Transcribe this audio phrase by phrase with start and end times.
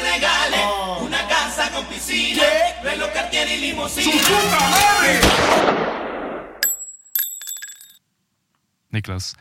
[0.00, 0.56] regale
[1.02, 2.42] una casa con piscina,
[2.82, 4.12] reloj Cartier y limusina.
[8.90, 9.34] Niklas,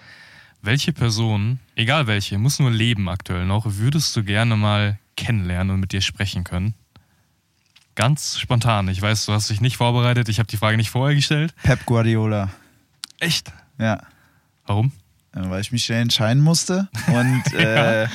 [0.62, 5.80] welche Person, egal welche, muss nur leben aktuell noch, würdest du gerne mal kennenlernen und
[5.80, 6.74] mit dir sprechen können?
[7.96, 8.90] Ganz spontan.
[8.90, 10.28] Ich weiß, du hast dich nicht vorbereitet.
[10.28, 11.54] Ich habe die Frage nicht vorher gestellt.
[11.64, 12.50] Pep Guardiola.
[13.20, 13.54] Echt?
[13.78, 14.04] Ja.
[14.66, 14.92] Warum?
[15.34, 18.08] Äh, Weil ich mich schnell entscheiden musste und äh,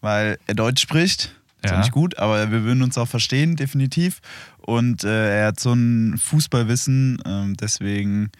[0.00, 1.34] weil er Deutsch spricht.
[1.62, 1.78] Ist Ja.
[1.80, 4.20] nicht gut, aber wir würden uns auch verstehen, definitiv.
[4.58, 8.30] Und äh, er hat so ein Fußballwissen, ähm, deswegen,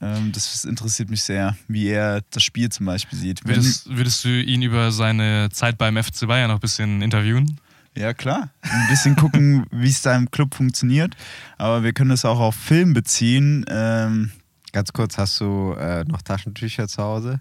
[0.00, 3.44] ähm, das interessiert mich sehr, wie er das Spiel zum Beispiel sieht.
[3.44, 7.60] Wenn- Würdest, würdest du ihn über seine Zeit beim FC Bayern noch ein bisschen interviewen?
[7.96, 8.50] Ja, klar.
[8.62, 11.16] Ein bisschen gucken, wie es da im Club funktioniert.
[11.58, 13.64] Aber wir können das auch auf Film beziehen.
[13.68, 14.30] Ähm,
[14.72, 17.40] Ganz kurz, hast du äh, noch Taschentücher zu Hause?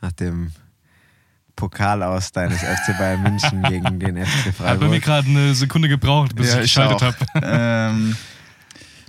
[0.00, 0.52] Nach dem
[1.56, 5.02] Pokal aus deines FC Bayern München gegen den FC Hat bei mir Freiburg.
[5.02, 7.16] gerade eine Sekunde gebraucht, bis ja, ich geschaltet habe.
[7.42, 8.16] ähm,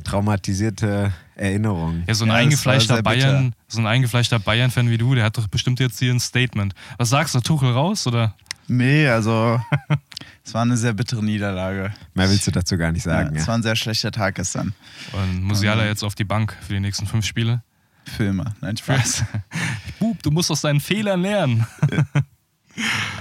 [0.04, 2.04] Traumatisierte Erinnerungen.
[2.08, 3.16] Ja, so ein Ja, eingefleischter sehr bitter.
[3.32, 6.74] Bayern, so ein eingefleischter Bayern-Fan wie du, der hat doch bestimmt jetzt hier ein Statement.
[6.98, 8.36] Was sagst du, Tuchel raus oder?
[8.68, 9.60] nee, also
[10.46, 11.92] es war eine sehr bittere Niederlage.
[12.14, 13.36] Mehr willst du dazu gar nicht Ja, sagen.
[13.36, 14.74] es Ja, war ein sehr schlechter Tag gestern.
[15.14, 17.62] Und Musiala jetzt auf die Bank für die nächsten fünf Spiele?
[18.06, 19.24] Filme, nein, Spaß.
[20.00, 21.66] Bub, du musst aus deinen Fehlern lernen.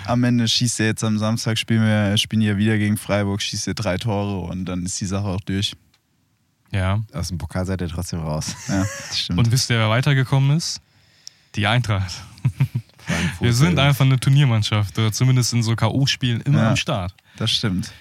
[0.07, 3.69] Am Ende schießt er jetzt am Samstag, spielen wir spielen ja wieder gegen Freiburg, schießt
[3.69, 5.75] er drei Tore und dann ist die Sache auch durch.
[6.71, 7.03] Ja.
[7.13, 8.55] Aus dem Pokal seid ihr trotzdem raus.
[8.69, 8.79] Ja,
[9.09, 9.39] das stimmt.
[9.39, 10.81] Und wisst ihr, wer weitergekommen ist?
[11.55, 12.13] Die Eintracht.
[12.99, 16.71] Frankfurt, Wir sind einfach eine Turniermannschaft oder zumindest in so K.O.-Spielen immer Ja.
[16.71, 17.15] am Start.
[17.37, 17.93] das stimmt.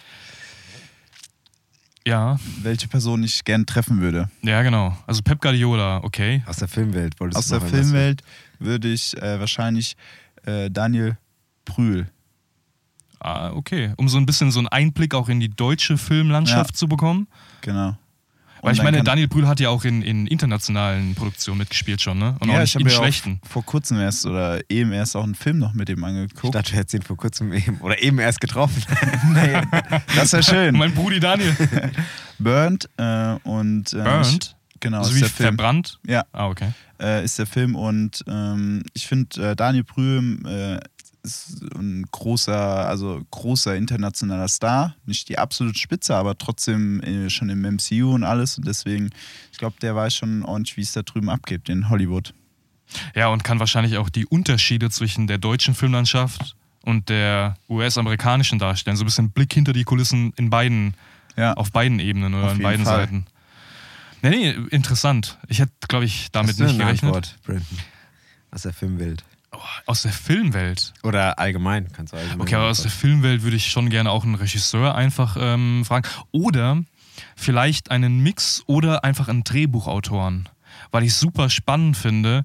[2.07, 4.29] Ja, Welche Person ich gern treffen würde.
[4.41, 4.97] ja, genau.
[5.05, 6.41] Also Pep Guardiola, okay.
[6.47, 8.23] Aus der Filmwelt wolltest Aus du der noch irgendwas- Filmwelt
[8.57, 9.95] würde ich äh, wahrscheinlich
[10.45, 11.17] äh, Daniel
[11.75, 12.07] Brühl.
[13.19, 13.93] Ah, okay.
[13.97, 16.77] Um so ein bisschen so einen Einblick auch in die deutsche Filmlandschaft Ja.
[16.77, 17.27] zu bekommen.
[17.61, 17.95] Genau.
[18.63, 21.99] Weil Und ich dann meine, Daniel Brühl hat ja auch in, in internationalen Produktionen mitgespielt
[21.99, 22.35] schon, ne?
[22.39, 23.39] Und auch ja, nicht ich habe ja schlechten.
[23.43, 26.53] auch vor kurzem erst oder eben erst auch einen Film noch mit ihm Ich angeguckt.
[26.53, 28.83] dachte, du hättest ihn vor kurzem eben oder eben erst getroffen.
[29.33, 29.61] nee,
[30.15, 30.77] das wäre schön.
[30.77, 31.55] Mein Brudi Daniel.
[32.39, 34.55] Burnt äh, und äh, Burnt?
[34.73, 35.47] Ich, genau, also ist wie der Film.
[35.55, 35.99] verbrannt?
[36.05, 36.71] Ja, Ah, okay.
[36.99, 40.79] äh, ist der Film und ähm, ich finde äh, Daniel Brühl äh,
[41.23, 44.95] ist ein großer, also großer internationaler Star.
[45.05, 48.57] Nicht die absolute Spitze, aber trotzdem äh, schon im MCU und alles.
[48.57, 49.09] Und deswegen,
[49.51, 52.33] ich glaube, der weiß schon ordentlich, wie es da drüben abgeht in Hollywood.
[53.15, 58.97] Ja, und kann wahrscheinlich auch die Unterschiede zwischen der deutschen Filmlandschaft und der US-amerikanischen darstellen.
[58.97, 60.95] So ein bisschen Blick hinter die Kulissen in beiden,
[61.37, 63.01] Ja, auf beiden Ebenen oder Auf in beiden Fall.
[63.01, 63.25] Seiten.
[64.23, 65.37] Nee, nee, interessant.
[65.47, 67.15] Ich hätte, glaube ich, damit nicht eine gerechnet.
[67.15, 67.79] Antwort, Brandon?
[68.51, 69.23] Aus der Filmwelt.
[69.53, 70.93] Oh, aus der Filmwelt.
[71.03, 72.41] Oder allgemein, kannst du allgemein.
[72.41, 72.91] Okay, aber aus der.
[72.91, 76.07] Filmwelt würde ich schon gerne auch einen Regisseur einfach ähm, fragen.
[76.31, 76.83] Oder
[77.35, 80.47] vielleicht einen Mix oder einfach einen Drehbuchautoren.
[80.91, 82.43] Weil ich super spannend finde,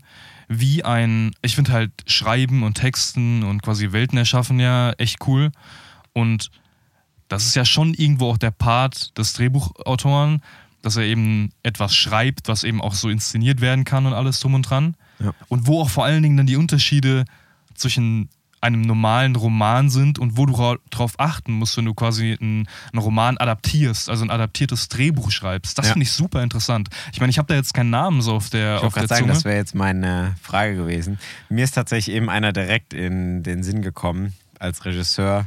[0.49, 5.53] wie ein, ich finde halt Schreiben und Texten und quasi Welten erschaffen ja echt cool.
[6.13, 6.51] Und
[7.29, 10.43] das ist ja schon irgendwo auch der Part des Drehbuchautoren,
[10.83, 14.55] dass er eben etwas schreibt, was eben auch so inszeniert werden kann und alles drum
[14.55, 14.97] und dran.
[15.19, 15.33] Ja.
[15.49, 17.25] Und wo auch vor allen Dingen dann die Unterschiede
[17.75, 18.29] zwischen
[18.63, 22.67] einem normalen Roman sind und wo du ra- drauf achten musst, wenn du quasi einen,
[22.93, 25.79] einen Roman adaptierst, also ein adaptiertes Drehbuch schreibst.
[25.79, 25.93] Das Ja.
[25.93, 26.89] finde ich super interessant.
[27.13, 29.29] Ich meine, ich habe da jetzt keinen Namen so auf der, Ich wollte gerade sagen,
[29.29, 31.19] das wäre jetzt meine Frage gewesen.
[31.49, 35.47] Mir ist tatsächlich eben einer direkt in den Sinn gekommen als Regisseur,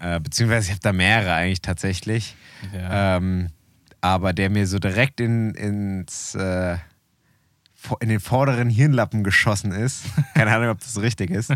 [0.00, 2.34] äh, beziehungsweise ich habe da mehrere eigentlich tatsächlich,
[2.74, 3.18] Ja.
[3.18, 3.48] ähm,
[4.00, 6.78] aber der mir so direkt in, ins, äh,
[8.00, 10.04] in den vorderen Hirnlappen geschossen ist,
[10.34, 11.52] keine Ahnung, ob das richtig ist,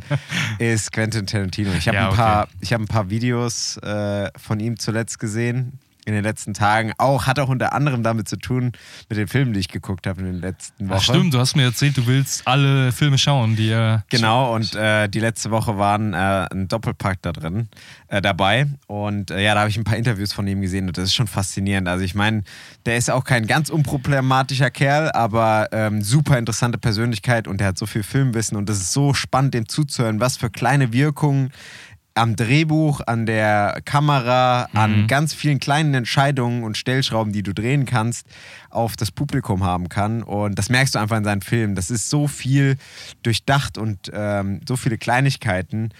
[0.59, 1.73] ist Quentin Tarantino.
[1.73, 2.53] Ich habe Ja, ein, paar- okay.
[2.61, 5.79] ich hab ein paar Videos äh, von ihm zuletzt gesehen.
[6.07, 6.93] In den letzten Tagen.
[6.99, 8.73] Auch hat auch unter anderem damit zu tun,
[9.09, 10.99] mit den Filmen, die ich geguckt habe in den letzten Wochen.
[10.99, 14.05] Ach stimmt, du hast mir erzählt, du willst alle Filme schauen, die er.
[14.09, 17.69] Genau, und äh, die letzte Woche waren äh, ein Doppelpack da drin
[18.09, 18.67] äh, dabei.
[18.87, 21.15] Und äh, ja, da habe ich ein paar Interviews von ihm gesehen und das ist
[21.15, 21.89] schon faszinierend.
[21.89, 22.43] Also ich meine,
[22.87, 27.79] der ist auch kein ganz unproblematischer Kerl, aber ähm, super interessante Persönlichkeit und der hat
[27.79, 31.53] so viel Filmwissen und das ist so spannend, dem zuzuhören, was für kleine Wirkungen
[32.15, 37.87] am Drehbuch, an der Kamera, an ganz vielen kleinen Entscheidungen und Stellschrauben, die du drehen
[37.87, 38.27] kannst,
[38.69, 40.23] auf das Publikum haben kann.
[40.23, 41.75] Und das merkst du einfach in seinen Filmen.
[41.75, 42.77] Das ist so viel
[43.23, 45.91] durchdacht und ähm, so viele Kleinigkeiten.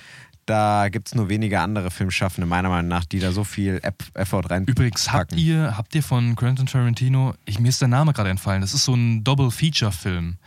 [0.47, 4.13] Da gibt es nur wenige andere Filmschaffende, meiner Meinung nach, die da so viel Eff-
[4.15, 4.65] Effort rein.
[4.65, 8.61] Übrigens, habt ihr, habt ihr von Quentin Tarantino, ich, mir ist der Name gerade entfallen,
[8.61, 10.39] das ist so ein Double-Feature-Film.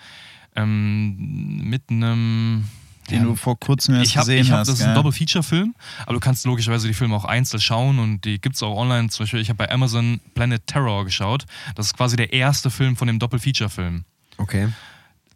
[0.56, 2.65] Ähm, mit einem,
[3.10, 4.68] den Ja, du vor kurzem erst ich hab, gesehen ich hab, hast.
[4.68, 4.96] Das ist ein gell?
[4.96, 8.78] Double-Feature-Film, aber du kannst logischerweise die Filme auch einzeln schauen und die gibt es auch
[8.78, 9.10] online.
[9.10, 11.46] Zum Beispiel, ich habe bei Amazon Planet Terror geschaut.
[11.76, 14.06] Das ist quasi der erste Film von dem Doppel-Feature-Film.
[14.38, 14.70] Okay.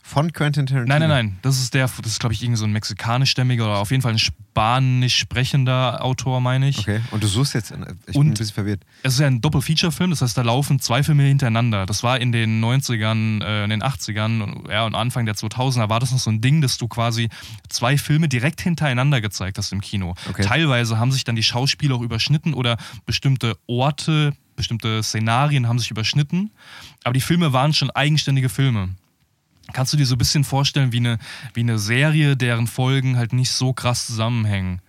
[0.07, 0.97] Von Quentin Tarantino?
[0.97, 1.39] Nein, nein, nein.
[1.41, 4.13] Das ist der, das ist, glaube ich, irgendwie so ein mexikanischstämmiger oder auf jeden Fall
[4.13, 6.79] ein spanisch sprechender Autor, meine ich.
[6.79, 7.01] Okay.
[7.11, 8.83] Und du suchst jetzt, ich bin ein Und- bisschen verwirrt.
[9.03, 11.85] Es ist ja ein Doppel-Feature-Film, das heißt, da laufen zwei Filme hintereinander.
[11.85, 15.89] Das war in den 90ern, äh, in den 80ern und, ja, und Anfang der 2000er
[15.89, 17.27] war das noch so ein Ding, dass du quasi
[17.67, 20.15] zwei Filme direkt hintereinander gezeigt hast im Kino.
[20.29, 20.43] Okay.
[20.43, 25.91] Teilweise haben sich dann die Schauspieler auch überschnitten oder bestimmte Orte, bestimmte Szenarien haben sich
[25.91, 26.51] überschnitten,
[27.03, 28.89] aber die Filme waren schon eigenständige Filme.
[29.73, 31.17] Kannst du dir so ein bisschen vorstellen wie eine,
[31.53, 34.81] wie eine Serie, deren Folgen halt nicht so krass zusammenhängen?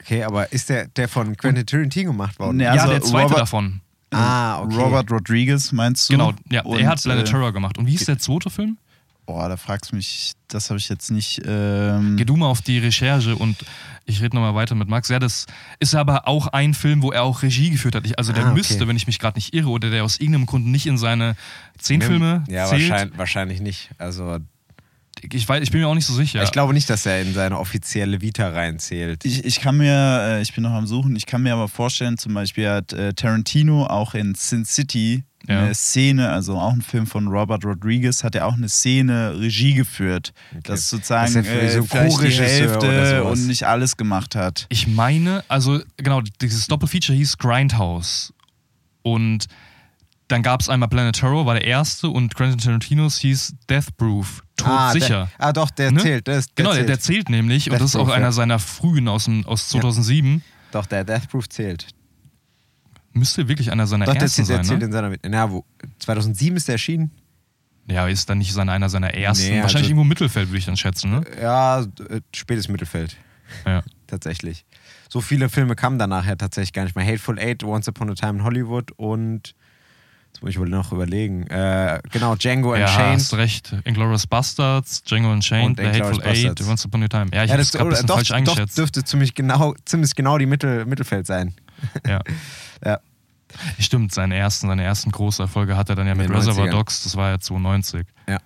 [0.00, 2.56] Okay, aber ist der, der von Quentin Tarantino gemacht worden?
[2.56, 3.80] Nee, ja, Also der zweite Robert- davon.
[4.10, 4.76] Ah, okay.
[4.76, 6.14] Robert Rodriguez, meinst du?
[6.14, 7.78] Genau, ja, Und, er hat Planet äh, Terror gemacht.
[7.78, 8.76] Und wie ist der zweite Film?
[9.24, 11.40] Boah, da fragst du mich, das habe ich jetzt nicht.
[11.46, 13.56] Ähm, Geh du mal auf die Recherche und
[14.04, 15.08] ich rede nochmal weiter mit Max.
[15.08, 15.46] Ja, das
[15.78, 18.04] ist aber auch ein Film, wo er auch Regie geführt hat.
[18.04, 18.56] Ich, also der Ah, okay.
[18.56, 21.36] müsste, wenn ich mich gerade nicht irre, oder der aus irgendeinem Grund nicht in seine
[21.78, 22.90] zehn Filme Ja, zählt.
[22.90, 23.90] wahrscheinlich, wahrscheinlich nicht.
[23.98, 24.38] Also,
[25.32, 26.42] Ich, weiß, ich bin mir auch nicht so sicher.
[26.42, 29.24] ich glaube nicht, dass er in seine offizielle Vita reinzählt.
[29.24, 29.92] Ich, ich kann mir,
[30.38, 33.14] äh, ich bin noch am Suchen, ich kann mir aber vorstellen, zum Beispiel hat äh,
[33.14, 35.60] Tarantino auch in Sin City Ja.
[35.64, 39.74] eine Szene, also auch ein Film von Robert Rodriguez, hat er auch eine Szene Regie
[39.74, 40.32] geführt.
[40.62, 44.66] Das ist sozusagen Dass für äh, so vielleicht die Hälfte und nicht alles gemacht hat.
[44.68, 48.32] Ich meine, also genau, dieses Doppelfeature hieß Grindhouse.
[49.02, 49.46] Und
[50.28, 54.42] dann gab es einmal Planet Terror, war der erste, und Quentin Tarantinos hieß Death Proof,
[54.56, 55.28] todsicher.
[55.38, 56.00] Der, ah, doch, der Ne?
[56.00, 56.26] zählt.
[56.26, 56.88] Der, ist- der genau, der, zählt.
[56.88, 58.32] der zählt nämlich, und Death das ist auch Proof, einer ja.
[58.32, 60.42] seiner frühen aus, dem, aus 2007.
[60.70, 61.88] Doch, der Death Proof zählt.
[63.12, 64.64] Müsste wirklich einer seiner Doch, ersten sein.
[64.64, 64.86] zählt Ne?
[64.86, 65.14] in seiner.
[65.28, 65.64] Na, wo,
[65.98, 67.10] 2007 ist der erschienen?
[67.86, 69.44] Ja, ist dann nicht seine, einer seiner ersten.
[69.48, 71.22] Nee, Wahrscheinlich also- irgendwo Mittelfeld, würde ich dann schätzen, ne?
[71.40, 73.16] Ja, äh, spätes Mittelfeld.
[73.66, 73.82] Ja.
[74.06, 74.64] Tatsächlich.
[75.08, 77.04] So viele Filme kamen danach ja tatsächlich gar nicht mehr.
[77.04, 79.54] Hateful Eight, Once Upon a Time in Hollywood und.
[80.34, 81.46] Jetzt muss ich wohl noch überlegen.
[81.48, 83.20] Äh, genau, Django Ja, Unchained.
[83.20, 83.74] hast recht.
[83.84, 86.58] Inglourious Bastards, Django Unchained, Und The Hateful Eight.
[86.66, 87.26] Once Upon a Time.
[87.34, 88.78] Ja, ich ja, habe das es gerade ein bisschen doch, falsch doch eingeschätzt.
[88.78, 91.54] dürfte ziemlich genau, ziemlich genau die Mittel, Mittelfeld sein.
[92.06, 92.20] Ja.
[92.84, 92.98] Ja.
[93.78, 96.70] Stimmt, seine ersten, seine ersten große Erfolge hat er dann ja In mit Reservoir 90ern.
[96.70, 98.06] Dogs, das war ja 92.
[98.28, 98.38] Ja.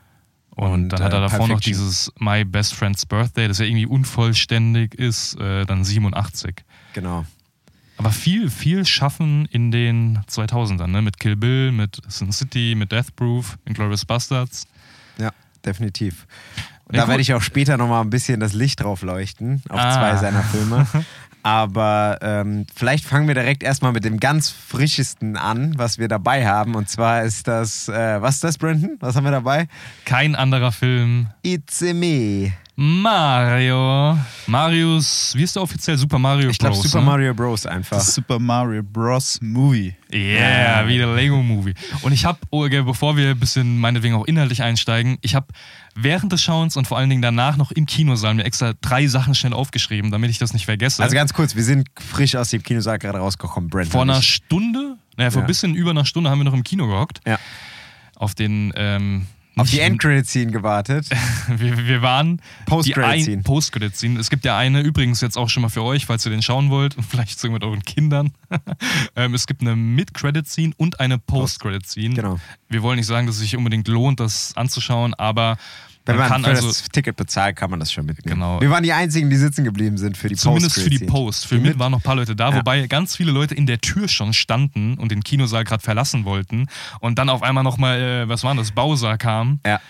[0.50, 3.58] Und, Und, dann hat er äh, davor Pulp noch dieses My Best Friend's Birthday, das
[3.58, 6.64] ja irgendwie unvollständig ist, äh, dann 87.
[6.94, 7.24] Genau.
[7.98, 11.02] Aber viel, viel schaffen in den 2000ern, ne?
[11.02, 14.66] Mit Kill Bill, mit Sin City, mit Death Proof, Inglourious Bastards.
[15.18, 15.30] Ja,
[15.64, 16.26] definitiv.
[16.86, 19.78] Und Ja, da werde ich auch später nochmal ein bisschen das Licht drauf leuchten, auf
[19.80, 19.92] Ah.
[19.94, 20.86] zwei seiner Filme.
[21.46, 26.44] Aber ähm, vielleicht fangen wir direkt erstmal mit dem ganz frischesten an, was wir dabei
[26.44, 26.75] haben.
[26.75, 28.96] Und zwar ist das, äh, was ist das, Brandon?
[28.98, 29.69] Was haben wir dabei?
[30.04, 31.28] Kein anderer Film.
[31.44, 32.52] It's a me.
[32.75, 34.19] Mario.
[34.48, 35.96] Marius, wie ist der offiziell?
[35.96, 36.84] Super Mario Ich glaube Bros.
[36.84, 37.06] Super ne?
[37.06, 37.64] Mario Bros.
[37.64, 37.98] einfach.
[37.98, 39.38] Das Super Mario Bros.
[39.40, 39.94] Movie.
[40.12, 41.75] Yeah, wie der Lego-Movie.
[42.02, 45.46] Und ich habe, bevor wir ein bisschen meinetwegen auch inhaltlich einsteigen, ich habe
[45.96, 49.34] während des Schauens und vor allen Dingen danach noch im Kinosaal mir extra drei Sachen
[49.34, 51.02] schnell aufgeschrieben, damit ich das nicht vergesse.
[51.02, 53.90] Also ganz kurz, wir sind frisch aus dem Kinosaal gerade rausgekommen, Brandon.
[53.90, 54.22] vor einer.
[54.22, 55.44] Stunde, naja, vor Ja.
[55.44, 57.20] ein bisschen über einer Stunde haben wir noch im Kino gehockt.
[57.26, 57.38] Ja.
[58.14, 59.26] Auf den, ähm,
[59.56, 61.08] Auf die Endcredit-Scene gewartet.
[61.48, 63.43] wir, wir waren Post-Credit-Scene.
[63.43, 64.20] Post-Credit-Scene.
[64.20, 66.69] Es gibt ja eine, übrigens jetzt auch schon mal für euch, falls ihr den schauen
[66.69, 68.32] wollt und vielleicht sogar mit euren Kindern.
[69.17, 72.15] ähm, es gibt eine Mid-Credit-Scene und eine Post-Credit-Scene.
[72.15, 72.38] Genau.
[72.69, 75.56] Wir wollen nicht sagen, dass es sich unbedingt lohnt, das anzuschauen, aber
[76.06, 78.36] Wenn man man für also das Ticket bezahlt, kann man das schon mitnehmen.
[78.41, 78.60] Genau.
[78.60, 80.98] Wir waren die Einzigen, die sitzen geblieben sind für die zumindest für die.
[81.01, 81.46] Post.
[81.46, 82.56] Für mich waren noch ein paar Leute da, Ja.
[82.56, 86.67] wobei ganz viele Leute in der Tür schon standen und den Kinosaal gerade verlassen wollten
[87.01, 89.60] und dann auf einmal nochmal, äh, was war das, Bowser kam.
[89.67, 89.81] Ja.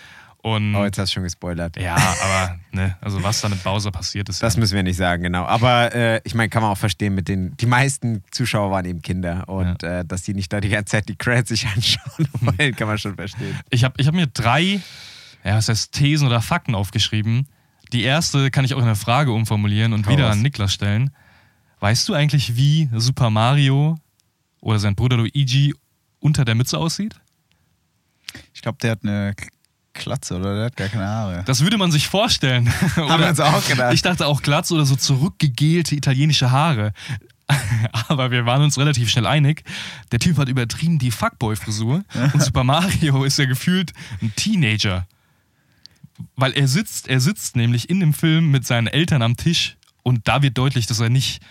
[0.43, 1.77] Und Oh, jetzt hast du schon gespoilert.
[1.77, 4.41] ja, aber ne, also was da mit Bowser passiert ist.
[4.45, 5.45] Das ja, müssen wir nicht sagen, genau.
[5.45, 9.03] Aber äh, ich meine, kann man auch verstehen, mit den, die meisten Zuschauer waren eben
[9.03, 12.77] Kinder und äh, dass die nicht da die ganze Zeit die Credits sich anschauen wollen,
[12.77, 13.59] kann man schon verstehen.
[13.71, 14.81] Ich habe ich hab mir drei,
[15.47, 17.47] ja, was heißt Thesen oder Fakten aufgeschrieben.
[17.93, 21.11] Die erste kann ich auch in eine Frage umformulieren und Hau wieder an Niklas stellen.
[21.79, 23.97] Weißt du eigentlich, wie Super Mario
[24.61, 25.73] oder sein Bruder Luigi
[26.19, 27.15] unter der Mütze aussieht?
[28.55, 29.35] Ich glaube, der hat eine
[29.93, 31.43] Klatze oder der hat gar keine Haare.
[31.47, 32.69] Das würde man sich vorstellen.
[32.97, 33.95] Haben wir uns auch gedacht.
[33.95, 36.93] Ich dachte auch Glatze oder so zurückgegelte italienische Haare.
[38.09, 39.63] Aber wir waren uns relativ schnell einig.
[40.11, 42.03] Der Typ hat übertrieben die Fuckboy-Frisur
[42.35, 45.07] und Super Mario ist ja gefühlt ein Teenager.
[46.37, 50.27] Weil er sitzt, er sitzt nämlich in dem Film mit seinen Eltern am Tisch und
[50.29, 51.43] da wird deutlich, dass er nicht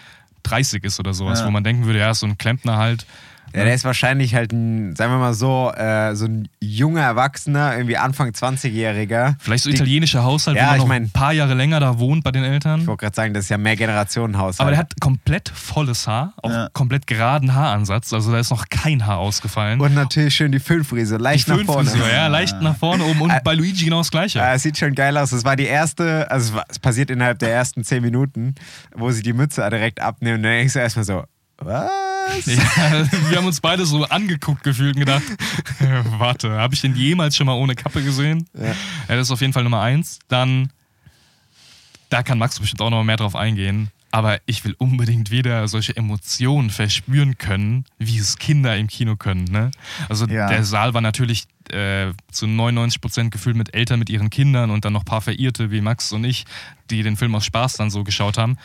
[0.43, 1.45] 30 ist oder sowas, Ja.
[1.47, 3.05] wo man denken würde, ja, ist so ein Klempner halt.
[3.53, 7.75] Ja, der ist wahrscheinlich halt ein, sagen wir mal so, äh, so ein junger Erwachsener,
[7.77, 9.35] irgendwie Anfang 20-Jähriger.
[9.39, 11.79] Vielleicht so Die- italienischer Haushalt, Ja, wenn man ich noch mein- ein paar Jahre länger
[11.79, 12.81] da wohnt bei den Eltern.
[12.81, 14.59] Ich wollte gerade sagen, das ist ja mehr Generationenhaus.
[14.59, 16.69] Aber der hat komplett volles Haar, auch Ja.
[16.73, 18.11] komplett geraden Haaransatz.
[18.13, 19.79] Also da ist noch kein Haar ausgefallen.
[19.79, 21.91] Und natürlich schön die Föhnfrise, die leicht nach vorne.
[22.11, 23.21] Ja, leicht nach vorne oben.
[23.21, 24.39] Und Äh, bei Luigi genau das Gleiche.
[24.39, 25.31] Ja, es sieht schon geil aus.
[25.31, 28.55] Es war die erste, also es, passiert innerhalb der ersten zehn Minuten,
[28.95, 30.37] wo sie die Mütze direkt abnehmen.
[30.37, 31.23] Und dann denkst du erstmal so,
[31.57, 31.89] was?
[32.45, 35.23] Ja, wir haben uns beide so angeguckt gefühlt und gedacht,
[36.17, 38.47] warte, habe ich den jemals schon mal ohne Kappe gesehen?
[38.53, 38.67] Ja.
[38.67, 38.75] Ja,
[39.07, 40.19] das ist auf jeden Fall Nummer eins.
[40.27, 40.71] Dann,
[42.09, 43.89] da kann Max bestimmt auch noch mehr drauf eingehen.
[44.11, 49.43] Aber ich will unbedingt wieder solche Emotionen verspüren können, wie es Kinder im Kino können.
[49.45, 49.71] Ne?
[50.07, 50.47] Also Ja.
[50.47, 54.85] der Saal war natürlich äh, zu 99 Prozent gefüllt mit Eltern mit ihren Kindern und
[54.85, 56.45] dann noch ein paar Verirrte wie Max und ich,
[56.91, 58.57] die den Film aus Spaß dann so geschaut haben.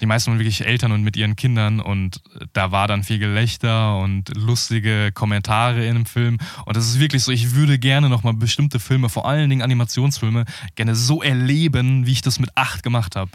[0.00, 2.20] Die meisten waren wirklich Eltern und mit ihren Kindern und
[2.52, 6.38] da war dann viel Gelächter und lustige Kommentare in dem Film.
[6.66, 10.44] Und das ist wirklich so, ich würde gerne nochmal bestimmte Filme, vor allen Dingen Animationsfilme,
[10.74, 13.30] gerne so erleben, wie ich das mit acht gemacht habe.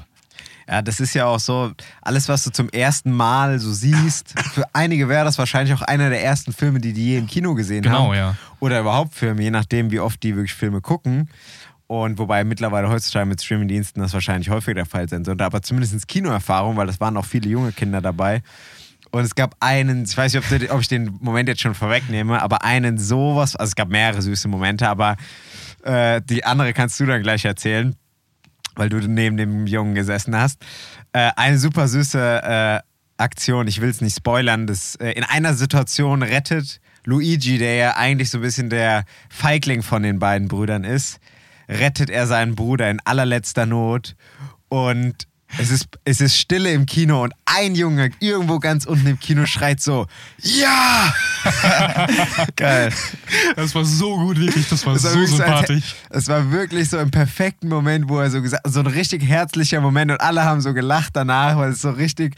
[0.67, 4.63] Ja, das ist ja auch so, alles, was du zum ersten Mal so siehst, für
[4.74, 7.86] einige wäre das wahrscheinlich auch einer der ersten Filme, die die je im Kino gesehen
[7.89, 8.03] haben.
[8.03, 8.36] Genau, ja.
[8.60, 11.29] Oder überhaupt Filme, je nachdem, wie oft die wirklich Filme gucken.
[11.88, 15.45] Und wobei mittlerweile heutzutage mit Streamingdiensten das wahrscheinlich häufiger der Fall sein sollte.
[15.45, 18.41] Aber zumindest Kinoerfahrung, weil das waren auch viele junge Kinder dabei.
[19.12, 21.75] Und es gab einen, ich weiß nicht, ob, du- ob ich den Moment jetzt schon
[21.75, 25.15] vorwegnehme, aber einen sowas, also es gab mehrere süße Momente, aber
[25.84, 27.95] äh, die andere kannst du dann gleich erzählen,
[28.75, 30.62] weil du neben dem Jungen gesessen hast.
[31.13, 32.79] Äh, eine super süße äh,
[33.17, 37.96] Aktion, ich will es nicht spoilern, das äh, in einer Situation rettet Luigi, der ja
[37.98, 41.20] eigentlich so ein bisschen der Feigling von den beiden Brüdern ist,
[41.70, 44.15] rettet er seinen Bruder in allerletzter Not.
[44.70, 49.19] Und es ist, es ist Stille im Kino und ein Junge irgendwo ganz unten im
[49.19, 50.07] Kino schreit so,
[50.41, 51.13] ja!
[52.55, 52.91] Geil.
[53.55, 55.95] Das war so gut, wirklich, das war Das war so sympathisch.
[56.09, 59.81] Es war wirklich so im perfekten Moment, wo er so gesagt so ein richtig herzlicher
[59.81, 62.35] Moment und alle haben so gelacht danach, weil es so richtig.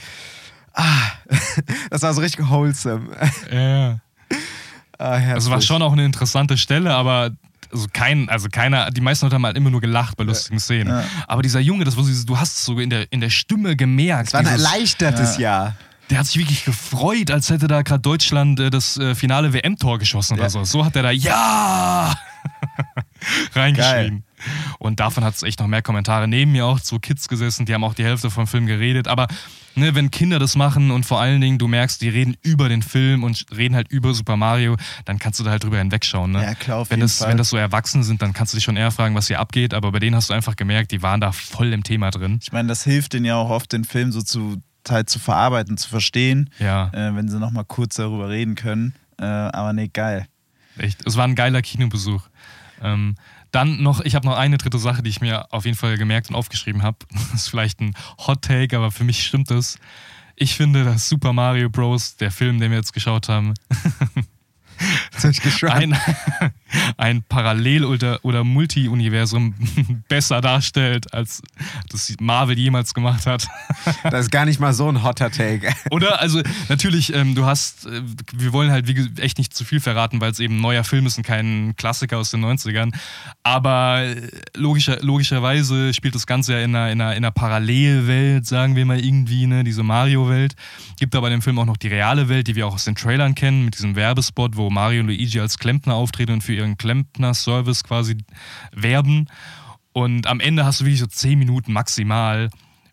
[0.74, 1.12] Ah,
[1.90, 3.08] das war so richtig wholesome.
[3.52, 4.00] Ja.
[5.00, 5.34] Ah.
[5.34, 7.32] Das war schon auch eine interessante Stelle, aber
[7.72, 10.88] also kein, also keiner, die meisten Leute haben halt immer nur gelacht bei lustigen Szenen.
[10.90, 11.04] Ja.
[11.28, 13.76] Aber dieser Junge, das war so, du hast es so in der, in der Stimme
[13.76, 14.28] gemerkt.
[14.28, 15.76] Es war ein dieses- erleichtertes Jahr.
[16.10, 20.00] der hat sich wirklich gefreut, als hätte da gerade Deutschland äh, das äh, finale WM-Tor
[20.00, 20.44] geschossen Ja.
[20.44, 20.64] oder so.
[20.64, 22.16] So hat er da Ja!
[23.56, 24.24] reingeschrien.
[24.88, 26.28] Und davon hat es echt noch mehr Kommentare.
[26.28, 29.08] Neben mir auch zwei Kids gesessen, die haben auch die Hälfte vom Film geredet.
[29.08, 29.28] Aber
[29.76, 32.82] ne, wenn Kinder das machen und vor allen Dingen du merkst, die reden über den
[32.82, 36.32] Film und reden halt über Super Mario, dann kannst du da halt drüber hinwegschauen.
[36.32, 36.42] Ne?
[36.42, 37.30] Ja, klar, auf wenn, jeden das, Fall.
[37.30, 39.74] wenn das so Erwachsene sind, dann kannst du dich schon eher fragen, was hier abgeht.
[39.74, 42.40] Aber bei denen hast du einfach gemerkt, die waren da voll im Thema drin.
[42.42, 45.78] Ich meine, das hilft denen ja auch oft, den Film so zu, halt zu verarbeiten,
[45.78, 46.88] zu verstehen, Ja.
[46.94, 48.94] äh, wenn sie nochmal kurz darüber reden können.
[49.20, 50.28] Äh, aber nee, geil.
[50.78, 52.22] Echt, es war ein geiler Kinobesuch.
[52.82, 53.16] Ähm,
[53.52, 56.30] dann noch, ich habe noch eine dritte Sache, die ich mir auf jeden Fall gemerkt
[56.30, 56.98] und aufgeschrieben habe.
[57.32, 57.94] Das ist vielleicht ein
[58.26, 59.80] Hot Take, aber für mich stimmt es.
[60.36, 63.54] Ich finde, dass Super Mario Bros., der Film, den wir jetzt geschaut haben,
[65.14, 65.98] Das hab ich ein,
[66.98, 69.56] ein Parallel- oder, oder Multi-Universum
[70.08, 71.42] besser darstellt, als
[71.90, 73.48] das Marvel jemals gemacht hat.
[74.04, 75.68] Das ist gar nicht mal so ein hotter Take.
[75.92, 76.22] Oder?
[76.22, 78.02] Also, natürlich, ähm, du hast, äh,
[78.34, 81.06] wir wollen halt wie, echt nicht zu viel verraten, weil es eben ein neuer Film
[81.06, 82.94] ist und kein Klassiker aus den 90ern.
[83.44, 88.46] Aber äh, logischer, logischerweise spielt das Ganze ja in einer, in, einer, in einer Parallelwelt,
[88.46, 89.64] sagen wir mal irgendwie, ne?
[89.64, 90.56] diese Mario-Welt.
[91.00, 92.96] Gibt aber in dem Film auch noch die reale Welt, die wir auch aus den
[92.96, 96.78] Trailern kennen, mit diesem Werbespot, wo Mario und Luigi als Klempner auftreten und für ihren
[96.78, 98.18] Klempner-Service quasi
[98.74, 99.28] werben.
[99.94, 102.50] Und am Ende hast du wirklich so 10 Minuten maximal,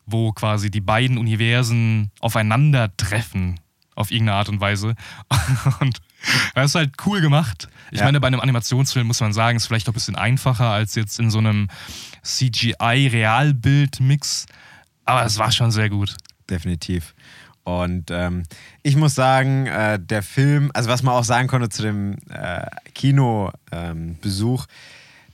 [0.07, 3.61] wo quasi die beiden Universen aufeinandertreffen.
[3.97, 4.97] Auf irgendeine Art und Weise.
[5.81, 6.01] Und
[6.57, 7.69] das ist halt cool gemacht.
[7.93, 8.07] Ich Ja.
[8.07, 11.21] meine, bei einem Animationsfilm muss man sagen, ist vielleicht auch ein bisschen einfacher als jetzt
[11.21, 11.69] in so einem
[12.25, 14.47] CGI-Realbild-Mix.
[15.05, 16.17] Aber es war schon sehr gut.
[16.51, 17.15] Definitiv.
[17.65, 18.43] Und ähm,
[18.83, 22.67] ich muss sagen, äh, der Film, also was man auch sagen konnte zu dem äh,
[22.95, 24.75] Kinobesuch, ähm,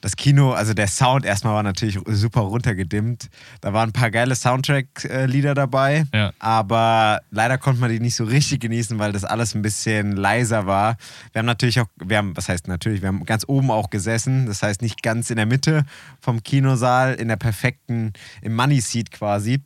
[0.03, 3.29] das Kino, also der Sound erstmal war natürlich super runtergedimmt.
[3.61, 6.33] Da waren ein paar geile Soundtrack-Lieder dabei, Ja.
[6.39, 10.65] aber leider konnte man die nicht so richtig genießen, weil das alles ein bisschen leiser
[10.65, 10.97] war.
[11.33, 14.47] Wir haben natürlich auch, wir haben, was heißt natürlich, wir haben ganz oben auch gesessen,
[14.47, 15.85] das heißt nicht ganz in der Mitte
[16.23, 19.61] vom Kinosaal, in der perfekten, im Money Seat quasi.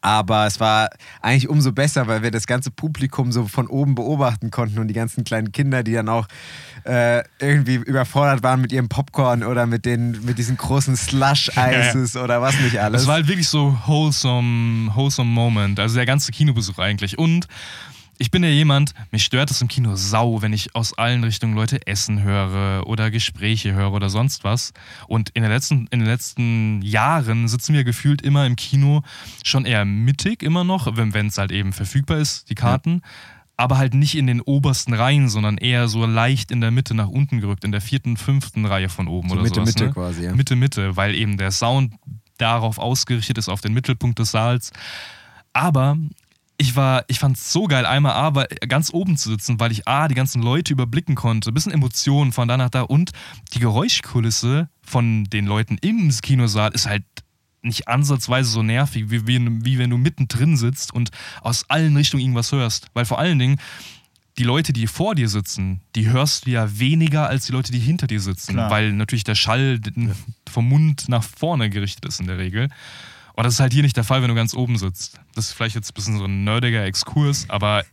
[0.00, 0.90] Aber es war
[1.20, 4.94] eigentlich umso besser, weil wir das ganze Publikum so von oben beobachten konnten und die
[4.94, 6.28] ganzen kleinen Kinder, die dann auch
[6.84, 12.40] äh, irgendwie überfordert waren mit ihrem Popcorn oder mit, den, mit diesen großen Slush-Ices oder
[12.40, 13.02] was nicht alles.
[13.02, 15.80] Es war halt wirklich so wholesome, wholesome Moment.
[15.80, 17.18] Also der ganze Kinobesuch eigentlich.
[17.18, 17.48] Und
[18.18, 21.54] ich bin ja jemand, mich stört es im Kino sau, wenn ich aus allen Richtungen
[21.54, 24.72] Leute essen höre oder Gespräche höre oder sonst was.
[25.06, 29.02] Und in, der letzten, in den letzten Jahren sitzen wir gefühlt immer im Kino
[29.44, 33.02] schon eher mittig immer noch, wenn es halt eben verfügbar ist, die Karten.
[33.58, 37.08] Aber halt nicht in den obersten Reihen, sondern eher so leicht in der Mitte nach
[37.08, 39.68] unten gerückt, in der vierten, fünften Reihe von oben So oder Mitte, sowas.
[39.68, 39.92] Mitte ne?
[39.92, 40.34] quasi, ja.
[40.34, 41.94] Mitte, Mitte, weil eben der Sound
[42.36, 44.72] darauf ausgerichtet ist, auf den Mittelpunkt des Saals.
[45.54, 45.96] Aber
[46.58, 49.72] ich war, ich fand es so geil, einmal A, weil, ganz oben zu sitzen, weil
[49.72, 53.12] ich A, die ganzen Leute überblicken konnte, ein bisschen Emotionen von da nach da und
[53.52, 57.04] die Geräuschkulisse von den Leuten im Kinosaal ist halt
[57.62, 61.10] nicht ansatzweise so nervig, wie, wie, wie wenn du mittendrin sitzt und
[61.42, 62.88] aus allen Richtungen irgendwas hörst.
[62.94, 63.60] Weil vor allen Dingen,
[64.38, 67.78] die Leute, die vor dir sitzen, die hörst du ja weniger als die Leute, die
[67.78, 68.70] hinter dir sitzen, Klar.
[68.70, 69.80] weil natürlich der Schall
[70.50, 72.68] vom Mund nach vorne gerichtet ist in der Regel.
[73.36, 75.20] Und das ist halt hier nicht der Fall, wenn du ganz oben sitzt.
[75.34, 77.84] Das ist vielleicht jetzt ein bisschen so ein nerdiger Exkurs, aber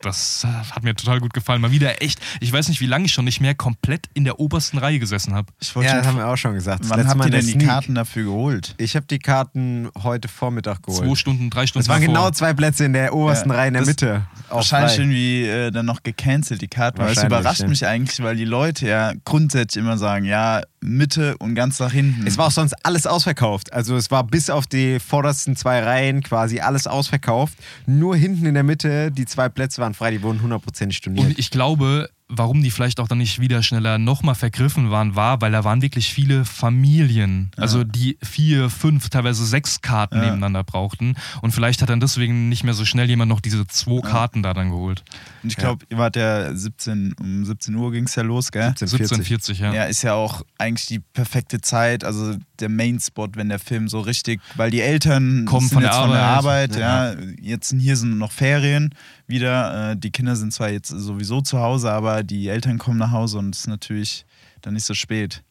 [0.00, 1.60] das hat mir total gut gefallen.
[1.60, 4.40] Mal wieder echt, ich weiß nicht, wie lange ich schon nicht mehr komplett in der
[4.40, 5.52] obersten Reihe gesessen habe.
[5.60, 6.82] Ich wollte Ja, das schon haben wir auch schon gesagt.
[6.84, 7.58] Das Wann habt ihr denn die.
[7.58, 8.74] Karten dafür geholt?
[8.78, 11.06] Ich habe die Karten heute Vormittag geholt.
[11.06, 13.74] Zwei Stunden, drei Stunden Es waren genau zwei Plätze in der obersten Ja, Reihe in
[13.74, 14.22] der Mitte.
[14.48, 15.02] Wahrscheinlich frei.
[15.02, 16.98] irgendwie äh, dann noch gecancelt, die Karten.
[16.98, 17.68] Weil es überrascht ja.
[17.68, 22.26] mich eigentlich, weil die Leute ja grundsätzlich immer sagen, ja, Mitte und ganz nach hinten.
[22.26, 23.72] Es war auch sonst alles ausverkauft.
[23.72, 27.58] Also es war bis auf die vordersten zwei Reihen quasi alles ausverkauft.
[27.86, 31.26] Nur hinten in der Mitte, die zwei Plätze waren frei, die wurden hundertprozentig storniert.
[31.26, 35.40] Und ich glaube, warum die vielleicht auch dann nicht wieder schneller nochmal vergriffen waren, war,
[35.40, 40.22] weil da waren wirklich viele Familien, also die vier, fünf, teilweise sechs Karten Ja.
[40.26, 41.16] nebeneinander brauchten.
[41.42, 44.54] Und vielleicht hat dann deswegen nicht mehr so schnell jemand noch diese zwei Karten da
[44.54, 45.02] dann geholt.
[45.42, 48.62] und ich glaube, ihr wart ja 17, um 17 Uhr ging es ja los, gell?
[48.68, 49.72] 1740, ja.
[49.74, 54.00] Ja, ist ja auch eigentlich die perfekte Zeit, also der Main-Spot, wenn der Film so
[54.00, 56.76] richtig, weil die Eltern Kommen sind von der jetzt von der Arbeit.
[56.76, 57.24] Arbeit, ja.
[57.40, 58.94] Jetzt sind hier sind noch Ferien
[59.30, 59.92] wieder.
[59.92, 63.38] Äh, die Kinder sind zwar jetzt sowieso zu Hause, aber die Eltern kommen nach Hause
[63.38, 64.24] und es ist natürlich
[64.62, 65.42] dann nicht so spät.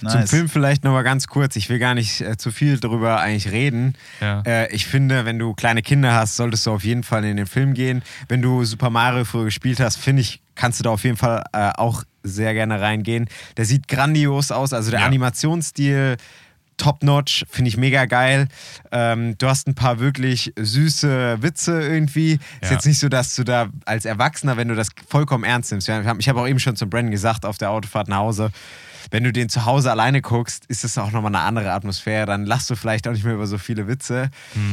[0.00, 0.28] Zum Nice.
[0.30, 1.56] Film vielleicht nochmal ganz kurz.
[1.56, 3.94] Ich will gar nicht äh, zu viel darüber eigentlich reden.
[4.20, 4.42] Ja.
[4.44, 7.46] Äh, ich finde, wenn du kleine Kinder hast, solltest du auf jeden Fall in den
[7.46, 8.02] Film gehen.
[8.28, 11.44] Wenn du Super Mario früher gespielt hast, finde ich, kannst du da auf jeden Fall
[11.52, 13.28] äh, auch sehr gerne reingehen.
[13.56, 15.06] Der sieht grandios aus, also der Ja.
[15.06, 16.16] Animationsstil.
[16.76, 18.48] Top-notch, finde ich mega geil.
[18.92, 22.32] Ähm, du hast ein paar wirklich süße Witze irgendwie.
[22.34, 22.72] Ist Ja.
[22.72, 25.88] jetzt nicht so, dass du da als Erwachsener, wenn du das vollkommen ernst nimmst.
[26.18, 28.50] Ich habe auch eben schon zum Brandon gesagt auf der Autofahrt nach Hause,
[29.10, 32.24] wenn du den zu Hause alleine guckst, ist das auch nochmal eine andere Atmosphäre.
[32.24, 34.30] Dann lachst du vielleicht auch nicht mehr über so viele Witze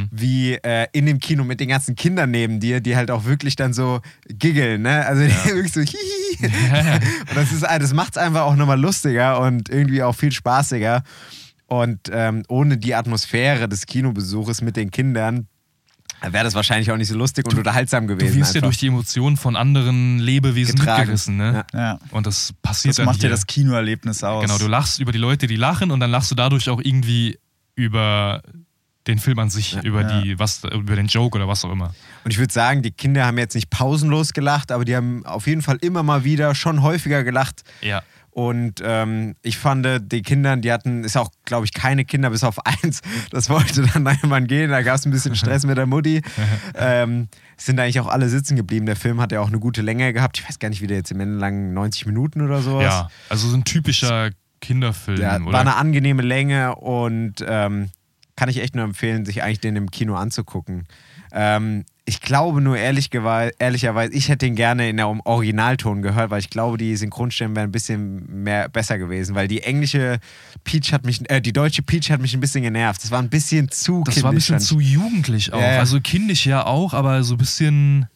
[0.10, 3.58] wie äh, in dem Kino mit den ganzen Kindern neben dir, die halt auch wirklich
[3.58, 4.84] dann so giggeln.
[4.84, 5.06] Ne?
[5.06, 6.38] Also die wirklich so hihi.
[6.42, 11.04] Und das, ist, das macht es einfach auch nochmal lustiger und irgendwie auch viel spaßiger.
[11.72, 15.48] Und ähm, ohne die Atmosphäre des Kinobesuches mit den Kindern
[16.22, 18.42] wäre das wahrscheinlich auch nicht so lustig und unterhaltsam Du gewesen.
[18.42, 21.00] wirst ja durch die Emotionen von anderen Lebewesen Getragen.
[21.00, 21.66] mitgerissen, ne?
[21.74, 21.80] Ja.
[21.80, 22.00] Ja.
[22.12, 24.44] Und das passiert Das macht ja das Kinoerlebnis aus.
[24.44, 27.40] Genau, du lachst über die Leute, die lachen und dann lachst du dadurch auch irgendwie
[27.76, 28.42] über
[29.08, 30.22] den Film an sich, über Ja.
[30.22, 31.96] die, was, über den Joke oder was auch immer.
[32.26, 35.48] Und ich würde sagen, die Kinder haben jetzt nicht pausenlos gelacht, aber die haben auf
[35.48, 37.62] jeden Fall immer mal wieder schon häufiger gelacht.
[37.82, 38.04] Ja.
[38.32, 42.44] Und ähm, ich fand, die Kindern, die hatten, ist auch, glaube ich, keine Kinder bis
[42.44, 43.02] auf eins.
[43.30, 44.70] Das wollte dann irgendwann gehen.
[44.72, 46.22] Da gab es ein bisschen Stress mit der Mutti.
[46.76, 48.86] ähm, es sind eigentlich auch alle sitzen geblieben.
[48.86, 50.40] Der Film hat ja auch eine gute Länge gehabt.
[50.40, 52.86] Ich weiß gar nicht, wie der jetzt im Ende lang 90 Minuten oder sowas.
[52.86, 55.52] Ja, also so ein typischer Kinderfilm, Der oder?
[55.52, 57.90] war eine angenehme Länge und ähm,
[58.36, 60.88] kann ich echt nur empfehlen, sich eigentlich den im Kino anzugucken.
[61.34, 63.10] Ähm, ich glaube nur ehrlich
[63.60, 67.70] ehrlicherweise, ich hätte den gerne in der Originalton gehört, weil ich glaube, die Synchronstimmen wären
[67.70, 70.20] ein bisschen mehr besser gewesen, weil die englische
[70.64, 73.04] Peach hat mich, äh, die deutsche Peach hat mich ein bisschen genervt.
[73.04, 75.60] Das war ein bisschen zu das war ein bisschen zu jugendlich auch.
[75.60, 75.80] Ja, ja.
[75.80, 78.08] Also kindisch ja auch, aber so ein bisschen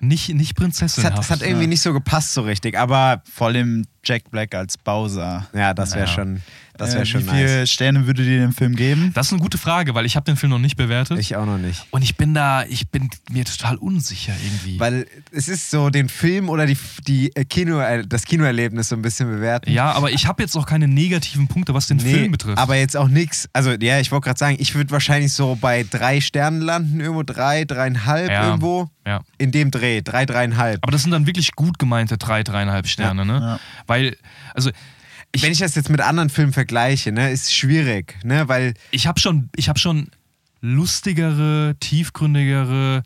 [0.00, 1.04] nicht, nicht es Prinzessin.
[1.04, 4.76] hat, es hat irgendwie nicht so gepasst so richtig, aber Vor allem Jack Black als
[4.78, 5.46] Bowser.
[5.54, 6.12] ja, das wäre Ja.
[6.12, 6.40] schon,
[6.76, 7.70] das Äh, wäre schon Wie viele nice.
[7.70, 9.12] Sterne würdet ihr dem Film geben?
[9.14, 11.18] Das ist eine gute Frage, weil ich habe den Film noch nicht bewertet.
[11.18, 11.86] Ich auch noch nicht.
[11.90, 14.78] und ich bin da, ich bin mir total unsicher irgendwie.
[14.80, 18.96] Weil es ist so, den Film oder die, die äh, Kino, äh, das Kinoerlebnis so
[18.96, 19.70] ein bisschen bewerten.
[19.70, 22.58] ja, aber ich habe jetzt auch keine negativen Punkte, was den Film betrifft.
[22.58, 23.48] aber jetzt auch nichts.
[23.52, 27.22] Also, ja, ich wollte gerade sagen, ich würde wahrscheinlich so bei drei Sternen landen, irgendwo
[27.22, 28.46] drei, dreieinhalb Ja.
[28.48, 28.88] irgendwo.
[29.06, 29.20] ja.
[29.38, 30.78] In dem Dreh, drei, dreieinhalb.
[30.82, 33.38] Aber das sind dann wirklich gut gemeinte drei, dreieinhalb Sterne, ne?
[33.40, 33.60] Ja.
[33.86, 34.16] Weil,
[34.54, 34.70] also
[35.42, 39.18] Wenn ich das jetzt mit anderen Filmen vergleiche, ne, ist schwierig, ne, weil ich habe
[39.20, 40.08] schon, ich habe schon
[40.60, 43.02] lustigere, tiefgründigere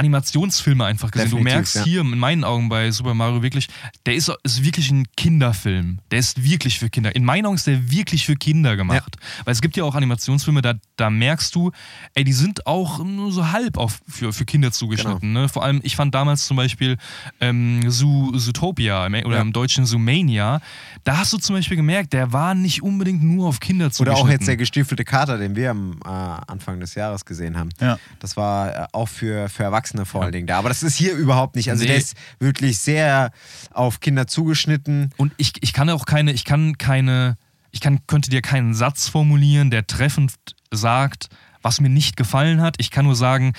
[0.00, 1.30] Animationsfilme einfach gesehen.
[1.30, 1.84] Definitiv, du merkst ja.
[1.84, 3.68] hier in meinen Augen bei Super Mario wirklich,
[4.06, 6.00] der ist, ist wirklich ein Kinderfilm.
[6.10, 7.14] Der ist wirklich für Kinder.
[7.14, 9.16] In meinen Augen ist der wirklich für Kinder gemacht.
[9.44, 11.70] Weil es gibt ja auch Animationsfilme, da, da merkst du,
[12.14, 15.20] ey, die sind auch nur so halb auf, für, für Kinder zugeschnitten.
[15.20, 15.40] Genau.
[15.42, 15.48] Ne?
[15.48, 16.96] Vor allem, ich fand damals zum Beispiel
[17.40, 19.40] ähm, Zoo, Zootopia oder Ja.
[19.40, 20.60] im deutschen Zoomania,
[21.04, 24.26] da hast du zum Beispiel gemerkt, der war nicht unbedingt nur auf Kinder Oder zugeschnitten.
[24.26, 27.70] auch jetzt der gestiefelte Kater, den wir am äh, Anfang des Jahres gesehen haben.
[27.80, 27.98] Ja.
[28.20, 30.58] Das war äh, auch für, für Erwachsene vor allen Dingen da.
[30.58, 31.70] Aber das ist hier überhaupt nicht.
[31.70, 31.88] Also Nee.
[31.88, 33.30] der ist wirklich sehr
[33.72, 35.10] auf Kinder zugeschnitten.
[35.16, 37.36] Und ich, ich kann auch keine, ich kann keine,
[37.70, 40.32] ich kann, könnte dir keinen Satz formulieren, der treffend
[40.72, 41.28] sagt,
[41.62, 42.76] was mir nicht gefallen hat.
[42.78, 43.52] Ich kann nur sagen,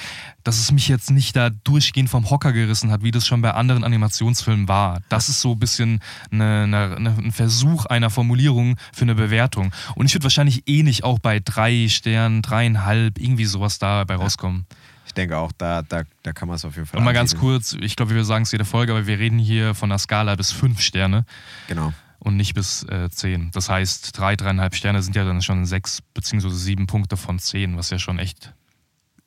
[0.43, 3.51] dass es mich jetzt nicht da durchgehend vom Hocker gerissen hat, wie das schon bei
[3.53, 5.01] anderen Animationsfilmen war.
[5.09, 5.99] Das ist so ein bisschen
[6.31, 9.71] eine, eine, eine, ein Versuch einer Formulierung für eine Bewertung.
[9.93, 14.65] Und ich würde wahrscheinlich eh nicht auch bei drei Sternen, dreieinhalb, irgendwie sowas dabei rauskommen.
[15.11, 17.35] Ich denke auch, da, da, da kann man es auf jeden Fall Und mal ganz
[17.35, 20.35] kurz, ich glaube, wir sagen es jede Folge, aber wir reden hier von einer Skala
[20.35, 21.25] bis fünf Sterne.
[21.67, 21.93] Genau.
[22.19, 23.51] und nicht bis äh, 10.
[23.51, 27.75] Das heißt, drei, dreieinhalb Sterne sind ja dann schon sechs beziehungsweise sieben Punkte von zehn,
[27.75, 28.53] was ja schon echt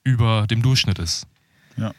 [0.04, 1.26] über dem Durchschnitt ist.
[1.76, 1.92] Ja.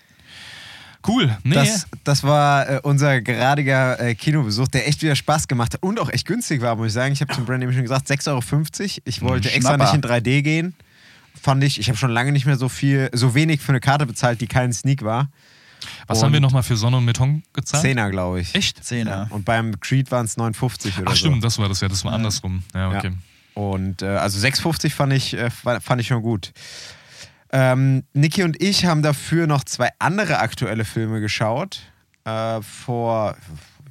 [1.07, 1.37] Cool.
[1.43, 1.53] Nee.
[1.53, 5.99] Das, das war äh, unser geradiger äh, Kinobesuch, der echt wieder Spaß gemacht hat und
[5.99, 7.13] auch echt günstig war, muss ich sagen.
[7.13, 9.01] Ich habe zum Brand eben schon gesagt, 6,50 Euro.
[9.05, 9.93] Ich wollte extra Schnapper.
[9.93, 10.75] nicht in 3D gehen.
[11.45, 14.08] Fand ich, ich habe schon lange nicht mehr so viel, so wenig für eine Karte
[14.08, 15.29] bezahlt, die kein Sneak war.
[16.08, 17.84] was und- haben wir nochmal für Sonne und Beton gezahlt?
[17.84, 18.55] Zehner, glaube ich.
[18.55, 18.84] Echt?
[18.84, 19.27] Zehner.
[19.29, 21.17] Und beim Creed waren es 59 oder Ach so.
[21.27, 22.63] stimmt, das war das ja, das war andersrum.
[22.73, 23.12] Ja, okay.
[23.55, 23.62] Ja.
[23.62, 26.51] Und äh, also 6,50 fand ich, äh, fa- fand ich schon gut.
[27.51, 31.81] Ähm, Niki und ich haben dafür noch zwei andere aktuelle Filme geschaut.
[32.25, 33.38] Äh, vor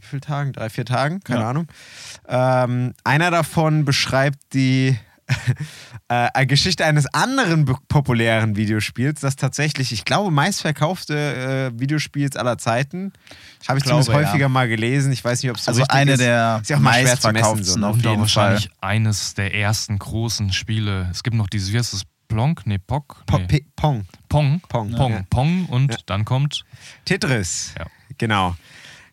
[0.00, 0.52] wie vielen Tagen?
[0.52, 1.20] Drei, vier Tagen?
[1.22, 1.50] Keine Ja.
[1.50, 1.68] Ahnung.
[2.28, 4.98] Ähm, einer davon beschreibt die
[6.08, 12.58] äh, eine Geschichte eines anderen populären Videospiels, das tatsächlich, ich glaube, meistverkaufte äh, Videospiels aller
[12.58, 13.12] Zeiten.
[13.66, 14.48] Habe ich glaube, zumindest häufiger ja.
[14.48, 15.12] mal gelesen.
[15.12, 16.20] Ich weiß nicht, ob es so Also richtig eine ist.
[16.20, 17.86] der Ist ja auch mal schwer zu messen, meistverkauften so, ne?
[17.88, 18.18] auf jeden Fall.
[18.18, 21.08] wahrscheinlich eines der ersten großen Spiele.
[21.10, 22.02] Es gibt noch dieses, wie heißt das?
[22.28, 22.62] Plonk?
[22.66, 23.22] Nee, Pock?
[23.26, 23.64] Po- Nee.
[23.76, 24.06] Pong.
[24.28, 24.60] Pong.
[24.68, 24.92] Pong.
[24.92, 25.12] Pong.
[25.12, 25.22] Ja.
[25.30, 25.98] Pong und Ja.
[26.06, 26.64] dann kommt.
[27.04, 27.74] Tetris.
[27.78, 27.86] Ja.
[28.18, 28.56] Genau.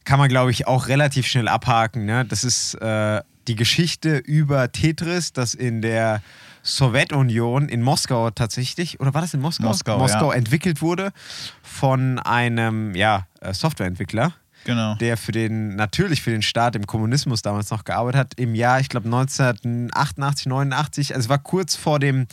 [0.06, 2.06] Kann man, glaube ich, auch relativ schnell abhaken.
[2.06, 2.26] Ne?
[2.26, 6.22] Das ist äh, die Geschichte über Tetris, das in der
[6.64, 9.64] Sowjetunion in Moskau tatsächlich, oder war das in Moskau?
[9.64, 10.38] Moskau, Moskau ja.
[10.38, 11.12] entwickelt wurde
[11.64, 14.34] von einem ja, äh, Softwareentwickler.
[14.64, 14.94] Genau.
[14.96, 18.80] Der für den, natürlich für den Staat im Kommunismus damals noch gearbeitet hat, im Jahr,
[18.80, 22.28] ich glaube 1988, 89, also es war kurz vor dem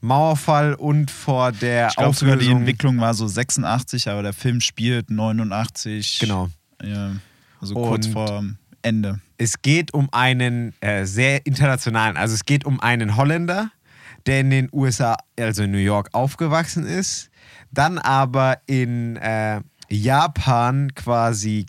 [0.00, 2.60] Mauerfall und vor der Ich glaube sogar, die Auflösung.
[2.60, 6.18] Entwicklung war so 86, aber der Film spielt 89.
[6.20, 6.48] Genau.
[6.82, 7.12] Ja,
[7.60, 8.44] also kurz Und- vor
[8.86, 9.20] Ende.
[9.38, 13.70] Es geht um einen äh, sehr internationalen, also es geht um einen Holländer,
[14.26, 17.30] der in den USA, also in New York, aufgewachsen ist,
[17.72, 21.66] dann aber in äh, Japan quasi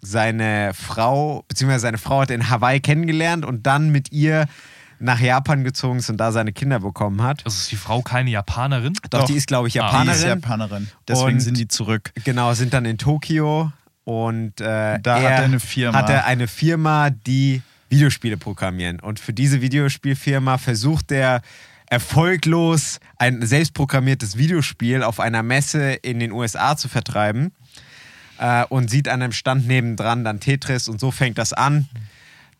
[0.00, 4.46] seine Frau, beziehungsweise seine Frau hat er in Hawaii kennengelernt und dann mit ihr
[4.98, 7.44] nach Japan gezogen ist und da seine Kinder bekommen hat.
[7.44, 8.94] Also ist die Frau keine Japanerin?
[9.10, 9.26] Doch, Doch.
[9.26, 10.18] die ist, glaube ich, Ah, Die Japanerin.
[10.20, 10.88] ist Japanerin.
[11.08, 12.12] Deswegen Und- sind die zurück.
[12.24, 13.72] Genau, sind dann in Tokio
[14.06, 15.98] und äh, Da hat er eine Firma.
[15.98, 19.00] Hat er eine Firma, die Videospiele programmieren.
[19.00, 21.42] Und für diese Videospielfirma versucht er
[21.86, 27.52] erfolglos ein selbstprogrammiertes Videospiel auf einer Messe in den USA zu vertreiben
[28.38, 31.88] äh, und sieht an einem Stand nebendran dann Tetris und so fängt das an,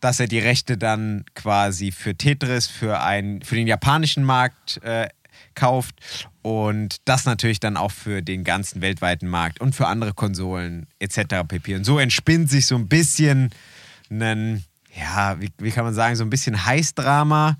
[0.01, 5.07] dass er die Rechte dann quasi für Tetris, für, ein, für den japanischen Markt äh,
[5.55, 10.87] kauft und das natürlich dann auch für den ganzen weltweiten Markt und für andere Konsolen
[10.97, 11.43] etc.
[11.45, 11.75] pp.
[11.75, 13.49] Und so entspinnt sich so ein bisschen
[14.09, 14.63] ein,
[14.97, 17.57] ja, wie, wie kann man sagen, so ein bisschen Heißdrama.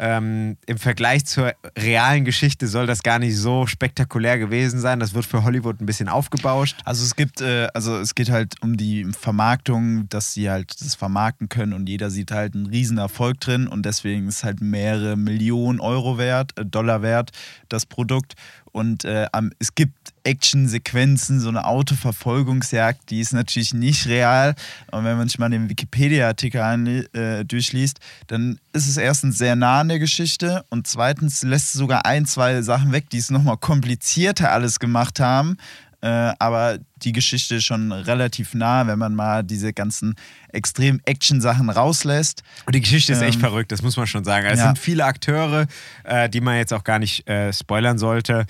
[0.00, 5.00] Ähm, Im Vergleich zur realen Geschichte soll das gar nicht so spektakulär gewesen sein.
[5.00, 6.76] Das wird für Hollywood ein bisschen aufgebauscht.
[6.84, 10.94] Also es gibt, äh, also es geht halt um die Vermarktung, dass sie halt das
[10.94, 15.16] vermarkten können und jeder sieht halt einen riesen Erfolg drin und deswegen ist halt mehrere
[15.16, 17.32] Millionen Euro wert, äh, Dollar wert,
[17.68, 18.34] das Produkt.
[18.78, 19.26] Und äh,
[19.58, 24.54] es gibt Actionsequenzen, so eine Autoverfolgungsjagd, die ist natürlich nicht real.
[24.92, 29.80] Und wenn man sich mal den Wikipedia-Artikel äh, durchliest, dann ist es erstens sehr nah
[29.80, 33.56] an der Geschichte und zweitens lässt es sogar ein, zwei Sachen weg, die es nochmal
[33.56, 35.56] komplizierter alles gemacht haben.
[36.00, 40.14] Äh, aber die Geschichte schon relativ nah, wenn man mal diese ganzen
[40.52, 42.42] extrem Action-Sachen rauslässt.
[42.66, 44.46] Und die Geschichte ist echt Ähm, verrückt, das muss man schon sagen.
[44.46, 44.66] Es ja.
[44.66, 45.66] sind viele Akteure,
[46.04, 48.46] äh, die man jetzt auch gar nicht äh, spoilern sollte.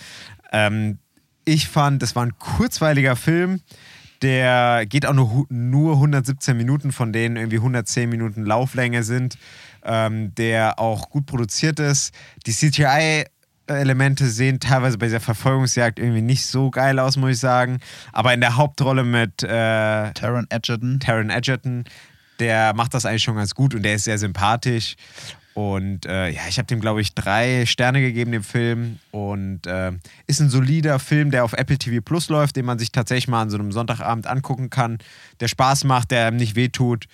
[0.52, 0.98] Ähm,
[1.44, 3.60] ich fand, das war ein kurzweiliger Film.
[4.22, 9.38] Der geht auch nur, nur 117 Minuten, von denen irgendwie 110 Minuten Lauflänge sind.
[9.84, 12.12] Ähm, der auch gut produziert ist.
[12.46, 13.24] Die CGI
[13.68, 17.80] Elemente sehen teilweise bei dieser Verfolgungsjagd irgendwie nicht so geil aus, muss ich sagen.
[18.12, 21.00] Aber in der Hauptrolle mit äh, Taron Egerton.
[21.00, 21.84] Taron Egerton,
[22.40, 24.96] der macht das eigentlich schon ganz gut und der ist sehr sympathisch.
[25.54, 29.00] Und äh, ja, ich habe dem, glaube ich, drei Sterne gegeben, dem Film.
[29.10, 29.90] Und äh,
[30.28, 33.42] ist ein solider Film, der auf Apple TV Plus läuft, den man sich tatsächlich mal
[33.42, 34.98] an so einem Sonntagabend angucken kann,
[35.40, 37.06] der Spaß macht, der einem nicht wehtut,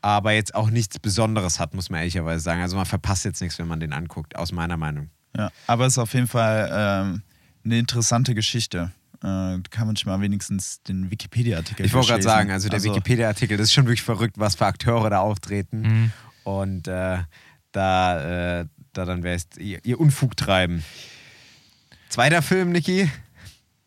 [0.00, 2.62] aber jetzt auch nichts Besonderes hat, muss man ehrlicherweise sagen.
[2.62, 5.10] Also man verpasst jetzt nichts, wenn man den anguckt, aus meiner Meinung.
[5.38, 7.22] Ja, aber es ist auf jeden Fall ähm,
[7.64, 8.90] eine interessante Geschichte.
[9.22, 13.56] Äh, kann man schon mal wenigstens den Wikipedia-Artikel Ich wollte gerade sagen, also der Wikipedia-Artikel,
[13.56, 15.80] das ist schon wirklich verrückt, was für Akteure da auftreten.
[15.80, 16.12] Mhm.
[16.44, 17.18] Und äh,
[17.72, 20.84] da, äh, da dann wärst ihr, ihr Unfug treiben.
[22.08, 23.10] Zweiter Film, Niki.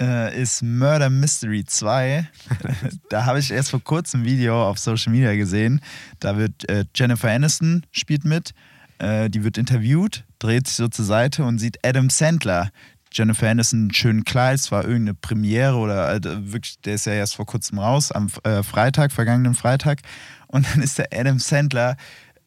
[0.01, 2.27] äh, ist Murder Mystery 2.
[3.09, 5.81] da habe ich erst vor kurzem ein Video auf Social Media gesehen.
[6.19, 8.53] Da wird äh, Jennifer Aniston spielt mit.
[9.01, 12.69] Äh, die wird interviewt, dreht sich so zur Seite und sieht Adam Sandler.
[13.11, 17.13] Jennifer Aniston einen schönen Kleid, es war irgendeine Premiere oder äh, wirklich, der ist ja
[17.13, 19.99] erst vor kurzem raus, am äh, Freitag, vergangenen Freitag.
[20.47, 21.97] Und dann ist der Adam Sandler,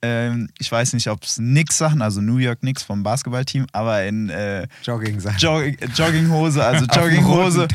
[0.00, 4.04] ähm, ich weiß nicht, ob es Knicks Sachen, also New York Knicks vom Basketballteam, aber
[4.04, 5.34] in äh, Jogging sein.
[5.38, 5.64] Jog
[5.96, 7.66] Jogginghose, also Jogginghose.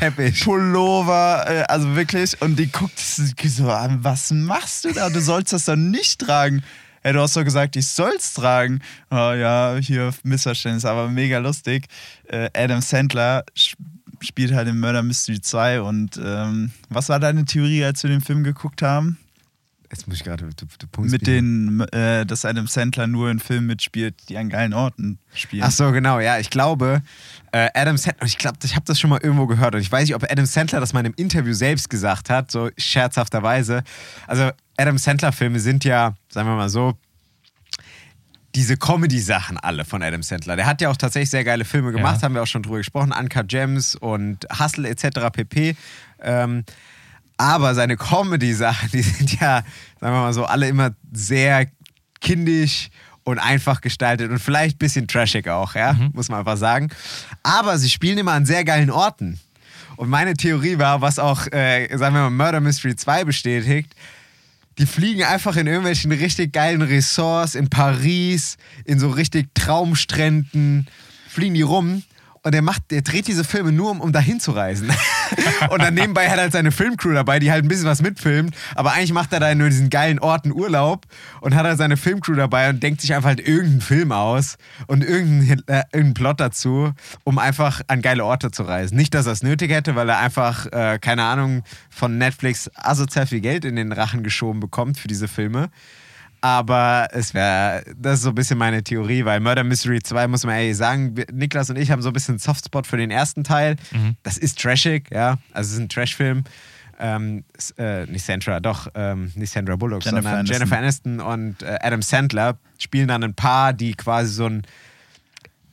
[0.42, 2.40] Pullover, äh, also wirklich.
[2.40, 5.10] Und die guckt sich so an, was machst du da?
[5.10, 6.62] Du sollst das doch nicht tragen.
[7.02, 8.80] Hey, du hast doch gesagt, ich soll's tragen.
[9.10, 11.86] Oh, ja, hier Missverständnis, aber mega lustig.
[12.28, 13.80] Äh, Adam Sandler sp-
[14.20, 18.20] spielt halt in Murder Mystery 2 und ähm, was war deine Theorie, als wir den
[18.20, 19.18] Film geguckt haben?
[19.90, 20.48] Jetzt muss ich gerade,
[20.98, 25.64] Mit den, äh, dass Adam Sandler nur in Filmen mitspielt, die an geilen Orten spielen.
[25.66, 26.38] Ach so, genau, ja.
[26.38, 27.02] Ich glaube,
[27.50, 30.06] äh, Adam Sandler, ich glaube, ich habe das schon mal irgendwo gehört und ich weiß
[30.06, 33.82] nicht, ob Adam Sandler das mal in einem Interview selbst gesagt hat, so scherzhafterweise.
[34.28, 36.96] Also, Adam Sandler-Filme sind ja, sagen wir mal so,
[38.54, 40.56] diese Comedy-Sachen alle von Adam Sandler.
[40.56, 42.22] Der hat ja auch tatsächlich sehr geile Filme gemacht, Ja.
[42.22, 45.30] haben wir auch schon drüber gesprochen, Uncut Gems und Hustle etc.
[45.32, 45.76] pp.
[46.20, 46.64] Ähm,
[47.40, 49.62] aber seine Comedy-Sachen, die sind ja,
[49.98, 51.66] sagen wir mal so, alle immer sehr
[52.20, 52.90] kindisch
[53.24, 56.90] und einfach gestaltet und vielleicht ein bisschen trashig auch, ja, muss man einfach sagen.
[57.42, 59.40] Aber sie spielen immer an sehr geilen Orten.
[59.96, 63.94] Und meine Theorie war, was auch, äh, sagen wir mal, Murder Mystery 2 bestätigt,
[64.76, 70.88] die fliegen einfach in irgendwelchen richtig geilen Ressorts in Paris, in so richtig Traumstränden,
[71.26, 72.02] fliegen die rum.
[72.42, 74.90] Und er macht, der dreht diese Filme nur, um, um dahin zu reisen.
[75.70, 78.56] und dann nebenbei hat er halt seine Filmcrew dabei, die halt ein bisschen was mitfilmt.
[78.74, 81.04] Aber eigentlich macht er da nur diesen geilen Orten Urlaub
[81.42, 85.04] und hat halt seine Filmcrew dabei und denkt sich einfach halt irgendeinen Film aus und
[85.04, 86.92] irgendeinen, äh, irgendeinen Plot dazu,
[87.24, 88.96] um einfach an geile Orte zu reisen.
[88.96, 93.26] Nicht, dass er es nötig hätte, weil er einfach, äh, keine Ahnung, von Netflix asozial
[93.26, 95.68] viel Geld in den Rachen geschoben bekommt für diese Filme.
[96.42, 100.44] Aber es wäre, das ist so ein bisschen meine Theorie, weil Murder Mystery 2, muss
[100.44, 103.44] man ehrlich sagen, Niklas und ich haben so ein bisschen einen Softspot für den ersten
[103.44, 103.76] Teil.
[104.22, 105.38] Das ist trashig, ja.
[105.52, 106.44] Also es ist ein Trashfilm.
[106.98, 107.44] Ähm,
[107.78, 110.56] äh, nicht Sandra, doch, ähm, nicht Sandra Bullock, Jennifer sondern Aniston.
[110.58, 114.62] Jennifer Aniston und äh, Adam Sandler spielen dann ein Paar, die quasi so ein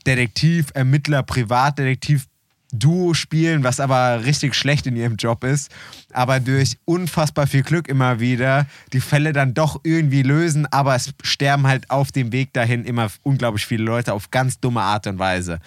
[0.05, 2.27] Detektiv, Ermittler, Privatdetektiv
[2.71, 5.71] Duo spielen, was aber richtig schlecht in ihrem Job ist,
[6.11, 11.13] aber durch unfassbar viel Glück immer wieder die Fälle dann doch irgendwie lösen, aber es
[11.23, 15.17] sterben halt auf dem Weg dahin immer unglaublich viele Leute auf ganz dumme Art und
[15.19, 15.59] Weise.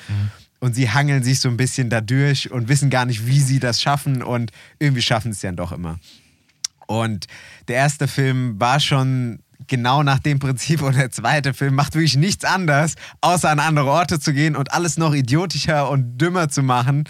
[0.61, 3.81] Und sie hangeln sich so ein bisschen dadurch und wissen gar nicht, wie sie das
[3.81, 5.99] schaffen und irgendwie schaffen es dann doch immer.
[6.87, 7.29] Und
[7.69, 9.39] der erste Film war schon
[9.71, 13.89] genau nach dem Prinzip und der zweite Film macht wirklich nichts anderes, außer an andere
[13.89, 17.05] Orte zu gehen und alles noch idiotischer und dümmer zu machen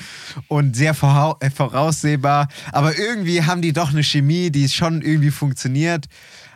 [0.46, 0.92] und sehr
[1.40, 2.46] äh, voraussehbar.
[2.70, 6.06] Aber irgendwie haben die doch eine Chemie, die schon irgendwie funktioniert.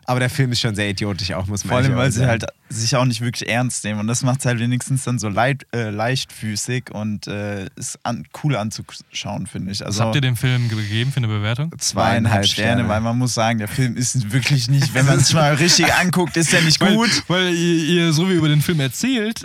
[0.07, 2.31] Aber der Film ist schon sehr idiotisch auch, muss man Vor allem, weil sie sagen.
[2.31, 4.01] halt sich auch nicht wirklich ernst nehmen.
[4.01, 8.27] Und das macht es halt wenigstens dann so leicht, äh, leichtfüßig und äh, ist an,
[8.43, 9.81] cool anzuschauen, finde ich.
[9.81, 11.73] Was Also habt ihr dem Film gegeben für eine Bewertung?
[11.79, 15.55] zweieinhalb Sterne, weil man muss sagen, der Film ist wirklich nicht, wenn man es mal
[15.55, 17.23] richtig anguckt, ist der nicht gut.
[17.29, 19.45] Weil, weil ihr, ihr so wie über den Film erzählt,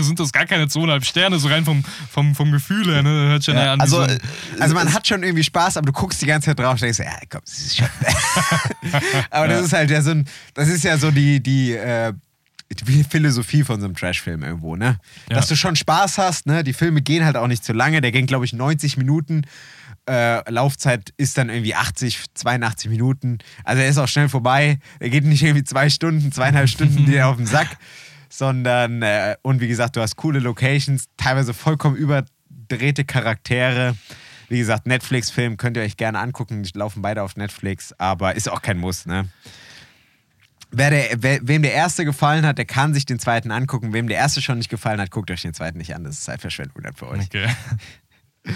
[0.00, 3.02] sind das gar keine zweieinhalb Sterne, so rein vom, vom, vom Gefühl her.
[3.02, 3.38] Ne?
[3.40, 3.80] Ja, an.
[3.80, 4.18] also, so äh,
[4.60, 6.98] Also man hat schon irgendwie Spaß, aber du guckst die ganze Zeit drauf und denkst,
[6.98, 7.88] ja komm, das ist schon.
[9.30, 10.24] aber das ist halt ja so ein,
[10.54, 12.12] das ist ja so die, die, äh,
[12.70, 14.98] die Philosophie von so einem Trashfilm irgendwo, ne?
[15.28, 15.36] Ja.
[15.36, 16.62] Dass du schon Spaß hast, ne?
[16.62, 19.44] Die Filme gehen halt auch nicht zu lange, der ging, glaube ich, 90 Minuten.
[20.08, 23.38] Äh, Laufzeit ist dann irgendwie 80, 82 Minuten.
[23.64, 24.78] Also er ist auch schnell vorbei.
[25.00, 27.68] Er geht nicht irgendwie zwei Stunden, zweieinhalb Stunden dir auf den Sack,
[28.28, 33.96] sondern, äh, und wie gesagt, du hast coole Locations, teilweise vollkommen überdrehte Charaktere.
[34.48, 36.62] Wie gesagt, Netflix-Film könnt ihr euch gerne angucken.
[36.62, 39.28] Die laufen beide auf Netflix, aber ist auch kein Muss, ne?
[40.70, 43.94] Wer der, wer, wem der erste gefallen hat, der kann sich den zweiten angucken.
[43.94, 46.04] Wem der erste schon nicht gefallen hat, guckt euch den zweiten nicht an.
[46.04, 47.24] Das ist Zeitverschwendung dann für euch.
[47.24, 47.48] Okay.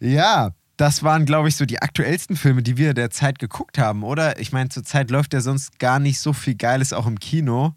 [0.00, 4.38] Ja, das waren, glaube ich, so die aktuellsten Filme, die wir derzeit geguckt haben, oder?
[4.40, 7.74] Ich meine, zurzeit läuft ja sonst gar nicht so viel Geiles auch im Kino,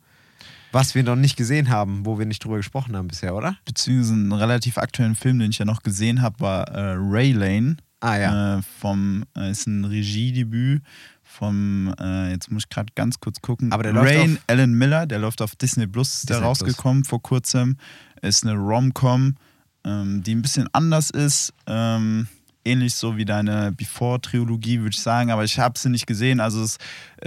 [0.78, 3.58] was wir noch nicht gesehen haben, wo wir nicht drüber gesprochen haben bisher, oder?
[3.66, 7.78] Beziehungsweise einen relativ aktuellen Film, den ich ja noch gesehen habe, war äh, Ray Lane.
[8.00, 8.58] Ah ja.
[8.58, 10.84] Äh, vom, äh, ist ein Regiedebüt
[11.24, 13.72] vom, äh, jetzt muss ich gerade ganz kurz gucken.
[13.72, 16.46] Aber der läuft Rain auf- Alan Miller, der läuft auf Disney Plus, ist der Disney
[16.48, 16.62] Plus.
[16.62, 17.78] rausgekommen vor kurzem.
[18.22, 19.36] Ist eine Rom-Com,
[19.84, 21.54] ähm, die ein bisschen anders ist.
[21.66, 22.28] Ähm,
[22.66, 26.40] ähnlich so wie deine Before-Trilogie, würde ich sagen, aber ich habe sie nicht gesehen.
[26.40, 26.78] Also es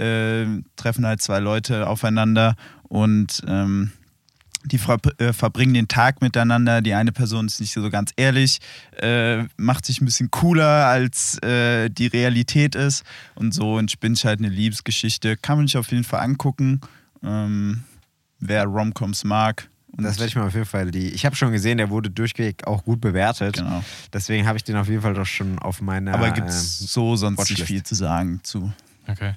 [0.01, 2.55] äh, treffen halt zwei Leute aufeinander
[2.91, 3.91] und ähm,
[4.65, 6.81] die ver äh, verbringen den Tag miteinander.
[6.81, 8.59] Die eine Person ist nicht so ganz ehrlich,
[9.01, 13.03] äh, macht sich ein bisschen cooler, als äh, die Realität ist.
[13.33, 15.37] Und so entspinnt halt eine Liebesgeschichte.
[15.37, 16.81] Kann man sich auf jeden Fall angucken,
[17.23, 17.85] ähm,
[18.39, 19.69] wer Romcoms mag.
[19.95, 21.09] Und Das werde ich mir auf jeden Fall die.
[21.09, 23.55] Ich habe schon gesehen, der wurde durchweg auch gut bewertet.
[23.55, 23.83] Genau.
[24.11, 26.13] Deswegen habe ich den auf jeden Fall doch schon auf meiner.
[26.13, 27.59] Aber gibt es ähm, so sonst Watchlist.
[27.61, 28.71] nicht viel zu sagen zu.
[29.07, 29.33] Okay.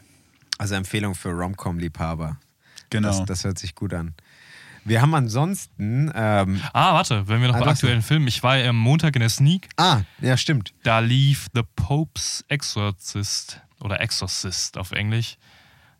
[0.58, 2.36] also Empfehlung für Romcom-Liebhaber.
[2.94, 3.08] Genau.
[3.18, 4.14] Das, das hört sich gut an.
[4.86, 6.10] Wir haben ansonsten.
[6.14, 8.26] Ähm, Ah, warte, wenn wir noch Ah, bei aktuellen Filmen.
[8.28, 9.68] Ich war am Montag in der Sneak.
[9.76, 10.74] ah, ja, stimmt.
[10.82, 15.36] Da lief The Pope's Exorcist oder Exorcist auf Englisch.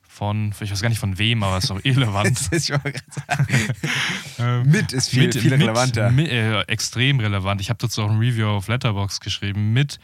[0.07, 2.38] Von, ich weiß gar nicht von wem, aber ist auch irrelevant.
[2.38, 2.70] Das ist.
[4.38, 6.11] Ähm, mit ist viel, viel relevanter.
[6.11, 7.61] Mit, äh, extrem relevant.
[7.61, 9.98] Ich habe dazu auch ein Review auf Letterbox geschrieben mit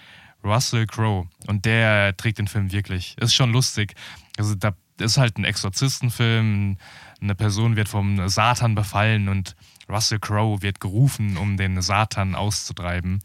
[0.45, 1.29] Russell Crowe.
[1.47, 3.17] Und der trägt den Film wirklich.
[3.21, 3.95] Ist schon lustig.
[4.39, 6.77] Also da ist halt ein Exorzistenfilm.
[7.21, 9.55] Eine Person wird vom Satan befallen und
[9.89, 13.21] Russell Crowe wird gerufen, um den Satan auszutreiben.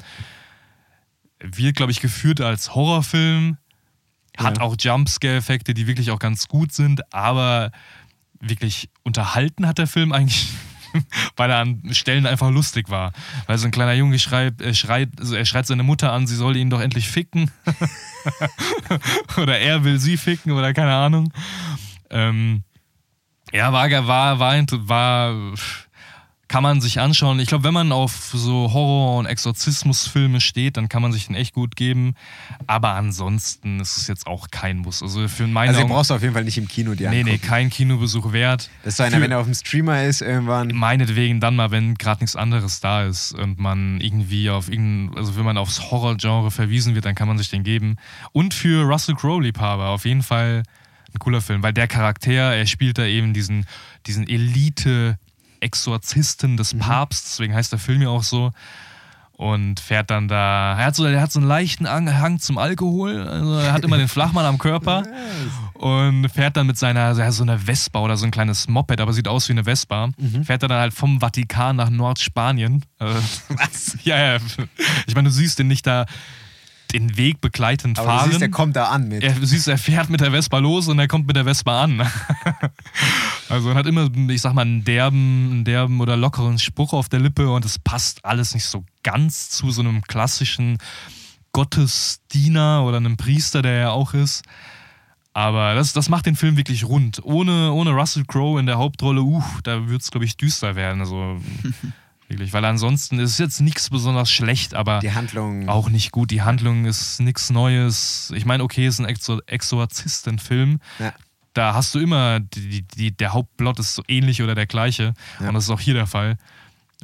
[1.39, 3.57] Wird, glaube ich, geführt als Horrorfilm.
[4.37, 4.63] Hat Ja.
[4.63, 7.71] auch Jumpscare-Effekte, die wirklich auch ganz gut sind, aber
[8.41, 10.49] wirklich unterhalten hat der Film eigentlich,
[11.35, 13.13] weil er an Stellen einfach lustig war.
[13.47, 16.35] Weil so ein kleiner Junge schreit, er schreit, also er schreit seine Mutter an, sie
[16.35, 17.51] soll ihn doch endlich ficken.
[19.37, 21.31] oder er will sie ficken oder keine Ahnung.
[22.09, 22.63] Ähm,
[23.51, 25.53] ja, war, war, war, war,
[26.55, 27.37] kann man sich anschauen.
[27.41, 31.35] Ich glaube, wenn man auf so Horror- und Exorzismusfilme steht, dann kann man sich den
[31.35, 32.13] echt gut geben.
[32.65, 35.03] Aber ansonsten ist es jetzt auch kein Muss.
[35.03, 37.23] Also für meine Also, den brauchst du auf jeden Fall nicht im Kino dir nee,
[37.25, 37.45] nee, angucken.
[37.49, 38.69] kein Kinobesuch wert.
[38.85, 40.69] Das ist so einer, Für- wenn er auf dem Streamer ist, irgendwann.
[40.69, 45.35] Meinetwegen dann mal, wenn gerade nichts anderes da ist und man irgendwie auf irgendein, also
[45.35, 47.97] wenn man aufs Horrorgenre verwiesen wird, dann kann man sich den geben.
[48.31, 50.63] Und für Russell Crowe-Liebhaber auf jeden Fall
[51.13, 53.65] ein cooler Film, weil der Charakter, er spielt da eben diesen,
[54.05, 54.25] diesen
[55.65, 58.51] Elite-Exorzisten des Papstes, deswegen heißt der Film ja auch so.
[59.37, 60.77] Und fährt dann da.
[60.79, 63.27] Er hat so, er hat so einen leichten Ang- Hang zum Alkohol.
[63.27, 65.03] Also er hat immer den Flachmann am Körper.
[65.73, 69.11] Und fährt dann mit seiner, ja, so einer Vespa oder so ein kleines Moped, aber
[69.11, 70.11] sieht aus wie eine Vespa.
[70.45, 72.85] Fährt er dann halt vom Vatikan nach Nordspanien.
[72.99, 73.05] Äh,
[73.49, 73.97] Was?
[74.05, 74.37] ja, ja.
[75.05, 76.05] Ich meine, du siehst den nicht da
[76.93, 78.29] den Weg begleitend Aber du fahren.
[78.29, 79.23] siehst, der kommt da an mit.
[79.23, 81.83] Er, du siehst, er fährt mit der Vespa los und er kommt mit der Vespa
[81.83, 82.01] an.
[83.49, 87.09] also er hat immer, ich sag mal, einen derben, einen derben oder lockeren Spruch auf
[87.09, 90.77] der Lippe und es passt alles nicht so ganz zu so einem klassischen
[91.51, 94.43] Gottesdiener oder einem Priester, der er auch ist.
[95.33, 97.19] Aber das, das macht den Film wirklich rund.
[97.23, 101.01] Ohne, ohne Russell Crowe in der Hauptrolle, uh, da wird es, glaube ich, düster werden.
[101.01, 101.37] Also
[102.27, 105.69] wirklich, weil ansonsten ist jetzt nichts besonders schlecht, aber Die Handlung.
[105.69, 106.31] auch nicht gut.
[106.31, 108.31] Die Handlung ist nichts Neues.
[108.35, 110.79] Ich meine, okay, es ist ein Exor Exorzistenfilm.
[110.99, 111.13] Ja.
[111.53, 115.13] Da hast du immer, die, die, der Hauptplot ist so ähnlich oder der gleiche.
[115.39, 115.47] Ja.
[115.47, 116.37] Und das ist auch hier der Fall.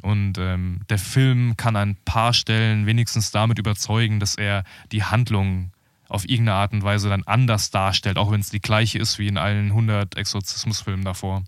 [0.02, 5.04] Und ähm, der Film kann an ein paar Stellen wenigstens damit überzeugen, dass er die
[5.04, 5.70] Handlung
[6.08, 9.28] auf irgendeine Art und Weise dann anders darstellt, auch wenn es die gleiche ist wie
[9.28, 11.44] in allen 100 Exorzismusfilmen davor.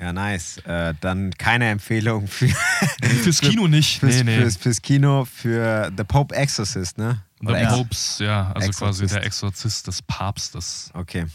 [0.00, 0.58] Ja, nice.
[0.58, 2.48] Äh, dann keine Empfehlung für,
[3.22, 3.98] Fürs Kino nicht.
[3.98, 4.38] fürs, nee, nee.
[4.42, 7.22] Fürs, fürs Kino für The Pope Exorcist, ne?
[7.40, 9.14] The Oder Ex- Popes, ja, also quasi Exorzist.
[9.14, 10.90] der Exorzist des Papstes.
[10.94, 11.26] Okay.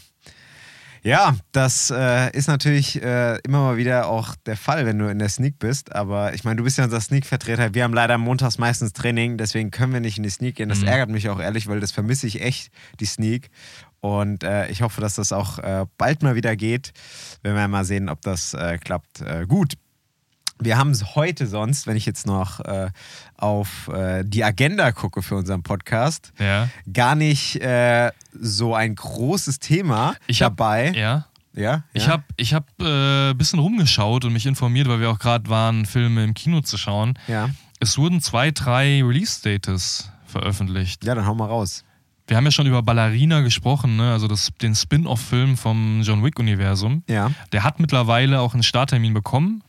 [1.02, 5.18] Ja, das äh, ist natürlich äh, immer mal wieder auch der Fall, wenn du in
[5.18, 5.94] der Sneak bist.
[5.94, 7.74] Aber ich meine, du bist ja unser Sneak-Vertreter.
[7.74, 10.70] Wir haben leider montags meistens Training, deswegen können wir nicht in die Sneak gehen.
[10.70, 10.86] Das Mhm.
[10.88, 13.50] ärgert mich auch ehrlich, weil das vermisse ich echt, die Sneak.
[14.04, 16.92] Und äh, ich hoffe, dass das auch äh, bald mal wieder geht.
[17.42, 19.22] Wenn wir mal sehen, ob das äh, klappt.
[19.22, 19.74] Äh, gut.
[20.58, 22.90] Wir haben es heute sonst, wenn ich jetzt noch äh,
[23.38, 23.90] auf
[24.22, 26.68] die Agenda gucke für unseren Podcast, Ja.
[26.92, 27.60] gar nicht
[28.40, 30.92] so ein großes Thema Ich hab- dabei.
[30.92, 31.26] Ja.
[31.54, 32.12] ja, Ich ja?
[32.12, 35.86] habe ich hab, äh, ein bisschen rumgeschaut und mich informiert, weil wir auch gerade waren,
[35.86, 37.18] Filme im Kino zu schauen.
[37.26, 37.50] ja.
[37.80, 41.04] Es wurden zwei, drei Release-Dates veröffentlicht.
[41.04, 41.84] ja, dann hau mal raus.
[42.26, 44.12] Wir haben ja schon über Ballerina gesprochen, ne?
[44.12, 47.02] also das, den Spin-off-Film vom John Wick-Universum.
[47.08, 47.30] Ja.
[47.52, 49.62] Der hat mittlerweile auch einen Starttermin bekommen.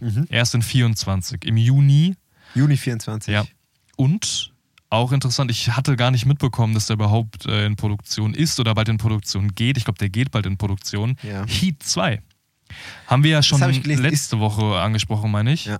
[0.00, 0.26] Mhm.
[0.30, 2.14] Erst in 24, im Juni.
[2.54, 3.32] Juni 24.
[3.32, 3.44] Ja.
[3.96, 4.52] Und
[4.90, 8.74] auch interessant, ich hatte gar nicht mitbekommen, dass der überhaupt äh, in Produktion ist oder
[8.74, 9.76] bald in Produktion geht.
[9.76, 11.16] Ich glaube, der geht bald in Produktion.
[11.22, 11.44] Ja.
[11.46, 12.22] Heat 2.
[13.06, 15.66] Haben wir ja schon letzte Woche angesprochen, meine ich.
[15.66, 15.78] Ja.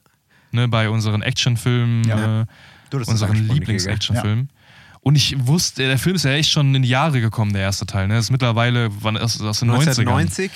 [0.51, 2.43] Ne, bei unseren Actionfilmen, Ja.
[2.43, 2.47] äh,
[2.91, 4.49] ist unseren Lieblings-Actionfilmen.
[5.09, 7.87] Und ich wusste, der Film ist ja echt schon in die Jahre gekommen, der erste
[7.87, 8.09] Teil.
[8.09, 8.17] Ne?
[8.17, 9.89] Das ist mittlerweile wann, aus, aus den 90ern.
[9.89, 10.51] 1990?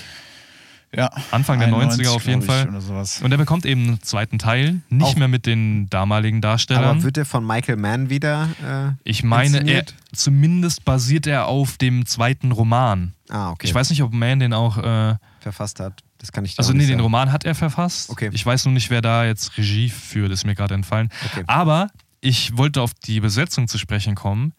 [0.95, 1.11] Ja.
[1.31, 2.69] Anfang der 90er auf jeden Fall.
[2.69, 6.85] Und er bekommt eben einen zweiten Teil, nicht Auch- mehr mit den damaligen Darstellern.
[6.85, 11.79] Aber wird der von Michael Mann wieder äh, Ich meine, er, zumindest basiert er auf
[11.79, 13.15] dem zweiten Roman.
[13.31, 13.67] Ah, okay.
[13.67, 14.77] Ich weiß nicht, ob Mann den auch.
[14.77, 16.03] Äh, verfasst hat.
[16.19, 17.01] Das kann ich dir also, nee, den.
[17.01, 18.11] Roman hat er verfasst.
[18.11, 18.29] Okay.
[18.35, 21.09] Ich weiß nur nicht, wer da jetzt Regie führt, ist mir gerade entfallen.
[21.33, 21.43] Okay.
[21.47, 21.89] Aber
[22.23, 24.55] ich wollte auf die Besetzung zu sprechen kommen.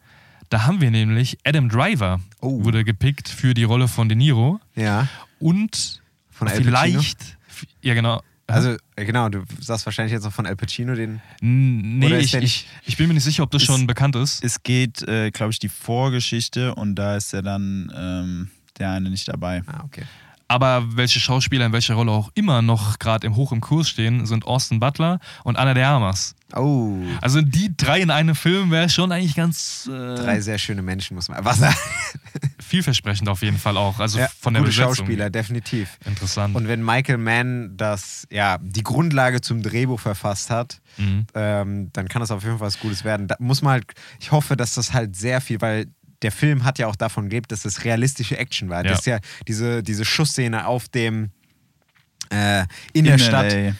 [0.50, 2.62] Da haben wir nämlich Adam Driver, Oh.
[2.64, 4.60] wurde gepickt für die Rolle von De Niro.
[4.76, 5.08] Ja.
[5.40, 6.00] Und
[6.30, 7.36] Von vielleicht.
[7.82, 8.22] Ja, genau.
[8.46, 11.22] Also, äh, genau, du sagst wahrscheinlich jetzt noch von Al Pacino den.
[11.40, 14.44] Nee, ich, ich, ich bin mir nicht sicher, ob das Ist- schon bekannt ist.
[14.44, 19.08] Es geht, äh, glaube ich, die Vorgeschichte und da ist ja dann ähm, der eine
[19.08, 19.62] nicht dabei.
[19.66, 20.02] Ah, okay.
[20.46, 24.26] Aber welche Schauspieler in welcher Rolle auch immer noch gerade im Hoch im Kurs stehen,
[24.26, 26.34] sind Austin Butler und Anna de Armas.
[26.56, 26.98] Oh.
[27.20, 31.14] Also die drei in einem Film wäre schon eigentlich ganz äh, Drei sehr schöne Menschen,
[31.14, 31.74] muss man was sagen.
[32.60, 33.98] vielversprechend auf jeden Fall auch.
[34.00, 34.94] Also Ja, von der gute Besetzung.
[34.94, 35.98] Schauspieler, definitiv.
[36.04, 36.54] Interessant.
[36.54, 41.26] Und wenn Michael Mann das, ja, die Grundlage zum Drehbuch verfasst hat, Mhm.
[41.34, 43.26] ähm, dann kann das auf jeden Fall was Gutes werden.
[43.26, 43.84] Da muss man halt,
[44.20, 45.86] ich hoffe, dass das halt sehr viel, weil
[46.22, 48.84] der Film hat ja auch davon gelebt, dass es realistische Action war.
[48.84, 48.90] Ja.
[48.90, 51.30] Das ist ja diese, diese Schussszene auf dem
[52.30, 53.74] äh, in der Stadt LA.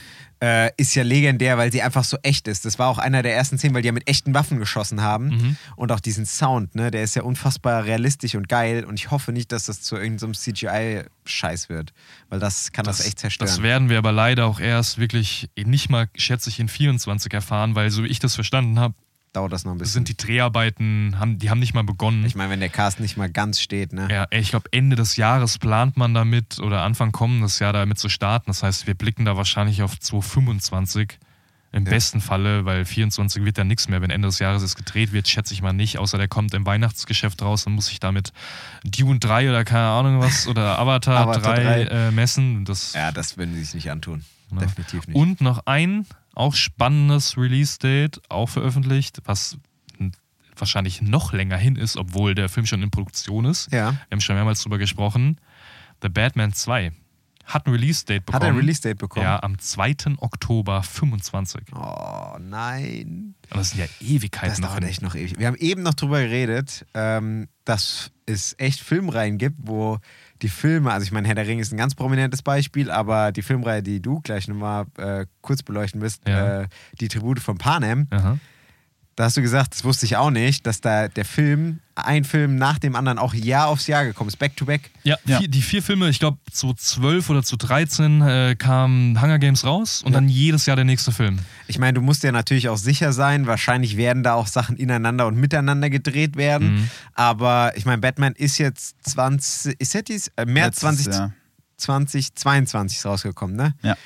[0.44, 2.66] Äh, ist ja legendär, weil sie einfach so echt ist.
[2.66, 5.28] Das war auch einer der ersten Szenen, weil die ja mit echten Waffen geschossen haben.
[5.28, 5.56] Mhm.
[5.74, 8.84] Und auch diesen Sound, ne, der ist ja unfassbar realistisch und geil.
[8.84, 11.94] Und ich hoffe nicht, dass das zu irgendeinem CGI-Scheiß wird.
[12.28, 13.48] Weil das kann das, echt zerstören.
[13.48, 17.74] Das werden wir aber leider auch erst wirklich nicht mal, schätze ich, in 24 erfahren,
[17.74, 18.94] weil so wie ich das verstanden habe,
[19.34, 19.92] Dauert das noch ein bisschen.
[19.92, 22.24] sind die Dreharbeiten, haben, die haben nicht mal begonnen.
[22.24, 24.08] ich meine, wenn der Cast nicht mal ganz steht, ne?
[24.10, 28.08] Ja, ich glaube, Ende des Jahres plant man damit oder Anfang kommendes Jahr damit zu
[28.08, 28.46] starten.
[28.46, 31.18] Das heißt, wir blicken da wahrscheinlich auf 2025
[31.72, 31.90] im Ja.
[31.90, 34.00] besten Falle, weil 24 wird ja nichts mehr.
[34.00, 36.64] Wenn Ende des Jahres es gedreht wird, schätze ich mal nicht, außer der kommt im
[36.64, 38.32] Weihnachtsgeschäft raus, dann muss ich damit
[38.84, 41.82] Dune 3 oder keine Ahnung was oder Avatar, Avatar 3, 3.
[41.82, 42.64] Äh, messen.
[42.64, 44.24] Das, Ja, das würden sie sich nicht antun.
[44.52, 44.58] Ja.
[44.60, 45.16] Definitiv nicht.
[45.16, 49.58] Und noch ein auch spannendes Release-Date, auch veröffentlicht, was
[50.56, 53.72] wahrscheinlich noch länger hin ist, obwohl der Film schon in Produktion ist.
[53.72, 53.92] ja.
[53.92, 55.40] Wir haben schon mehrmals drüber gesprochen.
[56.02, 56.92] The Batman 2
[57.44, 58.42] hat ein Release-Date bekommen.
[58.42, 59.24] Hat ein Release-Date bekommen?
[59.24, 60.16] Ja, am 2.
[60.18, 61.64] Oktober 25.
[61.74, 63.34] Oh, nein.
[63.50, 65.38] Und das sind ja Ewigkeiten Das noch dauert echt noch ewig.
[65.38, 69.98] Wir haben eben noch drüber geredet, ähm, dass es echt Filmreihen gibt, wo
[70.44, 73.40] die Filme, also ich meine, Herr der Ring ist ein ganz prominentes Beispiel, aber die
[73.40, 76.60] Filmreihe, die du gleich nochmal äh, kurz beleuchten wirst, Ja.
[76.62, 76.66] äh,
[77.00, 78.38] die Tribute von Panem, Aha.
[79.16, 82.56] Da hast du gesagt, das wusste ich auch nicht, dass da der Film, ein Film
[82.56, 84.90] nach dem anderen auch Jahr aufs Jahr gekommen ist, back to back.
[85.04, 85.38] Ja, Ja.
[85.38, 89.64] Vier, die vier Filme, ich glaube zu 12 oder zu 13 äh, kamen Hunger Games
[89.64, 90.18] raus und Ja.
[90.18, 91.38] dann jedes Jahr der nächste Film.
[91.68, 95.26] Ich meine, du musst ja natürlich auch sicher sein, wahrscheinlich werden da auch Sachen ineinander
[95.28, 96.90] und miteinander gedreht werden, Mhm.
[97.14, 101.32] aber ich meine, Batman ist jetzt 20, ist jetzt dies, äh, März Letztes 20, Jahr.
[101.76, 103.74] 2022 ist rausgekommen, ne?
[103.82, 103.96] Ja.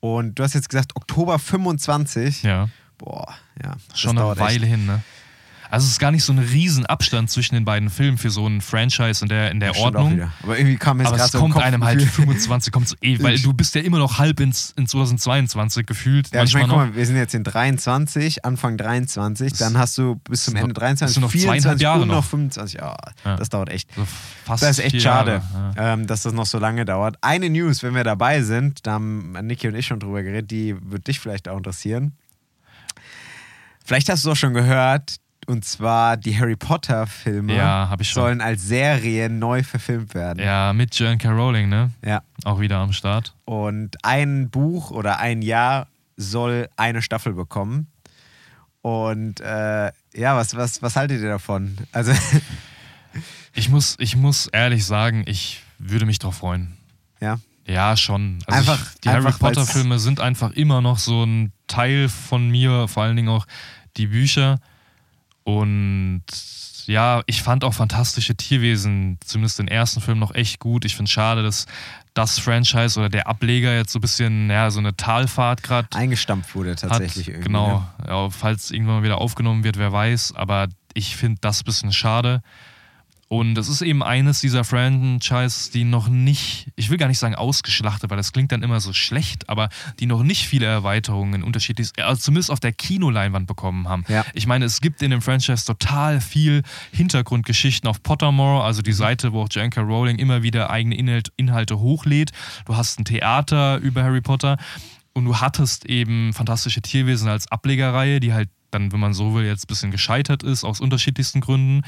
[0.00, 2.42] Und du hast jetzt gesagt, Oktober 25.
[2.42, 2.68] Ja,
[2.98, 3.74] Boah, ja.
[3.94, 4.46] schon eine dauert echt.
[4.46, 5.02] Weile hin, ne?
[5.70, 8.60] Also es ist gar nicht so ein Riesenabstand zwischen den beiden Filmen für so ein
[8.60, 10.30] Franchise in der, in der Ordnung.
[10.44, 12.94] Aber irgendwie kam mir Aber jetzt es so kommt einem halt Gefühl- 25, kommt so
[13.00, 16.30] eh, weil du bist ja immer noch halb ins, in 2022 gefühlt.
[16.32, 20.14] Ja, ich meine, guck mal, wir sind jetzt in 23, Anfang 23, dann hast du
[20.16, 22.24] bis zum Ende noch- 23, das sind noch zweieinhalb 24 Jahre und noch noch.
[22.24, 22.78] 25.
[22.80, 23.36] Ja, Ja.
[23.36, 23.92] das dauert echt.
[23.96, 24.06] So
[24.44, 25.42] fast Das ist echt schade,
[25.76, 25.94] ja.
[25.94, 27.16] ähm, dass das noch so lange dauert.
[27.20, 30.76] Eine News, wenn wir dabei sind, da haben Niki und ich schon drüber geredet, die
[30.80, 32.12] wird dich vielleicht auch interessieren.
[33.84, 35.16] Vielleicht hast du es auch schon gehört,
[35.46, 40.42] und zwar die Harry Potter-Filme Ja, sollen als Serie neu verfilmt werden.
[40.42, 41.30] Ja, mit J.K.
[41.30, 41.90] Rowling, ne?
[42.04, 42.22] ja.
[42.44, 43.34] Auch wieder am Start.
[43.44, 47.88] Und ein Buch oder ein Jahr soll eine Staffel bekommen.
[48.80, 51.76] Und äh, ja, was, was, was haltet ihr davon?
[51.92, 52.12] Also,
[53.56, 56.76] Ich muss, ich muss ehrlich sagen, ich würde mich drauf freuen.
[57.20, 57.38] ja.
[57.66, 58.38] Ja, schon.
[58.46, 62.08] Also Einfach- ich, die Harry einfach, weil's- Potter-Filme sind einfach immer noch so ein Teil
[62.08, 63.46] von mir, vor allen Dingen auch
[63.96, 64.58] die Bücher.
[65.44, 66.22] Und
[66.86, 70.84] ja, ich fand auch fantastische Tierwesen, zumindest den ersten Film, noch echt gut.
[70.84, 71.66] Ich finde es schade, dass
[72.12, 76.54] das Franchise oder der Ableger jetzt so ein bisschen, ja, so eine Talfahrt gerade eingestampft
[76.54, 77.34] wurde tatsächlich hat.
[77.34, 77.46] irgendwie.
[77.48, 77.78] Genau.
[77.98, 78.06] Ne?
[78.08, 80.34] Ja, falls irgendwann mal wieder aufgenommen wird, wer weiß.
[80.36, 82.42] Aber ich finde das ein bisschen schade.
[83.34, 87.34] Und es ist eben eines dieser Franchises, die noch nicht, ich will gar nicht sagen
[87.34, 91.88] ausgeschlachtet, weil das klingt dann immer so schlecht, aber die noch nicht viele Erweiterungen unterschiedlich,
[91.98, 94.04] also zumindest auf der Kinoleinwand bekommen haben.
[94.06, 94.24] Ja.
[94.34, 96.62] Ich meine, es gibt in dem Franchise total viel
[96.92, 99.80] Hintergrundgeschichten auf Pottermore, also die Seite, wo auch J.K.
[99.80, 102.30] Rowling immer wieder eigene Inhalt, Inhalte hochlädt.
[102.66, 104.58] Du hast ein Theater über Harry Potter
[105.12, 109.44] und du hattest eben fantastische Tierwesen als Ablegerreihe, die halt dann, wenn man so will,
[109.44, 111.82] jetzt ein bisschen gescheitert ist, aus unterschiedlichsten Gründen.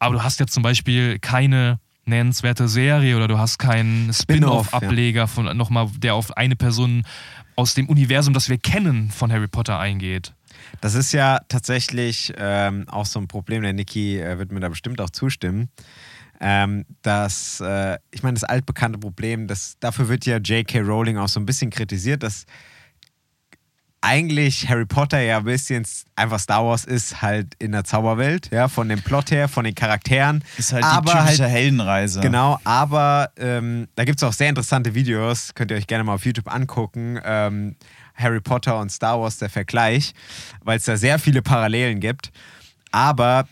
[0.00, 5.28] Aber du hast jetzt zum Beispiel keine nennenswerte Serie oder du hast keinen Spin-off, Spin-off-Ableger
[5.28, 7.04] von nochmal, der auf eine Person
[7.54, 10.32] aus dem Universum, das wir kennen, von Harry Potter eingeht.
[10.80, 14.68] Das ist ja tatsächlich ähm, auch so ein Problem, der Niki äh, wird mir da
[14.68, 15.68] bestimmt auch zustimmen.
[16.42, 20.80] Ähm, dass, äh, ich meine, das altbekannte Problem, das, dafür wird ja J.K.
[20.80, 22.46] Rowling auch so ein bisschen kritisiert, dass
[24.02, 25.86] eigentlich Harry Potter ja ein bisschen
[26.16, 29.74] einfach Star Wars ist halt in der Zauberwelt, ja, von dem Plot her, von den
[29.74, 30.42] Charakteren.
[30.56, 32.20] Ist halt aber die typische halt, Heldenreise.
[32.20, 36.14] Genau, aber ähm, da gibt es auch sehr interessante Videos, könnt ihr euch gerne mal
[36.14, 37.20] auf YouTube angucken.
[37.24, 37.76] Ähm,
[38.14, 40.12] Harry Potter und Star Wars, der Vergleich,
[40.62, 42.30] weil es da sehr viele Parallelen gibt.
[42.92, 43.46] Aber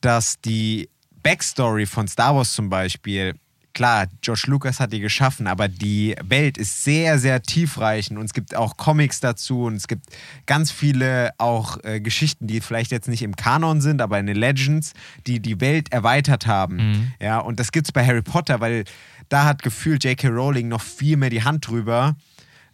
[0.00, 0.88] dass die
[1.22, 3.34] Backstory von Star Wars zum Beispiel
[3.74, 8.32] klar, George Lucas hat die geschaffen, aber die Welt ist sehr, sehr tiefreichend und es
[8.32, 10.06] gibt auch Comics dazu und es gibt
[10.46, 14.36] ganz viele auch äh, Geschichten, die vielleicht jetzt nicht im Kanon sind, aber in den
[14.36, 14.92] Legends,
[15.26, 16.76] die die Welt erweitert haben.
[16.76, 17.12] Mhm.
[17.20, 18.84] Ja, und das gibt es bei Harry Potter, weil
[19.28, 20.28] da hat gefühlt J.K.
[20.28, 22.16] Rowling noch viel mehr die Hand drüber,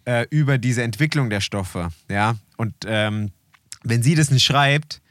[0.05, 1.89] äh, über diese Entwicklung der Stoffe.
[2.09, 3.31] Ja, und ähm,
[3.83, 5.01] wenn sie das nicht schreibt,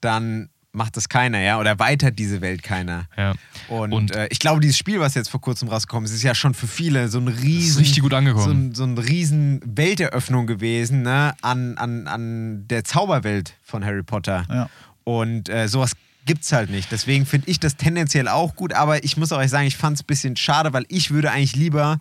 [0.00, 3.06] dann macht das keiner, ja, oder erweitert diese Welt keiner.
[3.16, 3.34] Ja.
[3.68, 6.34] Und, Und- äh, ich glaube, dieses Spiel, was jetzt vor kurzem rausgekommen ist, ist ja
[6.34, 8.44] schon für viele so ein riesen, ist richtig gut angekommen.
[8.44, 14.02] So ein, so ein riesen Welteröffnung gewesen, ne, an, an, an der Zauberwelt von Harry
[14.02, 14.44] Potter.
[14.50, 14.68] Ja.
[15.04, 15.92] Und äh, sowas
[16.26, 16.92] gibt's halt nicht.
[16.92, 19.96] Deswegen finde ich das tendenziell auch gut, aber ich muss auch euch sagen, ich fand
[19.96, 22.00] es ein bisschen schade, weil ich würde eigentlich lieber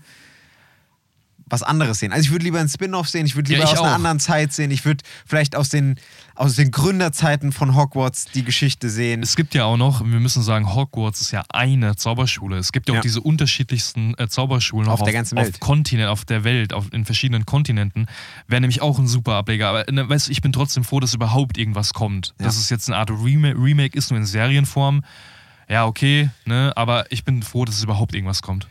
[1.48, 2.12] was anderes sehen.
[2.12, 3.96] Also ich würde lieber einen Spin-off sehen, ich würde Ja, lieber ich aus einer auch.
[3.96, 6.00] anderen Zeit sehen, ich würde vielleicht aus den,
[6.34, 9.22] aus den Gründerzeiten von Hogwarts die Geschichte sehen.
[9.22, 12.58] Es gibt ja auch noch, wir müssen sagen, Hogwarts ist ja eine Zauberschule.
[12.58, 13.02] Es gibt ja auch Ja.
[13.02, 15.60] diese unterschiedlichsten äh, Zauberschulen Auf auch der ganzen auf Welt.
[15.60, 18.08] Kontinent, auf der Welt, auf, in verschiedenen Kontinenten.
[18.48, 19.70] Wäre nämlich auch ein super Ableger.
[19.70, 22.34] Aber ne, weißt, ich bin trotzdem froh, dass überhaupt irgendwas kommt.
[22.40, 22.46] Ja.
[22.46, 25.04] Dass es jetzt eine Art Remake, Remake ist, nur in Serienform.
[25.70, 26.74] Ja, okay, ne?
[26.76, 28.68] aber ich bin froh, dass es überhaupt irgendwas kommt.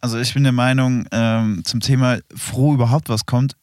[0.00, 3.56] Also ich bin der Meinung, ähm, zum Thema froh überhaupt was kommt,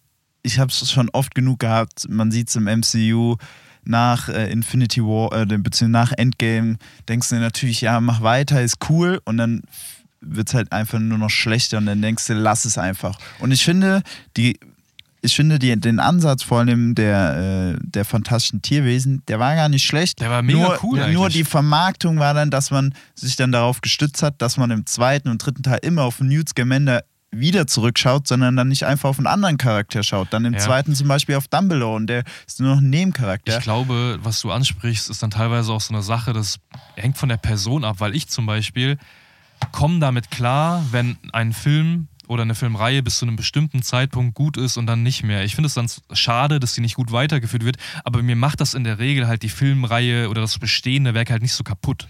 [0.43, 3.37] ich habe es schon oft genug gehabt, man sieht es im MCU,
[3.85, 6.77] nach äh, Infinity War, äh, beziehungsweise nach Endgame,
[7.07, 9.61] denkst du natürlich, ja, mach weiter, ist cool und dann
[10.21, 13.19] wird es halt einfach nur noch schlechter und dann denkst du, lass es einfach.
[13.39, 14.01] Und ich finde,
[14.37, 14.59] die,
[15.25, 19.69] ich finde die, den Ansatz vor allem der, äh, der fantastischen Tierwesen, der war gar
[19.69, 20.19] nicht schlecht.
[20.21, 21.33] Der war mega nur, cool Nur eigentlich.
[21.33, 25.29] die Vermarktung war dann, dass man sich dann darauf gestützt hat, dass man im zweiten
[25.29, 29.27] und dritten Teil immer auf Newt Scamander wieder zurückschaut, sondern dann nicht einfach auf einen
[29.27, 30.27] anderen Charakter schaut.
[30.31, 30.59] Dann im Ja.
[30.59, 33.57] zweiten zum Beispiel auf Dumbledore und der ist nur noch ein Nebencharakter.
[33.57, 36.59] Ich glaube, was du ansprichst, ist dann teilweise auch so eine Sache, das
[36.95, 38.97] hängt von der Person ab, weil ich zum Beispiel
[39.73, 44.57] komme damit klar, wenn ein Film oder eine Filmreihe bis zu einem bestimmten Zeitpunkt gut
[44.57, 45.43] ist und dann nicht mehr.
[45.43, 48.73] Ich finde es dann schade, dass die nicht gut weitergeführt wird, aber mir macht das
[48.73, 52.07] in der Regel halt die Filmreihe oder das bestehende Werk halt nicht so kaputt.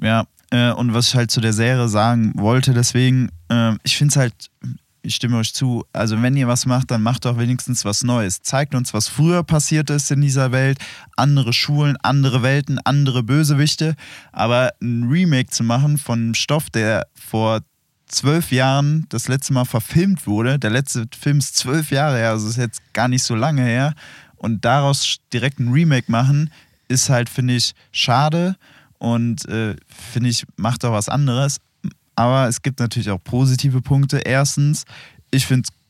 [0.00, 4.12] Ja, äh, und was ich halt zu der Serie sagen wollte, deswegen, äh, ich finde
[4.12, 4.50] es halt,
[5.02, 8.42] ich stimme euch zu, also wenn ihr was macht, dann macht doch wenigstens was Neues.
[8.42, 10.78] Zeigt uns, was früher passiert ist in dieser Welt,
[11.16, 13.94] andere Schulen, andere Welten, andere Bösewichte,
[14.32, 17.60] aber ein Remake zu machen von Stoff, der vor
[18.10, 22.48] zwölf Jahren das letzte Mal verfilmt wurde, der letzte Film ist zwölf Jahre her, also
[22.48, 23.94] ist jetzt gar nicht so lange her,
[24.36, 26.50] und daraus direkt ein Remake machen,
[26.88, 28.56] ist halt, finde ich, schade
[28.98, 31.58] und äh, finde ich, macht auch was anderes.
[32.16, 34.18] Aber es gibt natürlich auch positive Punkte.
[34.18, 34.84] Erstens,
[35.30, 35.80] ich finde es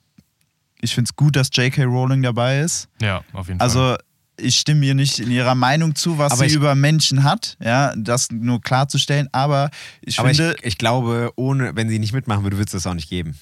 [0.82, 1.84] ich find's gut, dass J.K.
[1.84, 2.88] Rowling dabei ist.
[3.00, 3.68] Ja, auf jeden Fall.
[3.68, 3.96] Also,
[4.40, 7.94] ich stimme ihr nicht in ihrer Meinung zu, was Aber sie über Menschen hat, ja,
[7.96, 9.28] das nur klarzustellen.
[9.32, 9.70] Aber
[10.02, 12.86] ich Aber finde, ich, ich glaube, ohne, wenn sie nicht mitmachen würde, würde es das
[12.86, 13.38] auch nicht geben.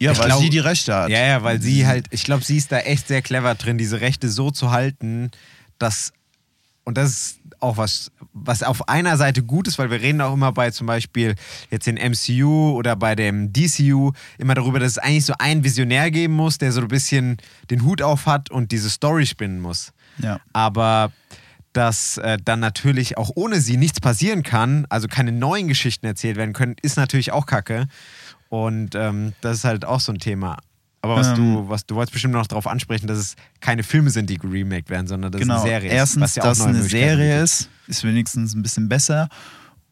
[0.00, 1.10] ja, ich weil glaub- sie die Rechte hat.
[1.10, 4.00] Ja, ja, weil sie halt, ich glaube, sie ist da echt sehr clever drin, diese
[4.00, 5.30] Rechte so zu halten,
[5.78, 6.12] dass,
[6.84, 10.32] und das ist auch was, was auf einer Seite gut ist, weil wir reden auch
[10.32, 11.34] immer bei zum Beispiel
[11.70, 16.10] jetzt den MCU oder bei dem DCU immer darüber, dass es eigentlich so einen Visionär
[16.10, 17.38] geben muss, der so ein bisschen
[17.70, 19.92] den Hut auf hat und diese Story spinnen muss.
[20.18, 20.40] Ja.
[20.52, 21.12] Aber
[21.72, 26.36] dass äh, dann natürlich auch ohne sie nichts passieren kann, also keine neuen Geschichten erzählt
[26.36, 27.86] werden können, ist natürlich auch kacke.
[28.48, 30.56] Und ähm, das ist halt auch so ein Thema.
[31.00, 31.34] Aber was Ähm.
[31.36, 34.90] du, was du wolltest bestimmt noch darauf ansprechen, dass es keine Filme sind, die geremaked
[34.90, 35.56] werden, sondern dass Genau.
[35.56, 36.22] es eine Serie Erstens, ist.
[36.22, 37.68] was ja dass eine Serie ist.
[37.86, 39.28] ist wenigstens ein bisschen besser.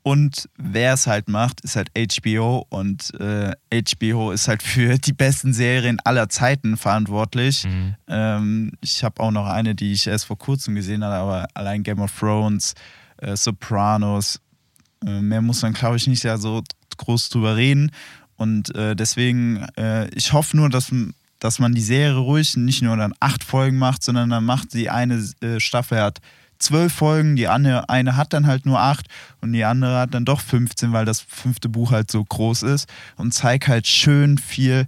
[0.03, 5.13] Und wer es halt macht, ist halt HBO und äh, HBO ist halt für die
[5.13, 7.65] besten Serien aller Zeiten verantwortlich.
[7.65, 7.95] Mhm.
[8.07, 11.83] Ähm, ich habe auch noch eine, die ich erst vor kurzem gesehen habe, aber allein
[11.83, 12.75] Game of Thrones,
[13.19, 14.41] äh, Sopranos,
[15.05, 16.63] äh, mehr muss man, glaube ich, nicht da so
[16.99, 17.91] groß drüber reden.
[18.37, 20.93] Und äh, deswegen, äh, ich hoffe nur, dass,
[21.39, 24.91] dass man die Serie ruhig nicht nur dann acht Folgen macht, sondern dann macht die
[24.91, 26.21] eine äh, Staffel hat
[26.59, 29.07] zwölf Folgen, die eine, eine hat dann halt nur acht
[29.43, 32.89] und die andere hat dann doch 15, weil das fünfte Buch halt so groß ist
[33.17, 34.87] und zeigt halt schön viel,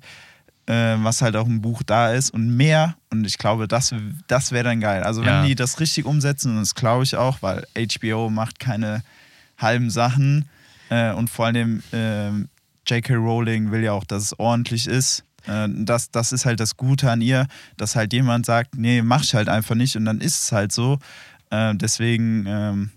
[0.66, 2.96] äh, was halt auch im Buch da ist und mehr.
[3.10, 3.94] Und ich glaube, das,
[4.28, 5.02] das wäre dann geil.
[5.02, 5.44] Also wenn Ja.
[5.44, 9.02] die das richtig umsetzen, und das glaube ich auch, weil HBO macht keine
[9.58, 10.48] halben Sachen
[10.88, 12.48] äh, und vor allem ähm,
[12.88, 13.14] J.K.
[13.14, 15.24] Rowling will ja auch, dass es ordentlich ist.
[15.46, 19.22] Äh, Das, das ist halt das Gute an ihr, dass halt jemand sagt, nee, mach
[19.22, 20.98] ich halt einfach nicht und dann ist es halt so.
[21.50, 22.90] Äh, deswegen, ähm,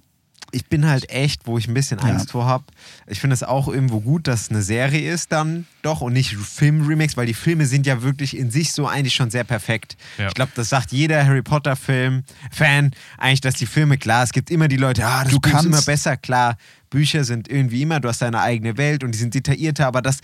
[0.53, 2.05] ich bin halt echt, wo ich ein bisschen Ja.
[2.07, 2.65] Angst vor habe.
[3.07, 6.35] Ich finde es auch irgendwo gut, dass es eine Serie ist dann doch und nicht
[6.35, 9.95] Film-Remakes, weil die Filme sind ja wirklich in sich so eigentlich schon sehr perfekt.
[10.17, 10.27] Ja.
[10.27, 14.67] Ich glaube, das sagt jeder Harry Potter-Film-Fan eigentlich, dass die Filme, klar, es gibt immer
[14.67, 16.57] die Leute, ah, das Du kannst- immer besser, klar,
[16.91, 20.19] Bücher sind irgendwie immer, du hast deine eigene Welt und die sind detaillierter, aber das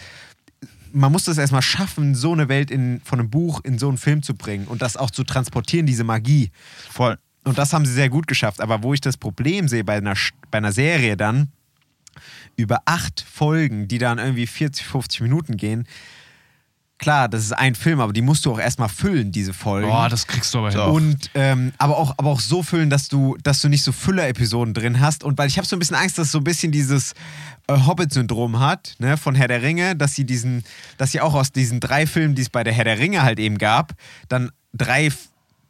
[0.93, 3.97] man muss das erstmal schaffen, so eine Welt in, von einem Buch in so einen
[3.97, 6.51] Film zu bringen und das auch zu transportieren, diese Magie.
[6.89, 7.17] voll.
[7.43, 8.59] Und das haben sie sehr gut geschafft.
[8.59, 10.15] Aber wo ich das Problem sehe bei einer,
[10.51, 11.49] bei einer Serie dann,
[12.57, 15.87] über acht Folgen, die dann irgendwie 40, 50 Minuten gehen,
[16.97, 19.87] klar, das ist ein Film, aber die musst du auch erstmal füllen, diese Folgen.
[19.87, 20.79] Boah, das kriegst du aber hin.
[20.79, 24.73] Und ähm, aber auch aber auch so füllen, dass du dass du nicht so Füller-Episoden
[24.73, 26.71] drin hast und weil ich habe so ein bisschen Angst, dass es so ein bisschen
[26.71, 27.13] dieses
[27.67, 30.63] äh, Hobbit-Syndrom hat, ne, von Herr der Ringe, dass sie diesen,
[30.97, 33.39] dass sie auch aus diesen drei Filmen, die es bei der Herr der Ringe halt
[33.39, 33.93] eben gab,
[34.29, 35.11] dann drei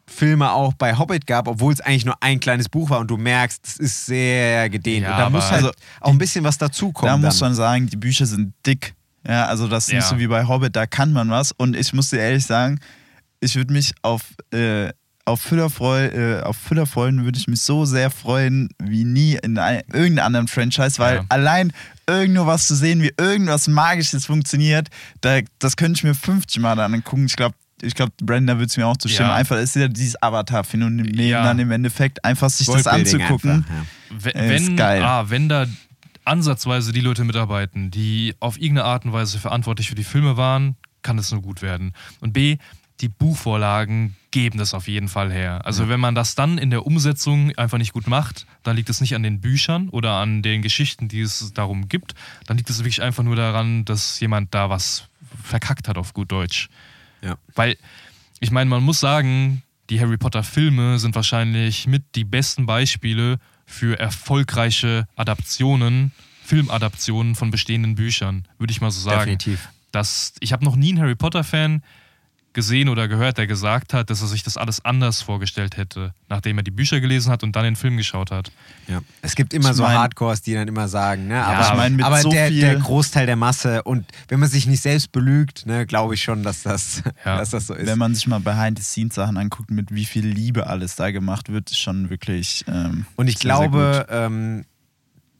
[0.06, 3.18] Filme auch bei Hobbit gab, obwohl es eigentlich nur ein kleines Buch war und du
[3.18, 5.04] merkst, es ist sehr gedehnt.
[5.04, 5.70] Ja, und da muss halt Also,
[6.00, 7.20] auch ein bisschen was dazukommen.
[7.20, 8.94] da muss man sagen, die Bücher sind dick.
[9.28, 10.08] Ja, also das ist nicht Ja.
[10.08, 11.52] so wie bei Hobbit, da kann man was.
[11.52, 12.80] Und ich muss dir ehrlich sagen,
[13.40, 14.22] ich würde mich auf,
[14.52, 14.88] äh,
[15.26, 19.34] auf Füller freu, äh, auf Füller freuen, würde ich mich so sehr freuen wie nie
[19.42, 21.24] in ein, irgendeinem anderen Franchise, weil Ja.
[21.28, 21.72] allein
[22.08, 24.88] irgendwo was zu sehen, wie irgendwas Magisches funktioniert,
[25.20, 27.26] da, das könnte ich mir 50 Mal dann angucken.
[27.26, 29.28] Ich glaube, ich glaube, Brenda wird es mir auch zustimmen.
[29.28, 29.34] Ja.
[29.36, 31.44] Einfach ist ja dieses Avatar-Phänomen Ja.
[31.44, 33.50] dann im Endeffekt, einfach sich das anzugucken.
[33.50, 33.84] einfach, ja.
[34.20, 35.02] Wenn, Ey, ist geil.
[35.04, 35.66] Ah, wenn da
[36.28, 40.76] ansatzweise die Leute mitarbeiten, die auf irgendeine Art und Weise verantwortlich für die Filme waren,
[41.02, 41.92] kann es nur gut werden.
[42.20, 42.58] Und B,
[43.00, 45.64] die Buchvorlagen geben das auf jeden Fall her.
[45.64, 49.00] Also wenn man das dann in der Umsetzung einfach nicht gut macht, dann liegt es
[49.00, 52.14] nicht an den Büchern oder an den Geschichten, die es darum gibt.
[52.46, 55.08] Dann liegt es wirklich einfach nur daran, dass jemand da was
[55.42, 56.68] verkackt hat auf gut Deutsch.
[57.22, 57.36] Ja.
[57.54, 57.76] Weil,
[58.40, 63.38] ich meine, man muss sagen, die Harry Potter-Filme sind wahrscheinlich mit die besten Beispiele
[63.68, 66.12] für erfolgreiche Adaptionen,
[66.44, 69.38] Filmadaptionen von bestehenden Büchern, würde ich mal so sagen.
[69.38, 69.68] Definitiv.
[69.92, 71.82] Das, ich habe noch nie einen Harry Potter-Fan
[72.58, 76.58] gesehen oder gehört, der gesagt hat, dass er sich das alles anders vorgestellt hätte, nachdem
[76.58, 78.50] er die Bücher gelesen hat und dann den Film geschaut hat.
[78.88, 79.00] Ja.
[79.22, 81.40] Es gibt immer Ich so mein- Hardcores, die dann immer sagen, ne?
[81.44, 84.48] aber, ich mein, mit aber so der, viel- der Großteil der Masse und wenn man
[84.48, 87.36] sich nicht selbst belügt, ne, glaube ich schon, dass das, Ja.
[87.38, 87.86] dass das so ist.
[87.86, 91.78] Wenn man sich mal Behind-the-Scenes-Sachen anguckt, mit wie viel Liebe alles da gemacht wird, ist
[91.78, 92.64] schon wirklich.
[92.66, 94.64] Ähm, und ich sehr, sehr glaube, ähm,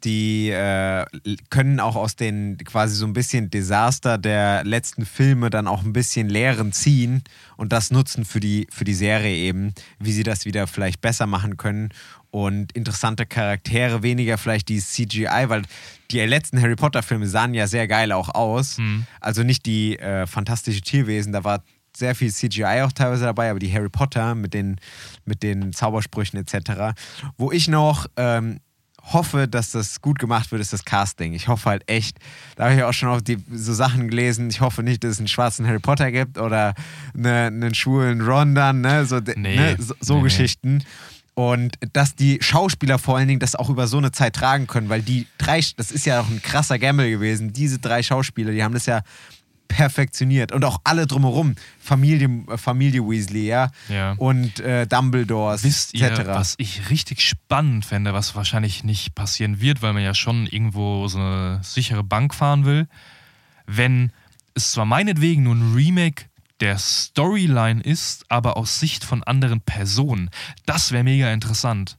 [0.04, 1.04] die äh,
[1.50, 5.92] können auch aus den quasi so ein bisschen Desaster der letzten Filme dann auch ein
[5.92, 7.22] bisschen Lehren ziehen
[7.56, 11.26] und das nutzen für die, für die Serie eben, wie sie das wieder vielleicht besser
[11.26, 11.90] machen können
[12.30, 15.62] und interessante Charaktere, weniger vielleicht die CGI, weil
[16.10, 18.78] die letzten Harry Potter-Filme sahen ja sehr geil auch aus.
[18.78, 19.06] Mhm.
[19.20, 21.62] Also nicht die äh, fantastische Tierwesen, da war
[21.96, 24.76] sehr viel CGI auch teilweise dabei, aber die Harry Potter mit den,
[25.24, 26.98] mit den Zaubersprüchen etc.
[27.36, 28.60] Wo ich noch ähm,
[29.12, 31.32] hoffe, dass das gut gemacht wird, ist das Casting.
[31.32, 32.18] Ich hoffe halt echt,
[32.56, 35.18] da habe ich auch schon auf die, so Sachen gelesen, ich hoffe nicht, dass es
[35.18, 36.74] einen schwarzen Harry Potter gibt oder
[37.16, 39.04] eine, einen schwulen Ron dann, ne?
[39.06, 39.56] so, Nee.
[39.56, 39.76] ne?
[39.78, 40.22] so, so nee.
[40.24, 40.84] Geschichten.
[41.34, 44.88] Und dass die Schauspieler vor allen Dingen das auch über so eine Zeit tragen können,
[44.88, 48.64] weil die drei, das ist ja auch ein krasser Gamble gewesen, diese drei Schauspieler, die
[48.64, 49.02] haben das ja
[49.68, 54.12] perfektioniert und auch alle drumherum, Familie, Familie Weasley, ja, Ja.
[54.18, 56.22] und äh, Dumbledores, Wisst ihr, etc.
[56.26, 61.06] was ich richtig spannend fände, was wahrscheinlich nicht passieren wird, weil man ja schon irgendwo
[61.08, 62.88] so eine sichere Bank fahren will,
[63.66, 64.10] wenn
[64.54, 66.24] es zwar meinetwegen nur ein Remake
[66.60, 70.30] der Storyline ist, aber aus Sicht von anderen Personen.
[70.66, 71.98] Das wäre mega interessant.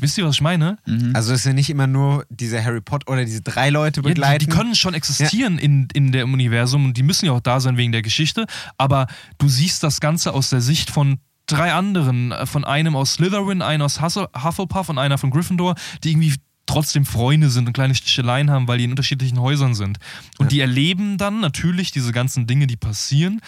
[0.00, 0.78] Wisst ihr, was ich meine?
[1.14, 4.08] Also es sind nicht immer nur diese Harry Potter oder diese drei Leute Ja, die,
[4.10, 4.44] begleiten.
[4.44, 7.76] die können schon existieren in, in dem Universum und die müssen ja auch da sein
[7.76, 8.46] wegen der Geschichte,
[8.78, 9.06] aber
[9.38, 13.62] du siehst das Ganze aus der Sicht von drei anderen, äh, von einem aus Slytherin,
[13.62, 16.34] einer aus Hufflepuff und einer von Gryffindor, die irgendwie
[16.66, 19.98] trotzdem Freunde sind und kleine Sticheleien haben, weil die in unterschiedlichen Häusern sind.
[20.38, 23.40] Und die erleben dann natürlich diese ganzen Dinge, die passieren.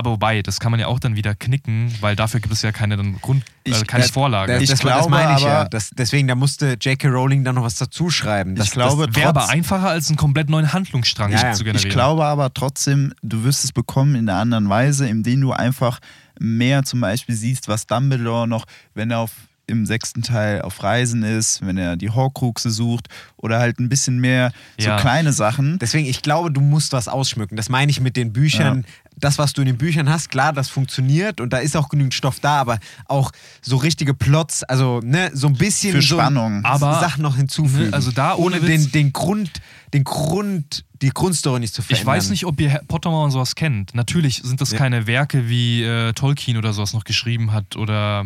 [0.00, 2.72] Aber wobei, das kann man ja auch dann wieder knicken, weil dafür gibt es ja
[2.72, 4.54] keine dann Grund, Ich- äh, keine Das- Vorlage.
[4.54, 5.60] Das, Ich das, das glaube meine ich ja.
[5.60, 7.08] aber- Das, deswegen, da musste J.K.
[7.08, 8.54] Rowling dann noch was dazu schreiben.
[8.54, 11.52] Das, Ich glaube, das, Wäre aber einfacher, als einen komplett neuen Handlungsstrang Ja, ja.
[11.52, 11.86] zu generieren.
[11.86, 15.98] Ich glaube aber trotzdem, du wirst es bekommen in einer anderen Weise, indem du einfach
[16.38, 19.32] mehr zum Beispiel siehst, was Dumbledore noch, wenn er auf,
[19.70, 24.18] im sechsten Teil auf Reisen ist, wenn er die Horcruxe sucht oder halt ein bisschen
[24.20, 24.98] mehr so Ja.
[24.98, 25.78] kleine Sachen.
[25.78, 27.56] Deswegen, ich glaube, du musst was ausschmücken.
[27.56, 28.84] Das meine ich mit den Büchern.
[29.16, 32.14] Das, was du in den Büchern hast, klar, das funktioniert und da ist auch genügend
[32.14, 36.64] Stoff da, aber auch so richtige Plots, also ne, so ein bisschen Für so Spannung.
[36.64, 37.92] Aber- Sachen noch hinzufügen.
[37.92, 39.50] Also da ohne ohne den, den Grund,
[39.92, 42.00] den Grund, die Grundstory nicht zu verändern.
[42.02, 43.94] Ich weiß nicht, ob ihr Herr Pottermore und sowas kennt.
[43.94, 44.78] Natürlich sind das Ja.
[44.78, 48.24] keine Werke, wie äh, Tolkien oder sowas noch geschrieben hat oder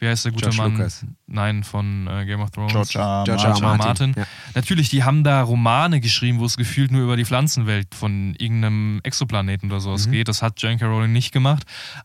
[0.00, 0.72] wie heißt der gute George Mann?
[0.78, 1.04] Lucas.
[1.28, 2.72] Nein, von äh, Game of Thrones.
[2.72, 3.04] George R.
[3.20, 3.24] R.
[3.24, 3.42] George.
[3.44, 3.60] R.
[3.60, 4.14] Martin, Martin.
[4.16, 4.24] ja.
[4.54, 9.00] Natürlich, die haben da Romane geschrieben, wo es gefühlt nur über die Pflanzenwelt von irgendeinem
[9.04, 10.12] Exoplaneten oder sowas Mhm.
[10.12, 10.28] geht.
[10.28, 10.84] Das hat J.K.
[10.86, 11.62] Rowling nicht gemacht.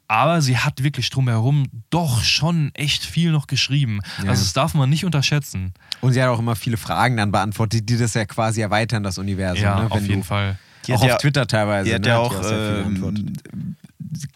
[0.08, 4.00] Aber sie hat wirklich drumherum doch schon echt viel noch geschrieben.
[4.24, 4.30] Ja.
[4.30, 5.74] Also das darf man nicht unterschätzen.
[6.02, 9.18] Und sie hat auch immer viele Fragen dann beantwortet, die das ja quasi erweitern, das
[9.18, 9.64] Universum.
[9.64, 9.91] ja, ne?
[9.91, 10.60] auf jeden du, Fall.
[10.86, 11.89] Die auch hat auf ja- Twitter teilweise.
[11.89, 12.08] Die hat ne?
[12.10, 13.26] ja die auch sehr viel beantwortet.
[13.54, 13.76] ähm,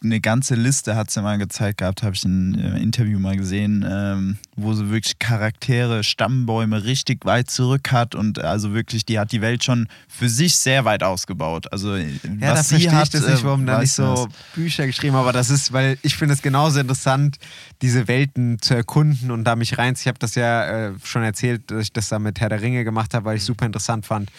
[0.03, 3.85] eine ganze Liste, hat sie mal gezeigt gehabt, habe ich in einem Interview mal gesehen,
[3.87, 9.31] ähm, wo sie wirklich Charaktere, Stammbäume richtig weit zurück hat und also wirklich, die hat
[9.31, 11.71] die Welt schon für sich sehr weit ausgebaut.
[11.71, 12.09] Also Ja,
[12.39, 14.27] da was sie verstehe hat, ich das nicht, äh, warum da weiß nicht so das.
[14.55, 17.37] Bücher geschrieben aber das ist, weil ich finde es genauso interessant,
[17.81, 19.95] diese Welten zu erkunden und da mich rein.
[19.97, 22.83] Ich habe das ja äh, schon erzählt, dass ich das da mit Herr der Ringe
[22.83, 24.31] gemacht habe, weil ich super interessant fand.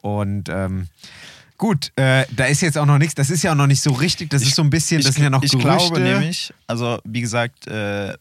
[0.00, 0.88] Und ähm,
[1.58, 3.90] gut, äh, da ist jetzt auch noch nichts, das ist ja auch noch nicht so
[3.92, 5.68] richtig, das ist so ein bisschen, das sind ja noch ich Gerüchte.
[5.68, 8.14] glaube nämlich, also wie gesagt, äh,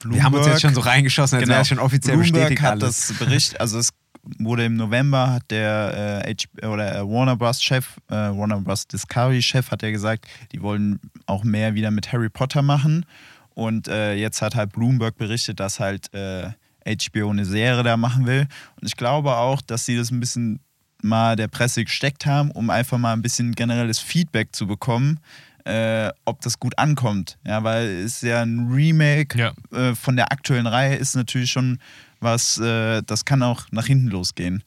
[0.00, 2.62] Bloomberg, Wir haben uns jetzt schon so reingeschossen, als wäre es schon offiziell Bloomberg bestätigt
[2.62, 3.08] hat alles.
[3.08, 3.90] das Bericht, also es
[4.38, 7.62] wurde im November hat der äh, H oder äh, Warner Bros.
[7.62, 8.86] Chef, äh, Warner Bros.
[8.86, 13.06] Discovery Chef hat ja gesagt, die wollen auch mehr wieder mit Harry Potter machen
[13.54, 16.50] und äh, jetzt hat halt Bloomberg berichtet, dass halt äh,
[16.86, 18.46] HBO eine Serie da machen will
[18.80, 20.60] und ich glaube auch, dass sie das ein bisschen
[21.02, 25.20] mal der Presse gesteckt haben, um einfach mal ein bisschen generelles Feedback zu bekommen,
[25.64, 27.38] äh, ob das gut ankommt.
[27.46, 29.52] Ja, weil es ist ja ein Remake Ja.
[29.72, 31.78] äh, von der aktuellen Reihe, ist natürlich schon
[32.20, 34.62] was, äh, das kann auch nach hinten losgehen.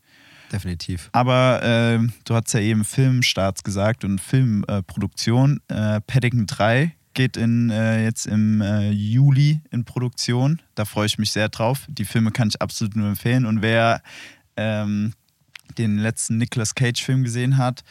[0.51, 1.09] Definitiv.
[1.13, 5.59] Aber äh, du hast ja eben Filmstarts gesagt und Filmproduktion.
[5.67, 10.61] Äh, Paddington 3 geht in, äh, jetzt im äh, Juli in Produktion.
[10.75, 11.85] Da freue ich mich sehr drauf.
[11.87, 13.45] Die Filme kann ich absolut nur empfehlen.
[13.45, 14.01] Und wer
[14.57, 15.13] ähm,
[15.77, 17.83] den letzten Nicolas Cage-Film gesehen hat,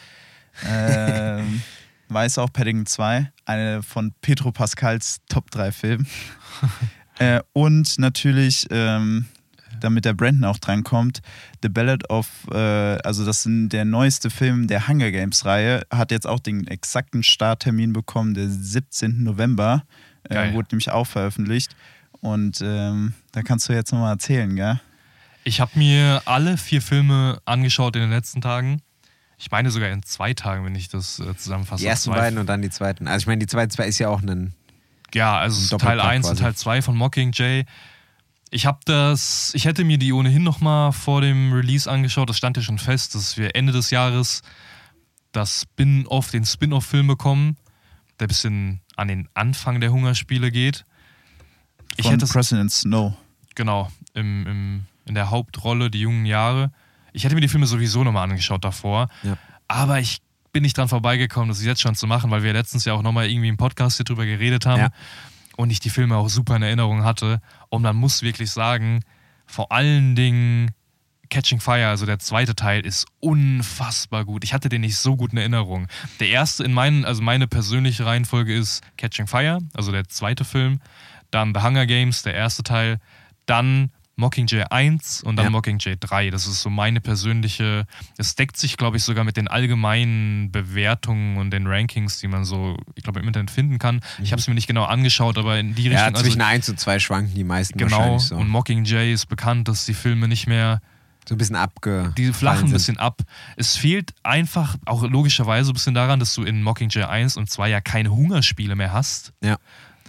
[0.66, 1.62] ähm,
[2.08, 6.06] weiß auch Paddington 2, eine von Pedro Pascals Top 3 Filmen.
[7.18, 9.26] äh, und natürlich, ähm,
[9.80, 11.22] damit der Brandon auch drankommt,
[11.62, 16.10] The Ballad of, äh, also das ist der neueste Film der Hunger Games Reihe, hat
[16.10, 19.24] jetzt auch den exakten Starttermin bekommen, der 17.
[19.24, 19.84] November,
[20.24, 20.54] äh, Geil.
[20.54, 21.74] wurde nämlich auch veröffentlicht.
[22.20, 24.80] Und ähm, da kannst du jetzt nochmal erzählen, gell?
[25.44, 28.80] Ich habe mir alle vier Filme angeschaut in den letzten Tagen.
[29.38, 31.82] Ich meine sogar in zwei Tagen, wenn ich das äh, zusammenfasse.
[31.82, 33.08] Die ersten Zwei- beiden und dann die zweiten.
[33.08, 34.54] Also ich meine, die zweite zwei ist ja auch ein.
[35.14, 36.38] Ja, Ein also Doppelpack Teil 1 und.
[36.38, 37.64] Teil 2 von Mockingjay.
[38.50, 42.28] Ich habe das, ich hätte mir die ohnehin nochmal vor dem Release angeschaut.
[42.30, 44.42] Das stand ja schon fest, dass wir Ende des Jahres
[45.32, 47.56] das Spin-off, den Spin-off-Film bekommen,
[48.20, 50.84] der ein bisschen an den Anfang der Hungerspiele geht.
[51.96, 53.14] Ich Von hätte es, President Snow.
[53.54, 56.70] genau, im, im, in der Hauptrolle die jungen Jahre.
[57.12, 59.08] Ich hätte mir die Filme sowieso nochmal angeschaut davor.
[59.22, 59.36] Ja.
[59.68, 60.18] Aber ich
[60.52, 63.28] bin nicht dran vorbeigekommen, das jetzt schon zu machen, weil wir letztens ja auch nochmal
[63.30, 64.90] irgendwie im Podcast hier drüber geredet haben Ja.
[65.56, 67.40] und ich die Filme auch super in Erinnerung hatte.
[67.70, 69.00] Und man muss wirklich sagen,
[69.46, 70.70] vor allen Dingen
[71.30, 74.44] Catching Fire, also der zweite Teil, ist unfassbar gut.
[74.44, 75.88] Ich hatte den nicht so gut in Erinnerung.
[76.20, 80.80] Der erste in meinen, also meine persönliche Reihenfolge ist Catching Fire, also der zweite Film,
[81.30, 82.98] dann The Hunger Games, der erste Teil,
[83.46, 85.50] dann Mockingjay 1 und dann Ja.
[85.50, 86.30] Mockingjay 3.
[86.30, 87.86] Das ist so meine persönliche,
[88.18, 92.44] es deckt sich, glaube ich, sogar mit den allgemeinen Bewertungen und den Rankings, die man
[92.44, 94.00] so, ich glaube, im Internet finden kann.
[94.22, 96.14] Ich habe es mir nicht genau angeschaut, aber in die Ja, Richtung.
[96.14, 98.36] also zwischen 1 und 2 schwanken die meisten Genau, so.
[98.36, 100.80] und Mockingjay ist bekannt, dass die Filme nicht mehr,
[101.26, 102.12] so ein bisschen abge.
[102.18, 103.22] die flachen ein bisschen ab.
[103.56, 107.68] Es fehlt einfach auch logischerweise ein bisschen daran, dass du in Mockingjay 1 und 2
[107.70, 109.32] ja keine Hungerspiele mehr hast.
[109.42, 109.56] Ja.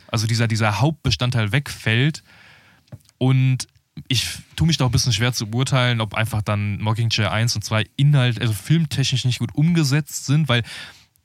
[0.08, 2.24] Also dieser, dieser Hauptbestandteil wegfällt.
[3.18, 3.68] Und
[4.08, 7.56] ich tue mich da auch ein bisschen schwer zu beurteilen, ob einfach dann Mockingjay 1
[7.56, 10.64] und 2 Inhalt, also filmtechnisch nicht gut umgesetzt sind, weil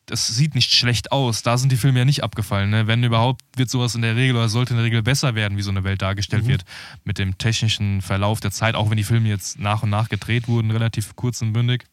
[0.06, 1.42] das sieht nicht schlecht aus.
[1.42, 2.70] Da sind die Filme ja nicht abgefallen.
[2.70, 2.86] Ne?
[2.86, 5.62] Wenn überhaupt, wird sowas in der Regel oder sollte in der Regel besser werden, wie
[5.62, 6.48] so eine Welt dargestellt Mhm.
[6.48, 6.64] wird,
[7.04, 10.48] mit dem technischen Verlauf der Zeit, auch wenn die Filme jetzt nach und nach gedreht
[10.48, 11.84] wurden, relativ kurz und bündig.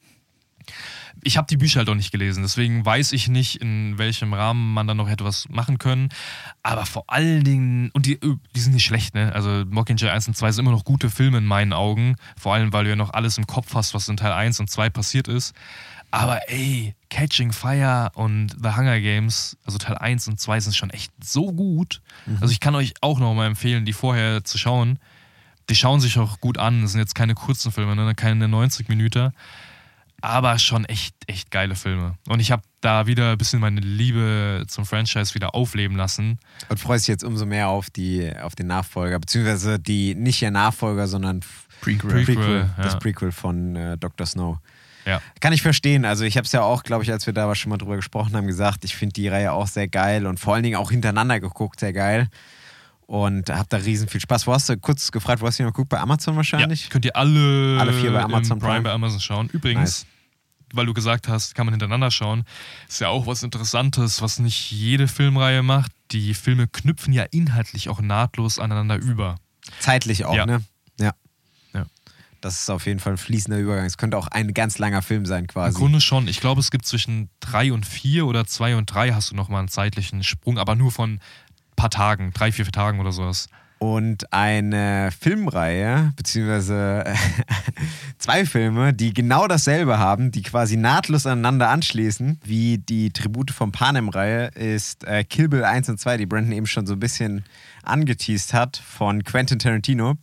[1.23, 4.73] Ich habe die Bücher halt auch nicht gelesen, deswegen weiß ich nicht, in welchem Rahmen
[4.73, 6.09] man dann noch etwas machen können.
[6.61, 9.33] Aber vor allen Dingen, und die, die sind nicht schlecht, ne?
[9.33, 12.15] Also Mockingjay 1 und 2 sind immer noch gute Filme in meinen Augen.
[12.37, 14.69] Vor allem, weil du ja noch alles im Kopf hast, was in Teil 1 und
[14.69, 15.55] 2 passiert ist.
[16.11, 20.89] Aber ey, Catching Fire und The Hunger Games, also Teil 1 und 2 sind schon
[20.91, 22.01] echt so gut.
[22.39, 24.99] Also ich kann euch auch noch mal empfehlen, die vorher zu schauen.
[25.69, 26.83] Die schauen sich auch gut an.
[26.83, 28.15] Das sind jetzt keine kurzen Filme, ne?
[28.15, 29.31] keine 90 Minuten.
[30.25, 32.15] Aber schon echt, echt geile Filme.
[32.27, 36.39] Und ich habe da wieder ein bisschen meine Liebe zum Franchise wieder aufleben lassen.
[36.67, 40.49] Und freust dich jetzt umso mehr auf, die, auf den Nachfolger, beziehungsweise die nicht der
[40.49, 41.41] Nachfolger, sondern
[41.81, 42.25] Prequel.
[42.25, 42.99] Prequel, das ja.
[42.99, 44.25] Prequel von äh, Dr.
[44.25, 44.57] Snow.
[45.05, 45.21] Ja.
[45.41, 46.05] Kann ich verstehen.
[46.05, 48.35] Also ich habe es ja auch, glaube ich, als wir da schon mal drüber gesprochen
[48.35, 51.39] haben, gesagt, ich finde die Reihe auch sehr geil und vor allen Dingen auch hintereinander
[51.39, 52.29] geguckt, sehr geil.
[53.05, 54.47] Und habe da riesen viel Spaß.
[54.47, 55.89] Wo hast du kurz gefragt, wo hast du die noch geguckt?
[55.89, 56.85] Bei Amazon wahrscheinlich?
[56.85, 58.81] Ja, könnt ihr alle, Alle vier bei Amazon im Prime, Prime.
[58.81, 59.49] bei Amazon schauen.
[59.49, 60.14] Übrigens, Nice.
[60.75, 62.43] Weil du gesagt hast, kann man hintereinander schauen,
[62.87, 65.91] ist ja auch was Interessantes, was nicht jede Filmreihe macht.
[66.11, 69.35] Die Filme knüpfen ja inhaltlich auch nahtlos aneinander über.
[69.79, 70.45] Zeitlich auch, Ja.
[70.45, 70.63] ne?
[70.99, 71.13] Ja.
[71.73, 71.85] Ja.
[72.41, 73.85] Das ist auf jeden Fall ein fließender Übergang.
[73.85, 75.77] Es könnte auch ein ganz langer Film sein, Im quasi.
[75.77, 76.27] Grunde schon.
[76.27, 79.59] Ich glaube, es gibt zwischen drei und vier oder zwei und drei hast du nochmal
[79.59, 81.19] einen zeitlichen Sprung, aber nur von ein
[81.75, 83.47] paar Tagen, drei, vier Tagen oder sowas.
[83.77, 87.03] Und eine Filmreihe, beziehungsweise
[88.17, 93.71] zwei Filme, die genau dasselbe haben, die quasi nahtlos aneinander anschließen, wie die Tribute von
[93.71, 97.43] Panem-Reihe, ist äh, Kill Bill 1 und 2, die Brandon eben schon so ein bisschen
[97.83, 100.15] angeteased hat, von Quentin Tarantino.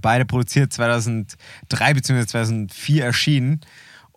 [0.00, 2.26] Beide produziert 2003 bzw.
[2.26, 3.60] 2004 erschienen.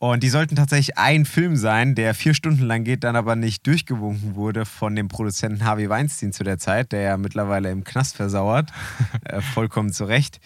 [0.03, 3.65] Und die sollten tatsächlich ein Film sein, der vier Stunden lang geht, dann aber nicht
[3.65, 8.17] durchgewunken wurde von dem Produzenten Harvey Weinstein zu der Zeit, der ja mittlerweile im Knast
[8.17, 8.69] versauert.
[9.23, 10.41] äh, vollkommen zu Recht.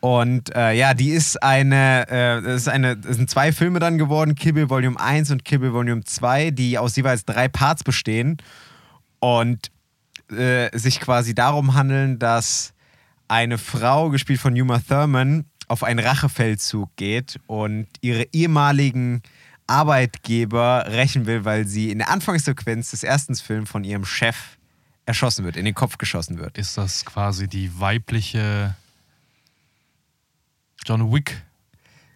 [0.00, 4.34] Und äh, ja, die ist eine, äh, ist eine, das sind zwei Filme dann geworden,
[4.34, 8.38] Kill Bill Volume 1 und Kill Bill Volume 2, die aus jeweils drei Parts bestehen
[9.20, 9.70] und
[10.32, 12.74] äh, sich quasi darum handeln, dass
[13.28, 19.22] eine Frau, gespielt von Uma Thurman, auf einen Rachefeldzug geht und ihre ehemaligen
[19.68, 24.36] Arbeitgeber rächen will, weil sie in der Anfangssequenz des ersten Films von ihrem Chef
[25.06, 26.58] erschossen wird, in den Kopf geschossen wird.
[26.58, 28.74] Ist das quasi die weibliche
[30.84, 31.40] John Wick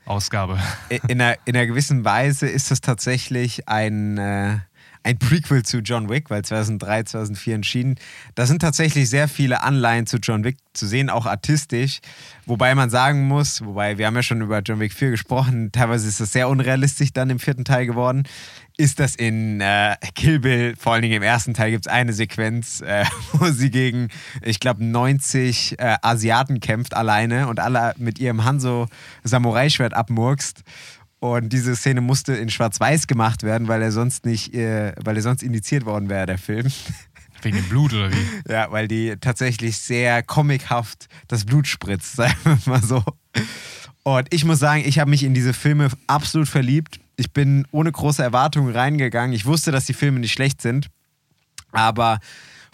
[0.04, 0.58] Ausgabe?
[0.88, 4.58] in einer, in einer gewissen Weise ist das tatsächlich ein, äh,
[5.04, 7.94] ein Prequel zu John Wick, weil 2003, 2004 entschieden.
[8.34, 12.00] Da sind tatsächlich sehr viele Anleihen zu John Wick zu sehen, auch artistisch.
[12.46, 16.08] Wobei man sagen muss, wobei wir haben ja schon über John Wick 4 gesprochen, teilweise
[16.08, 18.24] ist das sehr unrealistisch dann im vierten Teil geworden.
[18.76, 22.12] Ist das in äh, Kill Bill, vor allen Dingen im ersten Teil, gibt es eine
[22.12, 24.08] Sequenz, äh, wo sie gegen,
[24.42, 30.64] ich glaube, 90 äh, Asiaten kämpft alleine und alle mit ihrem Hanzo-Samurai-Schwert abmurkst.
[31.24, 35.22] Und diese Szene musste in Schwarz-Weiß gemacht werden, weil er sonst nicht, äh, weil er
[35.22, 36.70] sonst indiziert worden wäre, der Film.
[37.40, 38.52] Wegen dem Blut oder wie?
[38.52, 43.02] ja, weil die tatsächlich sehr comichaft das Blut spritzt, sagen wir mal so.
[44.02, 47.00] Und ich muss sagen, ich habe mich in diese Filme absolut verliebt.
[47.16, 49.34] Ich bin ohne große Erwartungen reingegangen.
[49.34, 50.88] Ich wusste, dass die Filme nicht schlecht sind.
[51.72, 52.18] Aber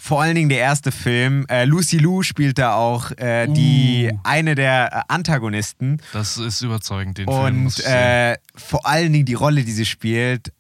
[0.03, 4.19] vor allen Dingen der erste Film, äh, Lucy Liu spielt da auch äh, die Uh.
[4.25, 6.01] eine der äh, Antagonisten.
[6.15, 7.39] Das ist überzeugend, den Film.
[7.39, 7.93] Und ich sehen.
[7.93, 10.53] äh, vor allen Dingen die Rolle, die sie spielt,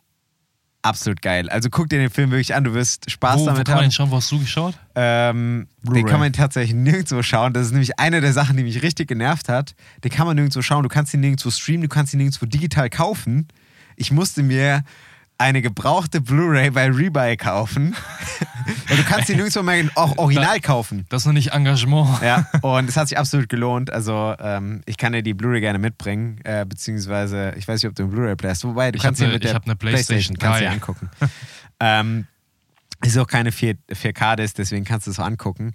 [0.82, 1.48] absolut geil.
[1.48, 3.78] Also guck dir den Film wirklich an, du wirst Spaß wo, wo damit kann man
[3.78, 3.88] haben.
[3.88, 4.10] den schauen?
[4.10, 4.74] Wo hast du geschaut?
[4.94, 7.54] Ähm, den kann man tatsächlich nirgendwo schauen.
[7.54, 9.74] Das ist nämlich eine der Sachen, die mich richtig genervt hat.
[10.04, 10.82] Den kann man nirgendwo schauen.
[10.82, 13.48] Du kannst ihn nirgendwo streamen, du kannst ihn nirgendwo digital kaufen.
[13.96, 14.84] Ich musste mir
[15.40, 17.96] eine gebrauchte Blu-ray bei Rebuy kaufen.
[18.88, 21.06] Weil du kannst ihn nirgendwo mehr auch original kaufen.
[21.08, 22.20] Das nenne ich Engagement.
[22.22, 23.90] Ja, und es hat sich absolut gelohnt.
[23.90, 27.96] Also, ähm, ich kann dir die Blu-ray gerne mitbringen, äh, beziehungsweise, ich weiß nicht, ob
[27.96, 28.64] du einen Blu-ray-Player hast.
[28.64, 30.68] Wobei, du Ich kannst ne- mit der ich hab ne PlayStation kannst 3.
[30.70, 31.08] angucken.
[31.80, 32.26] ähm,
[33.02, 35.72] ist auch keine 4, 4K-Disc, deswegen kannst du es so angucken.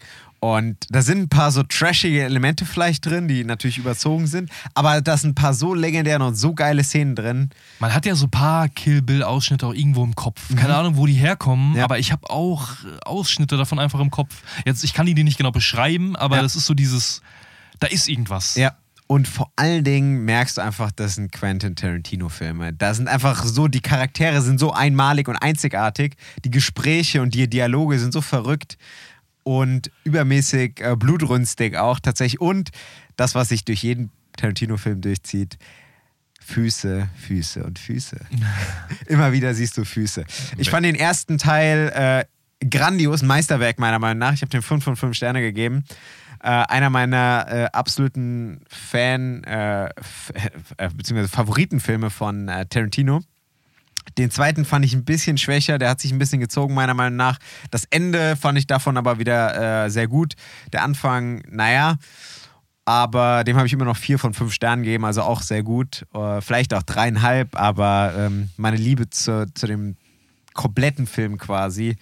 [0.54, 5.02] Und da sind ein paar so trashige Elemente vielleicht drin, die natürlich überzogen sind, aber
[5.02, 7.50] da sind ein paar so legendäre und so geile Szenen drin.
[7.80, 10.42] Man hat ja so ein paar Kill Bill-Ausschnitte auch irgendwo im Kopf.
[10.56, 11.78] Keine Ahnung, wo die herkommen, Mhm.
[11.78, 11.84] Ja.
[11.86, 12.70] aber ich habe auch
[13.06, 14.36] Ausschnitte davon einfach im Kopf.
[14.66, 16.42] Jetzt, ich kann die nicht genau beschreiben, aber Ja.
[16.44, 17.22] das ist so dieses,
[17.80, 18.54] da ist irgendwas.
[18.56, 18.76] Ja.
[19.08, 22.74] Und vor allen Dingen merkst du einfach, das sind Quentin Tarantino-Filme.
[22.74, 26.16] Da sind einfach so, die Charaktere sind so einmalig und einzigartig.
[26.44, 28.78] Die Gespräche und die Dialoge sind so verrückt
[29.46, 32.42] und übermäßig äh, blutrünstig auch tatsächlich.
[32.42, 32.72] Und
[33.16, 35.58] das, was sich durch jeden Tarantino-Film durchzieht,
[36.42, 38.18] Füße, Füße und Füße.
[39.08, 40.26] Immer wieder siehst du Füße.
[40.58, 44.34] Ich fand den ersten Teil äh, grandios, ein Meisterwerk meiner Meinung nach.
[44.34, 45.86] Ich habe dem 5 von 5 Sterne gegeben.
[46.44, 51.28] Äh, einer meiner äh, absoluten Fan- äh, äh, bzw.
[51.28, 53.22] Favoritenfilme von äh, Tarantino.
[54.18, 57.18] Den zweiten fand ich ein bisschen schwächer, der hat sich ein bisschen gezogen, meiner Meinung
[57.18, 57.38] nach.
[57.72, 60.36] Das Ende fand ich davon aber wieder äh, sehr gut.
[60.72, 61.98] Der Anfang, naja,
[62.86, 66.06] aber dem habe ich immer noch vier von fünf Sternen gegeben, also auch sehr gut.
[66.14, 69.98] Äh, vielleicht auch dreieinhalb, aber ähm, meine Liebe zu, zu dem
[70.54, 71.98] kompletten Film quasi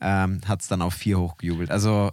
[0.00, 1.70] ähm, hat es dann auf vier hochgejubelt.
[1.70, 2.10] Also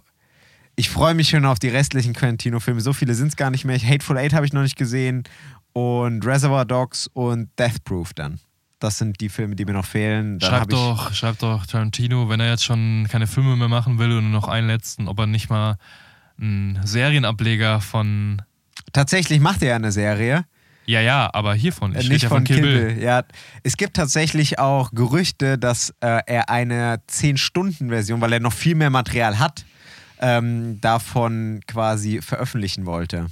[0.76, 2.80] ich freue mich schon auf die restlichen Quintino-Filme.
[2.80, 3.78] So viele sind es gar nicht mehr.
[3.78, 5.24] Hateful Eight habe ich noch nicht gesehen
[5.72, 8.40] und Reservoir Dogs und Death Proof dann.
[8.82, 10.38] Das sind die Filme, die mir noch fehlen.
[10.38, 13.98] Dann Schreib ich, doch, schreib doch Tarantino, wenn er jetzt schon keine Filme mehr machen
[13.98, 15.76] will und nur noch einen letzten, ob er nicht mal
[16.40, 18.42] einen Serienableger von.
[18.92, 20.44] Tatsächlich macht er ja eine Serie.
[20.86, 21.92] Ja, ja, aber hiervon.
[21.92, 22.98] Ich Äh, rede nicht ja von Kill Bill.
[23.00, 23.22] Ja,
[23.62, 28.90] es gibt tatsächlich auch Gerüchte, dass äh, er eine 10-Stunden-Version, weil er noch viel mehr
[28.90, 29.64] Material hat,
[30.20, 33.26] ähm, davon quasi veröffentlichen wollte.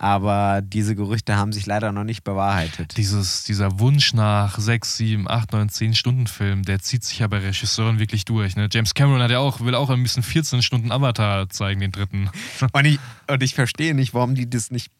[0.00, 2.96] Aber diese Gerüchte haben sich leider noch nicht bewahrheitet.
[2.96, 7.26] Dieses, dieser Wunsch nach 6, 7, 8, 9, 10 Stunden Film, der zieht sich ja
[7.26, 8.54] bei Regisseuren wirklich durch.
[8.54, 8.68] Ne?
[8.70, 12.30] James Cameron hat ja auch, will auch ein bisschen 14 Stunden Avatar zeigen, den dritten.
[12.72, 14.92] Und ich, und ich verstehe nicht, warum die das nicht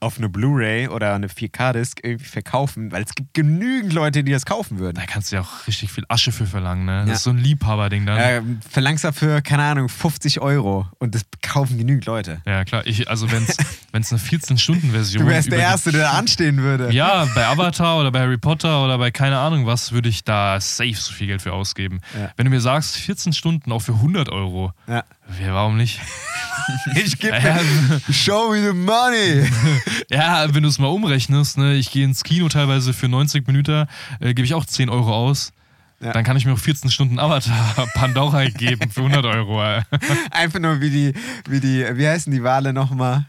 [0.00, 4.46] auf eine Blu-ray oder eine 4K-Disc irgendwie verkaufen, weil es gibt genügend Leute, die das
[4.46, 4.96] kaufen würden.
[4.96, 6.84] Da kannst du ja auch richtig viel Asche für verlangen.
[6.84, 7.00] Ne?
[7.00, 7.14] Das Ja.
[7.14, 8.18] ist so ein Liebhaberding dann.
[8.20, 12.40] Ähm, verlangst dafür, keine Ahnung, 50 Euro und das kaufen genügend Leute.
[12.46, 12.86] Ja, klar.
[12.86, 13.56] Ich, also, wenn es
[14.12, 16.92] eine 14-Stunden-Version Du wärst der Erste, der da anstehen würde.
[16.92, 20.60] Ja, bei Avatar oder bei Harry Potter oder bei keine Ahnung was, würde ich da
[20.60, 22.00] safe so viel Geld für ausgeben.
[22.18, 22.30] Ja.
[22.36, 25.04] Wenn du mir sagst, 14 Stunden auch für 100 Euro, Ja.
[25.38, 26.00] Ja, warum nicht?
[26.94, 27.58] Ich gebe Ja,
[28.12, 29.48] Show me the money.
[30.10, 33.86] ja, wenn du es mal umrechnest, ne, ich gehe ins Kino teilweise für 90 Minuten,
[34.20, 35.52] äh, gebe ich auch 10 Euro aus.
[36.00, 36.12] Ja.
[36.12, 39.60] Dann kann ich mir auch 14 Stunden Avatar Pandora geben für 100 Euro.
[40.30, 41.14] Einfach nur wie die,
[41.48, 43.26] wie die, wie heißen die Wale nochmal?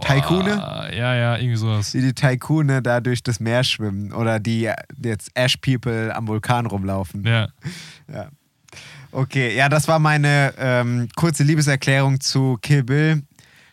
[0.00, 0.56] Taikune?
[0.56, 1.94] Boah, Ja, ja, irgendwie sowas.
[1.94, 4.70] Wie die Taikune da durch das Meer schwimmen oder die
[5.02, 7.24] jetzt Ash People am Vulkan rumlaufen.
[7.24, 7.48] Ja.
[8.12, 8.28] Ja.
[9.14, 13.22] Okay, ja, das war meine ähm, kurze Liebeserklärung zu Kill Bill.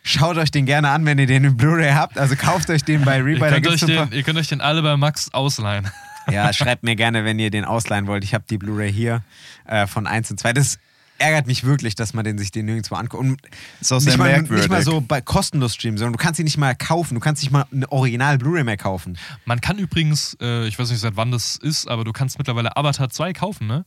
[0.04, 2.16] Schaut euch den gerne an, wenn ihr den in Blu-ray habt.
[2.16, 3.50] Also kauft euch den bei Ihr Rebuy.
[3.50, 5.90] Da könnt, euch den, ihr könnt euch den alle bei Max ausleihen.
[6.30, 8.22] Ja, schreibt mir gerne, wenn ihr den ausleihen wollt.
[8.22, 9.24] Ich habe die Blu-ray hier
[9.66, 10.52] äh, von 1 und 2.
[10.52, 10.78] Das
[11.18, 13.20] ärgert mich wirklich, dass man den sich den nirgendwo anguckt.
[13.24, 13.40] Und
[13.80, 14.66] Ist auch nicht sehr mal, merkwürdig.
[14.66, 17.14] nicht mal so bei kostenlos streamen, sondern du kannst ihn nicht mal kaufen.
[17.14, 19.18] Du kannst nicht mal eine Original Blu-ray mehr kaufen.
[19.46, 22.76] Man kann übrigens, äh, ich weiß nicht seit wann das ist, aber du kannst mittlerweile
[22.76, 23.84] Avatar 2 kaufen, ne?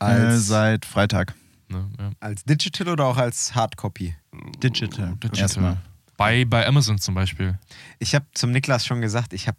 [0.00, 1.34] Äh, Als, seit Freitag.
[1.68, 2.10] ne ja.
[2.20, 4.14] als Digital oder auch als Hardcopy?
[4.62, 5.14] Digital.
[5.16, 5.38] Digital.
[5.40, 5.76] Erstmal.
[6.16, 7.58] Bei, bei Amazon zum Beispiel.
[7.98, 9.58] Ich habe zum Niklas schon gesagt, ich habe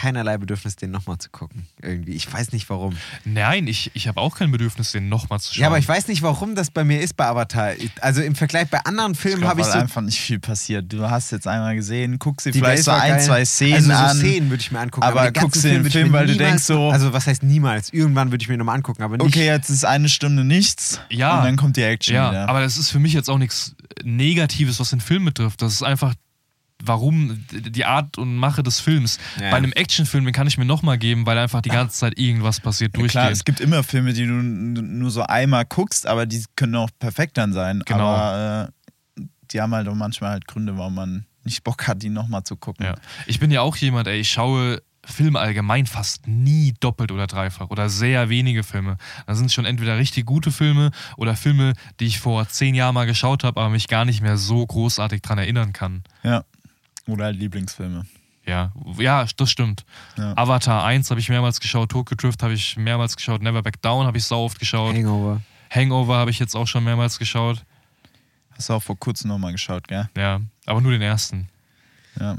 [0.00, 1.66] keinerlei Bedürfnis, den nochmal zu gucken.
[1.82, 2.12] Irgendwie.
[2.12, 2.96] Ich weiß nicht warum.
[3.24, 5.60] Nein, ich, ich habe auch kein Bedürfnis, den nochmal zu schauen.
[5.62, 7.74] Ja, aber ich weiß nicht, warum das bei mir ist bei Avatar.
[7.74, 9.78] Ich- Also im Vergleich bei anderen Ich Filmen habe ich weil so.
[9.78, 10.92] einfach nicht viel passiert.
[10.92, 13.20] Du hast jetzt einmal gesehen, guckst dir Die vielleicht Welt so ein, geil.
[13.22, 14.16] zwei Szenen also so an.
[14.18, 15.06] Szenen würde ich mir angucken.
[15.06, 17.26] aber den ganzen guckst dir den ich Film, mir weil du denkst so- Also was
[17.26, 17.90] heißt niemals?
[17.92, 19.26] Irgendwann würde ich mir nochmal angucken, aber nicht.
[19.26, 21.00] Okay, jetzt ist eine Stunde nichts.
[21.10, 21.38] Ja.
[21.38, 22.48] Und dann kommt die Action Ja, wieder.
[22.48, 23.74] aber das ist für mich jetzt auch nichts
[24.04, 25.62] Negatives, was den Film betrifft.
[25.62, 26.14] Das ist einfach,
[26.84, 29.18] warum die Art und Mache des Films.
[29.40, 29.50] Ja.
[29.50, 32.60] Bei einem Actionfilm, den kann ich mir nochmal geben, weil einfach die ganze Zeit irgendwas
[32.60, 33.36] passiert, Ja, klar, durchgeht.
[33.38, 37.38] es gibt immer Filme, die du nur so einmal guckst, aber die können auch perfekt
[37.38, 37.82] dann sein.
[37.86, 38.08] Genau.
[38.14, 38.70] Aber
[39.18, 39.22] äh,
[39.52, 42.56] die haben halt auch manchmal halt Gründe, warum man nicht Bock hat, die nochmal zu
[42.56, 42.84] gucken.
[42.86, 42.94] Ja.
[43.26, 47.70] Ich bin ja auch jemand, ey, ich schaue Filme allgemein fast nie doppelt oder dreifach
[47.70, 48.96] oder sehr wenige Filme.
[49.28, 53.06] Da sind schon entweder richtig gute Filme oder Filme, die ich vor zehn Jahren mal
[53.06, 56.02] geschaut habe, aber mich gar nicht mehr so großartig dran erinnern kann.
[56.24, 56.44] Ja.
[57.06, 58.04] Oder halt Lieblingsfilme.
[58.46, 59.84] Ja, ja, das stimmt.
[60.16, 60.32] Ja.
[60.36, 64.06] Avatar 1 habe ich mehrmals geschaut, Tokyo Drift habe ich mehrmals geschaut, Never Back Down
[64.06, 65.40] habe ich sau oft geschaut, Hangover.
[65.68, 67.64] Hangover habe ich jetzt auch schon mehrmals geschaut.
[68.56, 70.08] Hast du auch vor kurzem nochmal geschaut, gell?
[70.16, 71.48] Ja, aber nur den ersten.
[72.20, 72.36] Ja.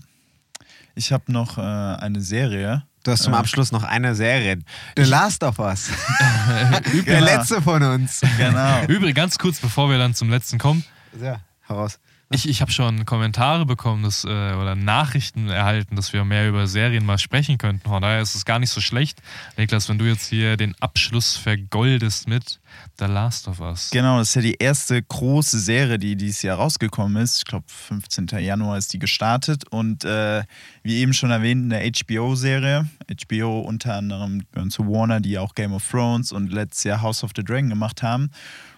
[0.95, 2.83] Ich habe noch äh, eine Serie.
[3.03, 4.59] Du hast zum Äh, Abschluss noch eine Serie.
[4.95, 5.89] The Last of Us.
[6.47, 7.25] Der Genau.
[7.25, 8.21] letzte von uns.
[8.37, 8.83] Genau.
[8.87, 10.83] Übrigens, ganz kurz, bevor wir dann zum letzten kommen,
[11.21, 11.99] Ja, heraus.
[12.29, 16.67] Ich, ich habe schon Kommentare bekommen dass, äh, oder Nachrichten erhalten, dass wir mehr über
[16.67, 17.87] Serien mal sprechen könnten.
[17.87, 19.21] Von daher ist es gar nicht so schlecht.
[19.55, 22.59] Niklas, wenn du jetzt hier den Abschluss vergoldest mit
[22.99, 23.91] The Last of Us.
[23.91, 27.37] Genau, das ist ja die erste große Serie, die dieses Jahr rausgekommen ist.
[27.37, 28.27] Ich glaube, 15.
[28.39, 29.65] Januar ist die gestartet.
[29.69, 30.43] Und äh,
[30.83, 32.89] wie eben schon erwähnt, eine HBO-Serie.
[33.29, 37.31] HBO unter anderem zu Warner, die auch Game of Thrones und letztes Jahr House of
[37.37, 38.31] the Dragon gemacht haben.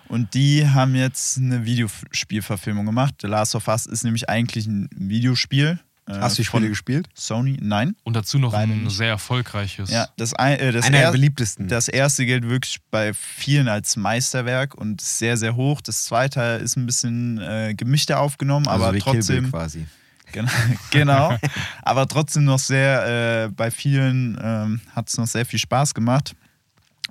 [0.10, 3.16] Und die haben jetzt eine Videospielverfilmung gemacht.
[3.22, 5.80] The Last of Us ist nämlich eigentlich ein Videospiel.
[6.08, 7.08] Äh, Hast du die Spiele gespielt?
[7.14, 7.58] Sony?
[7.62, 7.96] Nein.
[8.04, 8.98] Und dazu noch Leider ein nicht.
[8.98, 9.92] sehr erfolgreiches.
[9.92, 11.68] Ja, das, ein, äh, das, Einer der er, beliebtesten.
[11.68, 15.80] das erste gilt wirklich bei vielen als Meisterwerk und sehr, sehr hoch.
[15.82, 19.52] Das zweite ist ein bisschen äh, gemischter aufgenommen, also aber wie Kill Bill trotzdem.
[19.52, 19.86] quasi.
[20.32, 20.52] Genau,
[20.92, 21.38] genau.
[21.82, 26.36] aber trotzdem noch sehr, äh, bei vielen ähm, hat es noch sehr viel Spaß gemacht.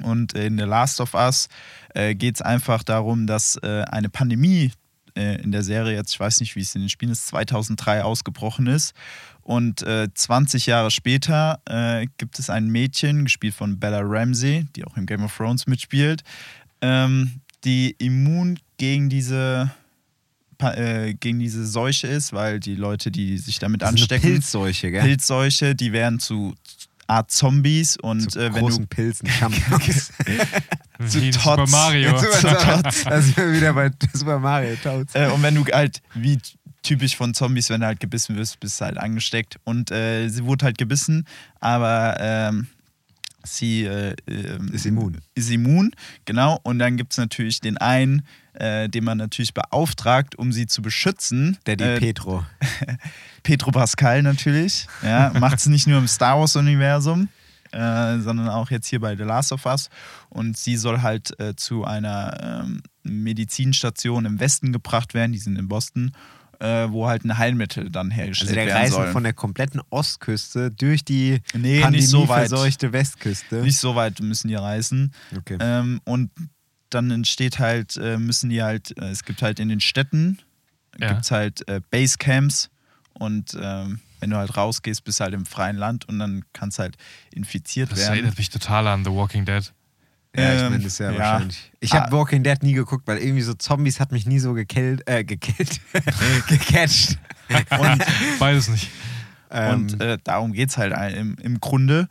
[0.03, 1.49] Und in The Last of Us
[1.95, 4.73] äh, geht es einfach darum, dass äh, eine Pandemie
[5.17, 8.05] äh, in der Serie, jetzt ich weiß nicht, wie es in den Spielen ist, 2003
[8.05, 8.95] ausgebrochen ist.
[9.43, 14.85] Und äh, 20 Jahre später äh, gibt es ein Mädchen, gespielt von Bella Ramsey, die
[14.85, 16.23] auch im Game of Thrones mitspielt,
[16.83, 19.71] ähm, die immun gegen diese
[20.61, 24.31] äh, gegen diese Seuche ist, weil die Leute, die sich damit Das ist eine anstecken,
[24.33, 25.03] Pilzseuche, gell?
[25.03, 26.55] Pilzseuche, die werden zu
[27.09, 29.29] Art Zombies und Zu äh, wenn großen du Pilzen.
[30.99, 31.45] Wie in Tots.
[31.45, 32.13] Super Mario.
[32.13, 35.15] da sind wir wieder bei Super Mario Toads.
[35.15, 36.39] äh, und wenn du halt wie
[36.83, 40.45] typisch von Zombies, wenn du halt gebissen wirst, bist du halt angesteckt und äh, sie
[40.45, 41.27] wurde halt gebissen,
[41.61, 42.67] aber ähm,
[43.57, 45.19] sie äh, ähm, Ist immun.
[45.35, 45.93] Ist immun,
[46.25, 46.59] genau.
[46.63, 48.23] Und dann gibt es natürlich den einen,
[48.55, 51.59] äh, den man natürlich beauftragt, um sie zu beschützen.
[51.67, 52.45] Der die äh, Petro.
[53.43, 54.87] Petro Pascal natürlich.
[55.03, 57.29] Ja, Macht es nicht nur im Star Wars-Universum,
[57.73, 59.91] äh, sondern auch jetzt hier bei The Last of Us.
[60.29, 65.57] Und sie soll halt äh, zu einer ähm, Medizinstation im Westen gebracht werden, die sind
[65.57, 66.13] in Boston,
[66.61, 69.13] äh, wo halt ein Heilmittel dann hergestellt Also der werden Reisen soll.
[69.13, 72.29] von der kompletten Ostküste durch die Nee, nicht so weit.
[72.51, 73.57] pandemieverseuchte Westküste.
[73.63, 75.13] Nicht so weit müssen die reisen.
[75.37, 75.57] Okay.
[75.61, 76.31] Ähm, und
[76.91, 80.39] dann entsteht halt, äh, müssen die halt, äh, es gibt halt in den Städten,
[80.99, 81.09] Ja.
[81.11, 82.71] gibt es halt äh, Basecamps
[83.13, 86.81] und ähm, wenn du halt rausgehst, bist du halt im freien Land und dann kannst
[86.81, 86.97] halt
[87.33, 88.15] infiziert Das werden.
[88.15, 89.73] erinnert mich total an The Walking Dead.
[90.37, 91.19] Ja, ich ähm, meine, das ist ja, ja.
[91.19, 91.73] wahrscheinlich.
[91.81, 92.01] Ich Ah.
[92.03, 95.25] habe Walking Dead nie geguckt, weil irgendwie so Zombies hat mich nie so gekillt, äh,
[95.25, 95.81] gekillt,
[96.49, 97.19] gecatcht.
[97.79, 98.05] Und,
[98.39, 98.91] Beides nicht.
[99.51, 102.09] und Ähm, äh, darum geht es halt im, im Grunde.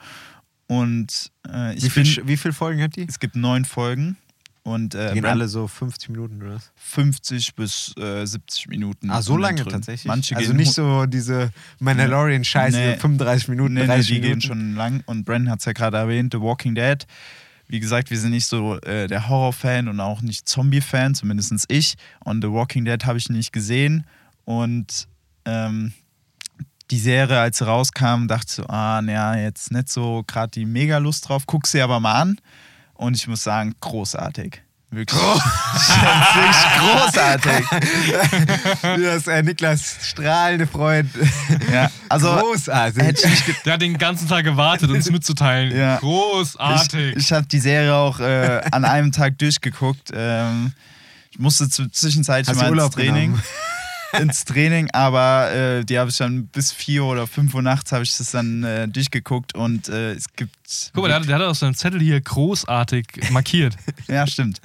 [0.67, 3.05] Und äh, ich wie, viel, bin, wie viele Folgen hat die?
[3.07, 4.17] es gibt neun Folgen
[4.63, 6.71] und äh, Die gehen alle so 50 Minuten oder was?
[6.75, 9.09] 50 bis äh, 70 Minuten.
[9.09, 9.71] Ah, so lange drin.
[9.71, 10.05] tatsächlich?
[10.07, 12.93] Manche also nicht so diese Mandalorian-Scheiße, Nee.
[12.95, 14.39] so 35 Minuten, Nee, nee, 30 die Minuten.
[14.39, 15.03] gehen schon lang.
[15.05, 17.05] Und Brandon hat es ja gerade erwähnt, The Walking Dead.
[17.67, 21.95] Wie gesagt, wir sind nicht so äh, der Horror-Fan und auch nicht Zombie-Fan, zumindest ich.
[22.23, 24.05] Und The Walking Dead habe ich nicht gesehen.
[24.45, 25.07] Und
[25.45, 25.93] ähm,
[26.91, 30.65] die Serie, als sie rauskam, dachte ich so, ah, naja, jetzt nicht so gerade die
[30.65, 31.43] mega Lust drauf.
[31.45, 32.41] Guck sie aber mal an.
[32.93, 34.61] Und ich muss sagen, großartig.
[34.89, 35.19] Wirklich.
[35.21, 37.65] wirklich großartig.
[39.03, 41.09] das äh, Niklas strahlende Freund.
[41.71, 43.03] Ja, also Großartig.
[43.03, 45.75] hätte ich Der hat den ganzen Tag gewartet, uns mitzuteilen.
[45.75, 45.97] Ja.
[45.97, 47.17] Großartig.
[47.17, 50.11] Ich, ich habe die Serie auch äh, an einem Tag durchgeguckt.
[50.13, 50.71] Ähm,
[51.31, 53.31] ich musste zu, zwischenzeitlich Hast mal ins Urlaub Training.
[53.31, 53.43] genommen?
[54.19, 58.03] ins Training, aber äh, die habe ich dann bis 4 oder 5 Uhr nachts habe
[58.03, 60.91] ich das dann äh, durchgeguckt und äh, es gibt.
[60.93, 63.75] Guck mal, der hat, der hat auf seinem Zettel hier großartig markiert.
[64.07, 64.61] Ja, stimmt.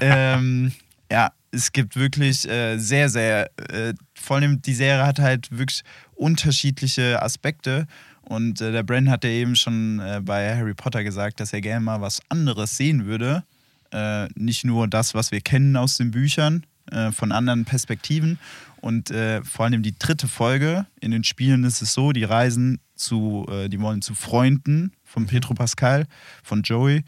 [0.00, 0.72] ähm,
[1.10, 5.82] ja, es gibt wirklich äh, sehr, sehr, äh, vor allem die Serie hat halt wirklich
[6.14, 7.86] unterschiedliche Aspekte.
[8.22, 11.60] Und äh, der Brandon hat ja eben schon äh, bei Harry Potter gesagt, dass er
[11.60, 13.44] gerne mal was anderes sehen würde.
[13.90, 18.38] Äh, nicht nur das, was wir kennen aus den Büchern, äh, von anderen Perspektiven.
[18.80, 22.80] Und äh, vor allem die dritte Folge in den Spielen ist es so, die reisen
[22.96, 26.06] zu, äh, die wollen zu Freunden von Petro Pascal,
[26.42, 27.04] von Joey.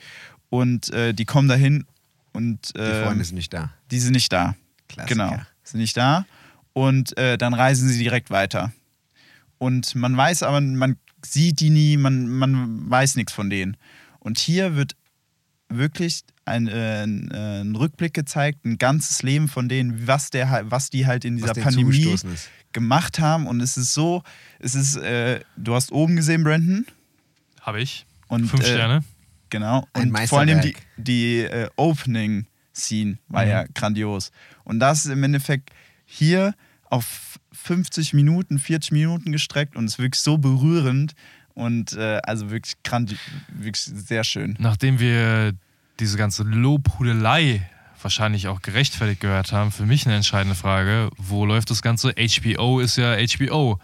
[0.50, 1.84] Und äh, die kommen dahin
[2.32, 3.72] und Die äh, Freunde sind nicht da.
[3.90, 4.54] die sind nicht da.
[4.88, 5.28] Klassiker.
[5.28, 6.26] Genau, sind nicht da.
[6.72, 8.72] Und äh, dann reisen sie direkt weiter.
[9.58, 13.76] Und man weiß aber, man sieht die nie, man, man weiß nichts von denen.
[14.20, 14.94] Und hier wird
[15.68, 20.50] wirklich ein, äh, ein, äh, ein Rückblick gezeigt, ein ganzes Leben von denen, was, der,
[20.50, 22.16] halt- was die halt in dieser Pandemie
[22.72, 23.46] gemacht haben.
[23.46, 24.22] Und es ist so,
[24.58, 26.86] es ist, äh, du hast oben gesehen, Brandon.
[27.60, 28.06] Habe ich.
[28.28, 29.04] Und, Fünf äh, Sterne.
[29.50, 29.86] Genau.
[29.92, 33.50] Ein Und vor allem die, die äh, Opening-Scene war Mhm.
[33.50, 34.30] ja grandios.
[34.64, 35.70] Und das ist im Endeffekt
[36.04, 36.54] hier
[36.90, 41.14] auf 50 Minuten, 40 Minuten gestreckt und ist wirklich so berührend
[41.55, 43.16] und äh, also wirklich, grandi
[43.48, 44.56] wirklich sehr schön.
[44.59, 45.52] Nachdem wir
[46.01, 47.68] diese ganze Lobhudelei
[48.02, 52.12] wahrscheinlich auch gerechtfertigt gehört haben, für mich eine entscheidende Frage, wo läuft das Ganze?
[52.12, 53.78] HBO ist ja HBO.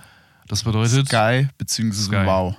[0.47, 1.09] Das bedeutet...
[1.09, 2.27] Sky beziehungsweise Sky.
[2.27, 2.57] Wow.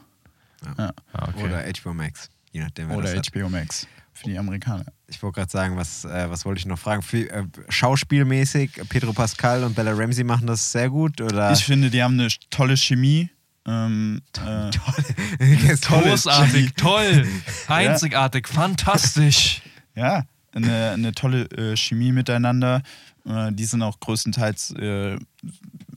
[0.77, 1.43] Ah, okay.
[1.43, 2.29] Oder HBO Max.
[2.51, 3.33] Je nachdem, wer Oder das hat.
[3.33, 3.87] HBO Max
[4.21, 4.85] für die Amerikaner.
[5.07, 7.01] Ich wollte gerade sagen, was, äh, was wollte ich noch fragen?
[7.01, 11.19] Für, äh, schauspielmäßig, Pedro Pascal und Bella Ramsey machen das sehr gut?
[11.21, 11.51] Oder?
[11.51, 13.29] Ich finde, die haben eine tolle Chemie.
[13.67, 14.71] Ähm, äh,
[15.81, 17.27] Großartig, toll,
[17.67, 19.61] einzigartig, fantastisch.
[19.93, 20.23] Ja,
[20.53, 22.81] eine, eine tolle äh, Chemie miteinander.
[23.27, 25.17] Äh, die sind auch größtenteils äh,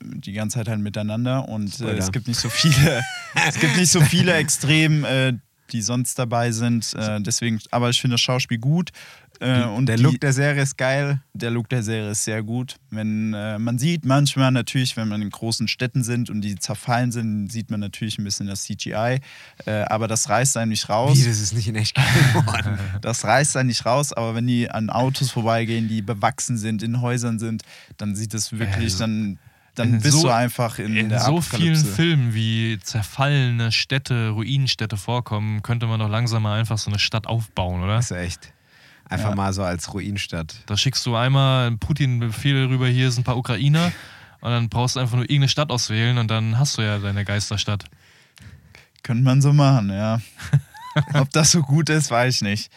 [0.02, 3.00] die ganze Zeit halt miteinander und äh, es gibt nicht so viele,
[3.46, 5.34] es gibt nicht so viele Extrem, äh,
[5.74, 6.94] die sonst dabei sind.
[6.94, 8.90] Äh, deswegen, aber ich finde das Schauspiel gut.
[9.40, 11.20] Äh, und der die, Look der Serie ist geil.
[11.34, 12.76] der Look der Serie ist sehr gut.
[12.90, 17.10] Wenn äh, man sieht manchmal natürlich, wenn man in großen Städten sind und die zerfallen
[17.10, 19.18] sind, sieht man natürlich ein bisschen das CGI.
[19.66, 21.18] Äh, aber das reißt einen nicht raus.
[21.18, 22.78] Wie, das ist nicht in echt geworden.
[23.00, 27.00] Das reißt einen nicht raus, aber wenn die an Autos vorbeigehen, die bewachsen sind, in
[27.00, 27.62] Häusern sind,
[27.96, 29.38] dann sieht es wirklich, Äh, dann,
[29.74, 31.76] dann in bist so- du einfach in, In der so vielen.
[31.76, 37.26] Filmen, wie zerfallene Städte, Ruinenstädte vorkommen, könnte man doch langsam mal einfach so eine Stadt
[37.26, 37.96] aufbauen, oder?
[37.96, 38.52] Das ist echt.
[39.08, 39.34] Einfach Ja.
[39.34, 40.54] mal so als Ruinstadt.
[40.66, 43.92] Da schickst du einmal einen Putin-Befehl rüber, hier sind ein paar Ukrainer
[44.40, 47.24] und dann brauchst du einfach nur irgendeine Stadt auswählen und dann hast du ja deine
[47.24, 47.84] Geisterstadt.
[49.02, 50.20] Könnte man so machen, ja.
[51.14, 52.72] Ob das so gut ist, weiß ich nicht.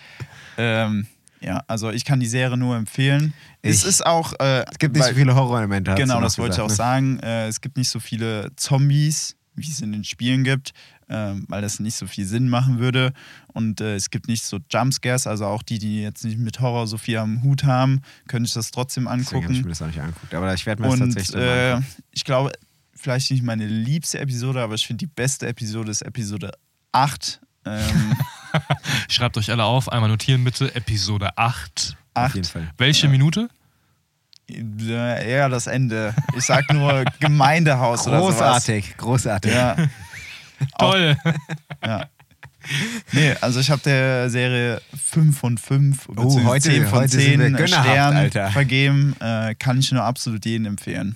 [0.57, 1.07] Ähm,
[1.41, 3.33] ja, also ich kann die Serie nur empfehlen.
[3.61, 4.33] es Ich- ist auch.
[4.39, 5.93] Äh, Es gibt nicht weil- so viele Horrorelemente.
[5.95, 6.73] Genau, das wollte ich auch ne?
[6.75, 7.19] sagen.
[7.19, 10.71] Äh, es gibt nicht so viele Zombies, wie es in den Spielen gibt,
[11.09, 13.11] ähm, weil das nicht so viel Sinn machen würde.
[13.53, 16.85] Und äh, es gibt nicht so Jumpscares, also auch die, die jetzt nicht mit Horror
[16.85, 19.69] so viel am Hut haben, können sich das trotzdem Deswegen habe ich mir angucken.
[19.69, 20.33] das auch nicht angeguckt.
[20.35, 21.87] Aber ich werde mir das Und tatsächlich äh, angucken.
[22.11, 22.51] ich glaube,
[22.93, 26.51] vielleicht nicht meine liebste Episode, aber ich finde die beste Episode ist Episode
[26.91, 27.39] 8.
[27.65, 27.81] Ähm,
[29.09, 31.95] Schreibt euch alle auf, einmal notieren bitte, Episode 8.
[32.13, 32.51] Auf jeden 8.
[32.51, 32.69] Fall.
[32.77, 33.49] Welche Minute?
[34.49, 36.13] Äh, ja, das Ende.
[36.37, 38.35] Ich sag nur Gemeindehaus oder sowas.
[38.37, 39.51] Großartig, großartig.
[39.53, 39.75] Ja.
[40.79, 41.17] Toll.
[41.85, 42.05] Ja.
[43.13, 44.81] Nee, also ich habe der Serie
[45.11, 48.51] 5 von 5 Oh, heute- 10 von heute sind wir 10 gönnerhaft, Sternen Alter.
[48.51, 49.15] vergeben.
[49.19, 51.15] Äh, kann ich nur absolut jeden empfehlen.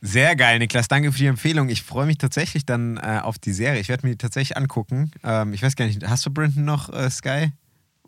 [0.00, 0.88] Sehr geil, Niklas.
[0.88, 1.68] Danke für die Empfehlung.
[1.68, 3.80] Ich freue mich tatsächlich dann äh, auf die Serie.
[3.80, 5.10] Ich werde mir die tatsächlich angucken.
[5.24, 7.52] Ähm, ich weiß gar nicht, hast du Brenton noch äh, Sky?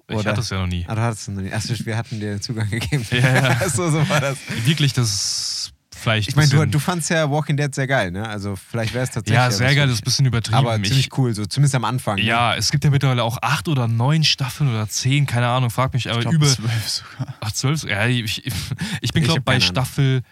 [0.09, 0.85] Ich hatte es ja noch nie.
[0.89, 1.55] Ah, du hattest es noch nicht.
[1.55, 3.07] Achso, wir hatten dir den Zugang gegeben.
[3.13, 3.19] Ja,
[3.61, 3.69] ja.
[3.69, 4.39] so, so war das.
[4.65, 6.29] Wirklich, das ist vielleicht.
[6.29, 8.29] Ich meine, du, du fandst ja Walking Dead sehr geil, ne?
[8.29, 9.35] Also vielleicht wäre es tatsächlich.
[9.37, 10.57] Ja, sehr geil, das ist ein bisschen übertrieben.
[10.59, 12.17] Aber Ich- ziemlich cool, so zumindest am Anfang.
[12.17, 12.23] Ne?
[12.23, 15.95] Ja, es gibt ja mittlerweile auch acht oder neun Staffeln oder zehn, keine Ahnung, frag
[15.95, 16.47] mich, aber Ich glaube, über.
[16.47, 17.35] 12 sogar.
[17.41, 17.85] Ach, zwölf?
[17.85, 18.53] Ja, ich, ich bin,
[19.03, 20.23] Ich glaube hab bei keine Ahnung.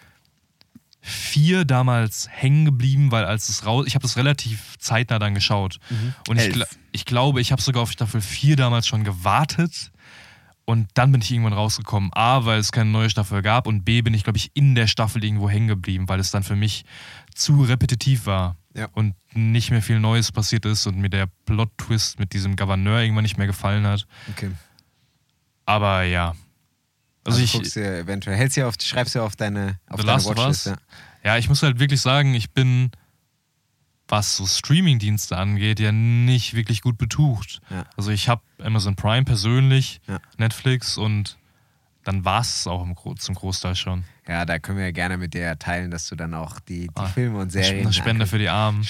[1.09, 3.85] Staffel vier damals hängen geblieben, weil als es raus.
[3.87, 5.79] Ich habe das relativ zeitnah dann geschaut.
[6.27, 9.91] Und ich, gla- ich glaube, ich habe sogar auf Staffel vier damals schon gewartet.
[10.65, 12.11] Und dann bin ich irgendwann rausgekommen.
[12.13, 13.65] A, weil es keine neue Staffel gab.
[13.65, 16.43] Und B, bin ich, glaube ich, in der Staffel irgendwo hängen geblieben, weil es dann
[16.43, 16.85] für mich
[17.33, 18.55] zu repetitiv war.
[18.75, 18.87] Ja.
[18.93, 23.23] Und nicht mehr viel Neues passiert ist und mir der Plot-Twist mit diesem Gouverneur irgendwann
[23.23, 24.05] nicht mehr gefallen hat.
[24.29, 24.51] Okay.
[25.65, 26.35] Aber ja.
[27.29, 30.23] Also, Also, ich guckst dir eventuell, hältst dir auf, schreibst dir auf deine, auf deine
[30.23, 30.65] Watchlist.
[30.67, 30.75] Ja.
[31.23, 32.91] Ja, ich muss halt wirklich sagen, ich bin,
[34.07, 37.59] was so Streaming-Dienste angeht, ja nicht wirklich gut betucht.
[37.69, 37.83] Ja.
[37.97, 40.19] Also ich habe Amazon Prime persönlich, Ja.
[40.37, 41.37] Netflix und
[42.05, 44.05] dann war es auch Gro zum Großteil schon.
[44.27, 46.89] ja, da können wir ja gerne mit dir teilen, dass du dann auch die, die
[46.95, 47.85] Ah, Filme und Serien.
[47.85, 48.87] Eine Spende für die Armen.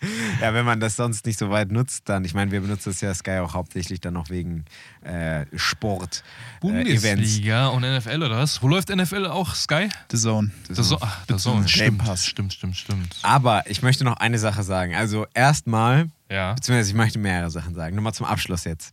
[0.40, 3.00] Ja, wenn man das sonst nicht so weit nutzt, dann, ich meine, wir benutzen das
[3.00, 4.64] ja Sky auch hauptsächlich dann noch wegen
[5.02, 6.22] äh, Sport.
[6.58, 6.60] Äh.
[6.60, 8.62] Bundesliga und NFL oder was?
[8.62, 9.54] Wo läuft NFL auch?
[9.54, 9.88] Sky?
[10.10, 10.50] The Zone.
[10.68, 12.26] Das so, ach, das so, Game stimmt, Pass.
[12.26, 13.16] stimmt, stimmt, stimmt.
[13.22, 14.94] Aber ich möchte noch eine Sache sagen.
[14.94, 16.54] Also erstmal, Ja.
[16.54, 17.94] beziehungsweise ich möchte mehrere Sachen sagen.
[17.96, 18.92] Nur mal zum Abschluss jetzt.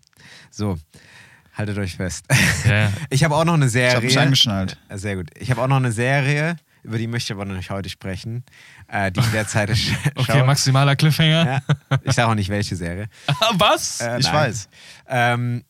[0.49, 0.77] So,
[1.53, 2.25] haltet euch fest.
[2.67, 2.91] Ja.
[3.09, 3.95] Ich habe auch noch eine Ich Serie.
[3.95, 4.77] habe mich angeschnallt.
[4.89, 5.29] Äh, Sehr gut.
[5.37, 6.55] Ich habe auch noch eine Serie,
[6.85, 8.43] über die möchte ich aber noch nicht heute sprechen,
[8.87, 10.43] äh, die ich derzeit sch Okay, schaue.
[10.45, 11.45] maximaler Cliffhanger.
[11.89, 13.07] Ja, ich sage auch nicht, welche Serie.
[13.53, 13.99] was?
[14.01, 14.33] Äh, Ich nein.
[14.33, 14.69] weiß.
[15.09, 15.63] Ähm,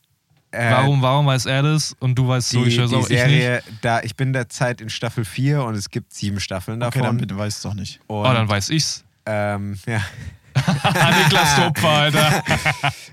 [0.52, 3.10] äh, warum, warum weiß er das und du weißt so, Die, ich weiß auch, ich
[3.10, 3.20] nicht?
[3.20, 7.04] Serie, da, ich bin derzeit in Staffel 4 und es gibt sieben Staffeln Okay, davon.
[7.04, 8.00] dann bitte weiß es doch nicht.
[8.08, 9.04] und, Oh, dann weiß ich's.
[9.26, 10.02] ähm, ja,
[11.24, 12.44] Niklas Topfer, Alter.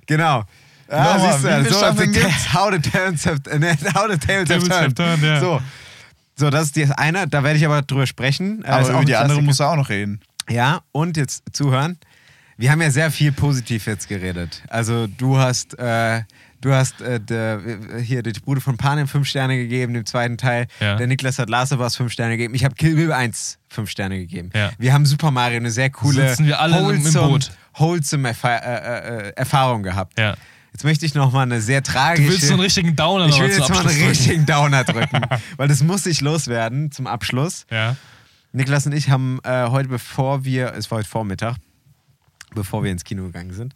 [0.07, 0.45] genau.
[0.89, 2.53] Ah, Nochmal, siehst du, so, Staffeln gibt's?
[2.55, 4.97] How the Tails have, ne, how the Tails have Tables have turned.
[4.97, 5.41] turned, ja.
[5.41, 5.61] So.
[6.43, 8.63] So, das ist das eine, da werde ich aber drüber sprechen.
[8.65, 10.21] Äh, Aber über die andere musst du auch noch reden.
[10.51, 11.99] Ja, und jetzt zuhören.
[12.59, 14.63] Wir haben ja sehr viel positiv jetzt geredet.
[14.69, 16.23] Also du hast, äh,
[16.61, 17.61] du hast äh, der,
[18.03, 20.67] hier die Bruder von Panem fünf Sterne gegeben, dem zweiten Teil.
[20.79, 20.97] Ja.
[20.97, 22.55] Der Niklas hat Last of Us fünf Sterne gegeben.
[22.55, 24.51] Ich habe Kill Bill 1 fünf Sterne gegeben.
[24.55, 24.71] Ja.
[24.79, 27.51] Wir haben Super Mario eine sehr coole, Sitzen wir alle im- im wholesome, Boot.
[27.75, 30.19] wholesome Erfa äh, äh, Erfahrung gehabt.
[30.19, 30.35] Ja.
[30.73, 32.27] Jetzt möchte ich noch mal eine sehr tragische...
[32.27, 34.09] Du willst so einen richtigen Downer ich will jetzt mal einen drücken.
[34.09, 35.21] richtigen Downer drücken,
[35.57, 37.67] weil das muss ich loswerden zum Abschluss.
[37.71, 37.97] Ja.
[38.53, 41.57] Niklas und ich haben äh, heute, bevor wir, es war heute Vormittag,
[42.55, 43.75] bevor wir ins Kino gegangen sind,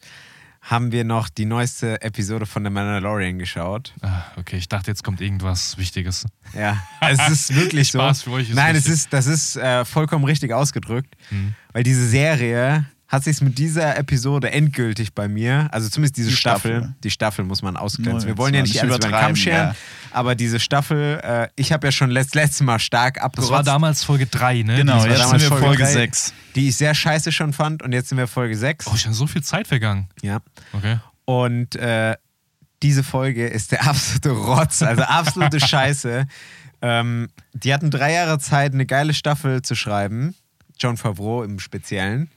[0.62, 3.94] haben wir noch die neueste Episode von The Mandalorian geschaut.
[4.02, 6.26] Ah, Okay, ich dachte, jetzt kommt irgendwas Wichtiges.
[6.54, 7.98] Ja, es ist wirklich so.
[8.00, 11.54] Spaß für euch ist Nein, es ist, das ist äh, vollkommen richtig ausgedrückt, Mhm.
[11.72, 16.36] weil diese Serie hat sich mit dieser Episode endgültig bei mir, also zumindest diese Die
[16.36, 16.94] Staffel, Staffel.
[17.04, 18.26] die Staffel muss man ausgrenzen.
[18.26, 19.76] Wir wollen ja nicht alles über den Kamm scheren, ja.
[20.10, 23.50] aber diese Staffel, äh, ich habe ja schon letzt, letztes Mal stark abgerotzt.
[23.50, 24.76] Das war damals Folge 3, ne?
[24.76, 25.92] Genau, jetzt sind wir Folge Folge drei.
[25.92, 26.34] 6.
[26.56, 28.86] die ich sehr scheiße schon fand und jetzt sind wir Folge 6.
[28.88, 30.08] Oh, schon so viel Zeit vergangen.
[30.22, 30.40] Ja.
[30.72, 30.98] Okay.
[31.26, 32.16] Und äh,
[32.82, 36.26] diese Folge ist der absolute Rotz, also absolute Scheiße.
[36.82, 40.34] Ähm, die hatten drei Jahre Zeit, eine geile Staffel zu schreiben.
[40.78, 42.30] John Favreau im Speziellen.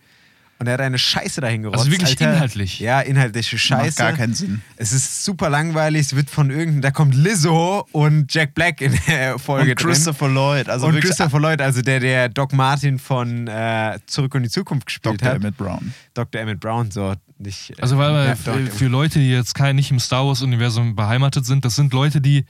[0.59, 1.79] Und er hat eine Scheiße dahin gerotzt.
[1.79, 2.79] Also wirklich inhaltlich?
[2.81, 3.85] Ja, inhaltliche Scheiße.
[3.85, 4.61] Macht gar keinen Sinn.
[4.75, 6.01] Es ist super langweilig.
[6.07, 10.27] Es wird von irgendeinem, da kommt Lizzo und Jack Black in der Folge Und Christopher
[10.27, 10.67] Lloyd.
[10.67, 10.95] Also drin.
[10.95, 15.21] Und Christopher Lloyd, also der, der Doc Martin von äh, Zurück in die Zukunft gespielt
[15.21, 15.29] Dr.
[15.29, 15.37] hat.
[15.37, 15.93] Emmett Brown.
[16.13, 16.41] Dr.
[16.41, 17.69] Emmett Brown, so nicht.
[17.69, 21.45] äh, Also weil wir für, für Leute, die jetzt kein, nicht im Star Wars-Universum beheimatet
[21.45, 22.43] sind, das sind Leute, die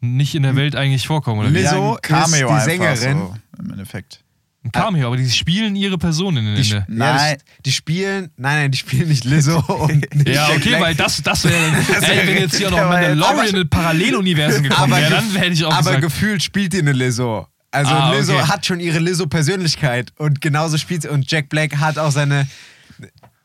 [0.00, 1.40] nicht in der Welt eigentlich vorkommen.
[1.40, 1.50] Oder?
[1.50, 3.18] Lizzo ist die Sängerin.
[3.18, 4.22] So, Im Endeffekt.
[4.68, 6.78] Ein Cameo, aber die spielen ihre Person in, Die, der.
[6.80, 7.36] ja, Nein.
[7.38, 11.22] das, die spielen, nein, nein, die spielen nicht Lizzo und nicht Ja, okay, weil das,
[11.22, 12.02] das wäre dann.
[12.02, 15.72] Ey, wenn jetzt hier noch Mandalorian in Paralleluniversen gekommen aber, wäre, dann hätte ich auch
[15.72, 16.02] aber gesagt.
[16.02, 17.46] gefühlt spielt die eine Lizzo.
[17.70, 18.46] Also Ah, Lizzo okay.
[18.48, 21.08] hat schon ihre Lizzo-Persönlichkeit und genauso spielt sie.
[21.08, 22.46] Und Jack Black hat auch seine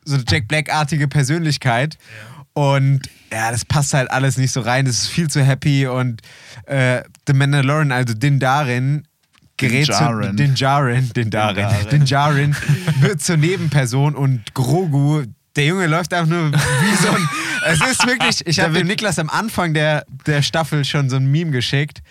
[0.06, 1.98] so eine Jack Black-artige Persönlichkeit.
[2.54, 3.02] Und
[3.32, 4.86] ja, das passt halt alles nicht so rein.
[4.86, 6.22] Das ist viel zu happy und
[6.68, 9.08] äh, The Mandalorian, also Din Darin,
[9.58, 10.36] gerät zu Djarin.
[10.36, 11.68] Din Djarin, Din Darin.
[11.92, 12.56] Din Djarin
[13.00, 15.24] wird zur Nebenperson und Grogu,
[15.56, 17.30] der Junge läuft einfach nur wie so ein.
[17.66, 21.28] Es ist wirklich, ich habe dem Niklas am Anfang der, der Staffel schon so ein
[21.28, 22.02] Meme geschickt.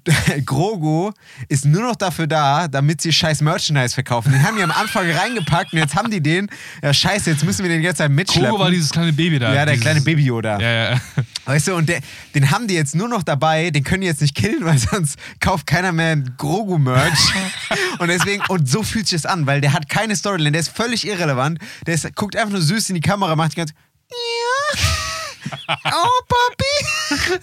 [0.46, 1.12] Grogu
[1.48, 4.32] ist nur noch dafür da, damit sie scheiß Merchandise verkaufen.
[4.32, 6.48] Den haben die am Anfang reingepackt und jetzt haben die den.
[6.82, 8.50] Ja, scheiße, jetzt müssen wir den jetzt halt mitschleppen.
[8.50, 9.54] Kogo war dieses kleine Baby da.
[9.54, 10.58] ja, der kleine Baby Yoda.
[10.60, 11.00] Ja, ja.
[11.44, 12.00] Weißt du, und der,
[12.34, 15.18] den haben die jetzt nur noch dabei, den können die jetzt nicht killen, weil sonst
[15.40, 17.32] kauft keiner mehr Grogu-Merch.
[17.98, 20.74] und deswegen, und so fühlt sich das an, weil der hat keine Storyline, der ist
[20.74, 21.58] völlig irrelevant.
[21.86, 23.74] Der ist, guckt einfach nur süß in die Kamera, macht die ganze.
[24.10, 24.78] Ja.
[25.68, 27.40] Oh, Papi.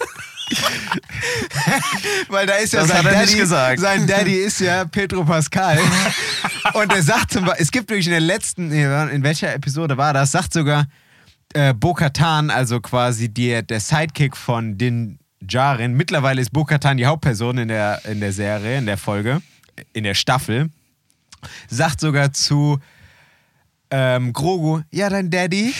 [2.29, 5.79] Weil da ist ja Das sein Daddy, sein Daddy ist ja Pedro Pascal.
[6.73, 10.13] Und er sagt zum Beispiel, es gibt wirklich in der letzten, in welcher Episode war
[10.13, 10.87] das, sagt sogar
[11.53, 15.93] äh, Bo-Katan, also quasi die, der Sidekick von Din Djarin.
[15.93, 19.41] Mittlerweile ist Bo-Katan die Hauptperson in der, in der Serie, in der Folge,
[19.93, 20.69] in der Staffel.
[21.69, 22.79] Sagt sogar zu
[23.91, 25.73] ähm, Grogu, ja, dein Daddy.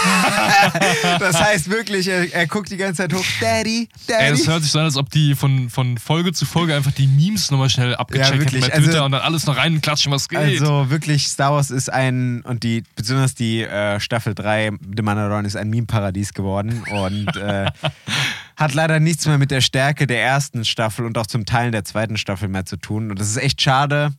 [1.18, 4.24] das heißt wirklich, er, er guckt die ganze Zeit hoch, Daddy, Daddy.
[4.24, 6.92] Ey, das hört sich so an, als ob die von, von Folge zu Folge einfach
[6.92, 8.64] die Memes nochmal schnell abgecheckt Ja, wirklich.
[8.64, 10.38] hätten bei Twitter Also- und dann alles noch reinklatschen, was geht.
[10.38, 15.44] Also wirklich, Star Wars ist ein, und die, besonders die äh, Staffel 3, The Mandalorian
[15.44, 17.70] ist ein Meme-Paradies geworden und äh,
[18.56, 21.84] hat leider nichts mehr mit der Stärke der ersten Staffel und auch zum Teil der
[21.84, 23.10] zweiten Staffel mehr zu tun.
[23.10, 24.12] Und das ist echt schade.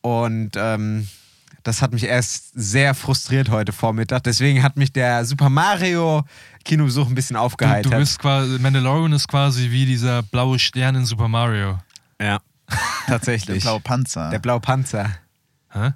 [0.00, 1.08] Und ähm,
[1.62, 4.22] das hat mich erst sehr frustriert heute Vormittag.
[4.24, 6.24] Deswegen hat mich der Super Mario
[6.64, 7.92] Kinobesuch ein bisschen du, aufgeheitert.
[7.92, 11.78] du bist quasi, Mandalorian ist quasi wie dieser blaue Stern in Super Mario.
[12.20, 13.62] ja, Der tatsächlich.
[13.62, 14.30] blaue Panzer.
[14.30, 15.10] der blaue Panzer.
[15.72, 15.92] Hä?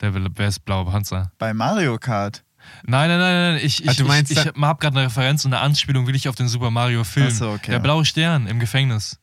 [0.00, 1.32] Der, wer ist blaue Panzer?
[1.38, 2.44] Bei Mario Kart.
[2.84, 3.60] Nein, nein, nein, nein.
[3.64, 6.06] Ich, ich, Ah, du meinst ich, ich da- habe gerade eine Referenz und eine Anspielung,
[6.06, 7.28] will ich auf den Super Mario Film.
[7.30, 7.70] Ach so, okay.
[7.72, 9.18] Der blaue Stern im Gefängnis.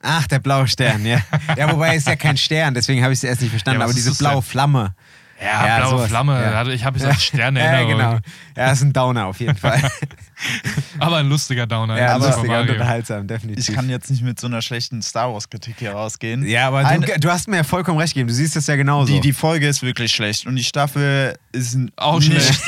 [0.00, 1.20] Ach, der blaue Stern, ja.
[1.56, 3.80] Ja, wobei es ist ja kein Stern, deswegen habe ich es erst nicht verstanden.
[3.80, 4.42] Ja, aber diese blaue?
[4.42, 4.94] Flamme.
[5.40, 6.42] Ja, Ja, blaue sowas, Flamme.
[6.42, 6.66] ja.
[6.66, 8.18] Ich habe jetzt an Sterne Ja, genau.
[8.56, 9.80] Ja, ist ein Downer auf jeden Fall.
[10.98, 11.96] Aber ein lustiger Downer.
[11.98, 13.68] ja, Super lustiger und unterhaltsam, definitiv.
[13.68, 16.44] Ich kann jetzt nicht mit so einer schlechten Star Wars-Kritik hier rausgehen.
[16.46, 18.28] ja, aber Eine- du, du hast mir ja vollkommen recht gegeben.
[18.28, 19.12] Du siehst das ja genauso.
[19.12, 22.60] Die, die Folge ist wirklich schlecht und die Staffel ist Auch nicht schlecht.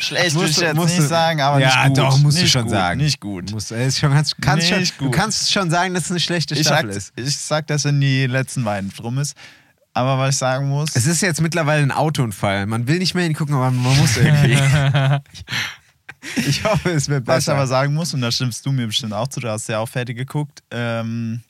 [0.00, 1.98] schlecht, Musst will ich du- jetzt musst nicht du- sagen, aber ja, nicht gut.
[1.98, 3.00] doch, musst nicht du schon gut, sagen.
[3.00, 3.50] Nicht gut.
[3.50, 5.14] Musst, ist schon, kannst, kannst, Nicht schon, du gut.
[5.16, 7.12] kannst schon sagen, dass es eine schlechte Ich sag, Staffel ist.
[7.16, 9.36] ich sag, dass in die letzten beiden drum ist.
[9.94, 12.66] Aber was ich sagen muss, Es ist jetzt mittlerweile ein Autounfall.
[12.66, 14.52] Man will nicht mehr hingucken, aber man muss irgendwie.
[16.36, 17.52] ich hoffe, es wird was ich besser.
[17.54, 19.88] aber sagen muss, und da stimmst du mir bestimmt auch zu, du hast ja auch
[19.88, 21.42] fertig geguckt, ähm,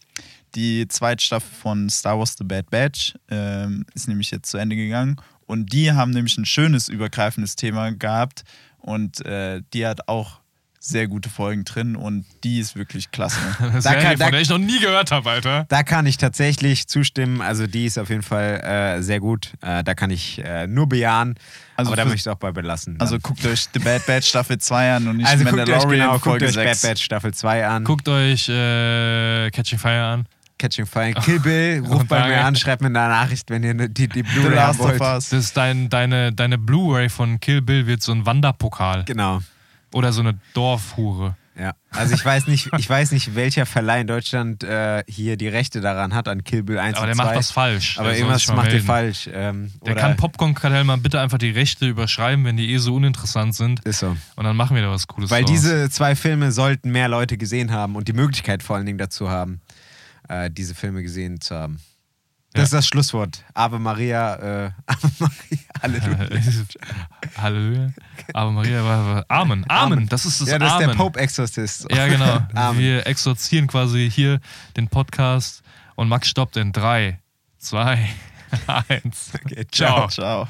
[0.55, 4.77] die zweite Staffel von Star Wars The Bad Batch ähm, ist nämlich jetzt zu Ende
[4.77, 5.17] gegangen.
[5.47, 8.45] Und die haben nämlich ein schönes übergreifendes Thema gehabt.
[8.79, 10.41] Und äh, die hat auch
[10.85, 13.39] sehr gute Folgen drin und die ist wirklich klasse.
[13.59, 15.65] Eine Da Serie, kann- da- von der ich noch nie gehört habe, Alter.
[15.69, 17.41] Da kann ich tatsächlich zustimmen.
[17.41, 19.53] Also die ist auf jeden Fall äh, sehr gut.
[19.63, 21.35] Äh, da kann ich äh, nur bejahen.
[21.77, 22.97] Also aber da möchte ich auch bei belassen.
[23.01, 23.23] Also dann.
[23.23, 26.13] guckt euch The Bad Batch Staffel 2 an und nicht also guckt euch, Mandalorian genau,
[26.13, 26.83] guckt Folge euch 6.
[26.83, 27.85] Bad Batch Staffel 2 an.
[27.85, 30.27] Guckt euch äh, Catching Fire an.
[30.57, 31.13] Catching Fire.
[31.15, 34.23] Kill Bill, ruft bei mir an, schreibt mir eine Nachricht, wenn ihr ne- die, die
[34.23, 35.01] Blu-ray wollt.
[35.01, 39.03] Das ist dein, deine, deine Blu-ray von Kill Bill wird so ein Wanderpokal.
[39.05, 39.41] Genau.
[39.95, 41.37] Oder so eine Dorfhure.
[41.57, 45.47] Ja, also ich weiß nicht, ich weiß nicht, welcher Verleih in Deutschland äh, hier die
[45.47, 47.25] Rechte daran hat an Kill Bill 1 Aber der 2.
[47.25, 47.97] macht was falsch.
[47.97, 48.85] Aber irgendwas macht melden.
[48.85, 49.31] falsch.
[49.33, 53.55] Ähm, Der kann Popcorn-Kartell mal bitte einfach die Rechte überschreiben, wenn die eh so uninteressant
[53.55, 53.85] sind.
[53.85, 54.17] Ist so.
[54.35, 55.53] Und dann machen wir da was Cooles Weil draus.
[55.53, 59.31] diese zwei Filme sollten mehr Leute gesehen haben und die Möglichkeit vor allen Dingen dazu
[59.31, 59.61] haben,
[60.29, 61.79] äh, diese Filme gesehen zu haben.
[62.55, 62.63] Das Ja.
[62.65, 63.45] ist das Schlusswort.
[63.53, 64.35] Ave Maria,
[64.67, 66.41] äh, Ave Maria, Halleluja.
[67.37, 67.93] Halleluja.
[68.33, 69.25] Aber Maria war.
[69.29, 69.65] Amen.
[69.69, 70.09] Amen.
[70.09, 70.89] Das ist das ja, das ist Amen.
[70.89, 71.87] der Pope Exorcist.
[71.91, 72.47] Ja, genau.
[72.55, 72.79] Amen.
[72.79, 74.41] Wir exorzieren quasi hier
[74.77, 75.63] den Podcast
[75.97, 77.19] und Max stoppt in 3,
[77.59, 78.09] 2,
[78.89, 79.33] 1.
[79.45, 80.09] Okay, Ciao.
[80.09, 80.49] Ciao.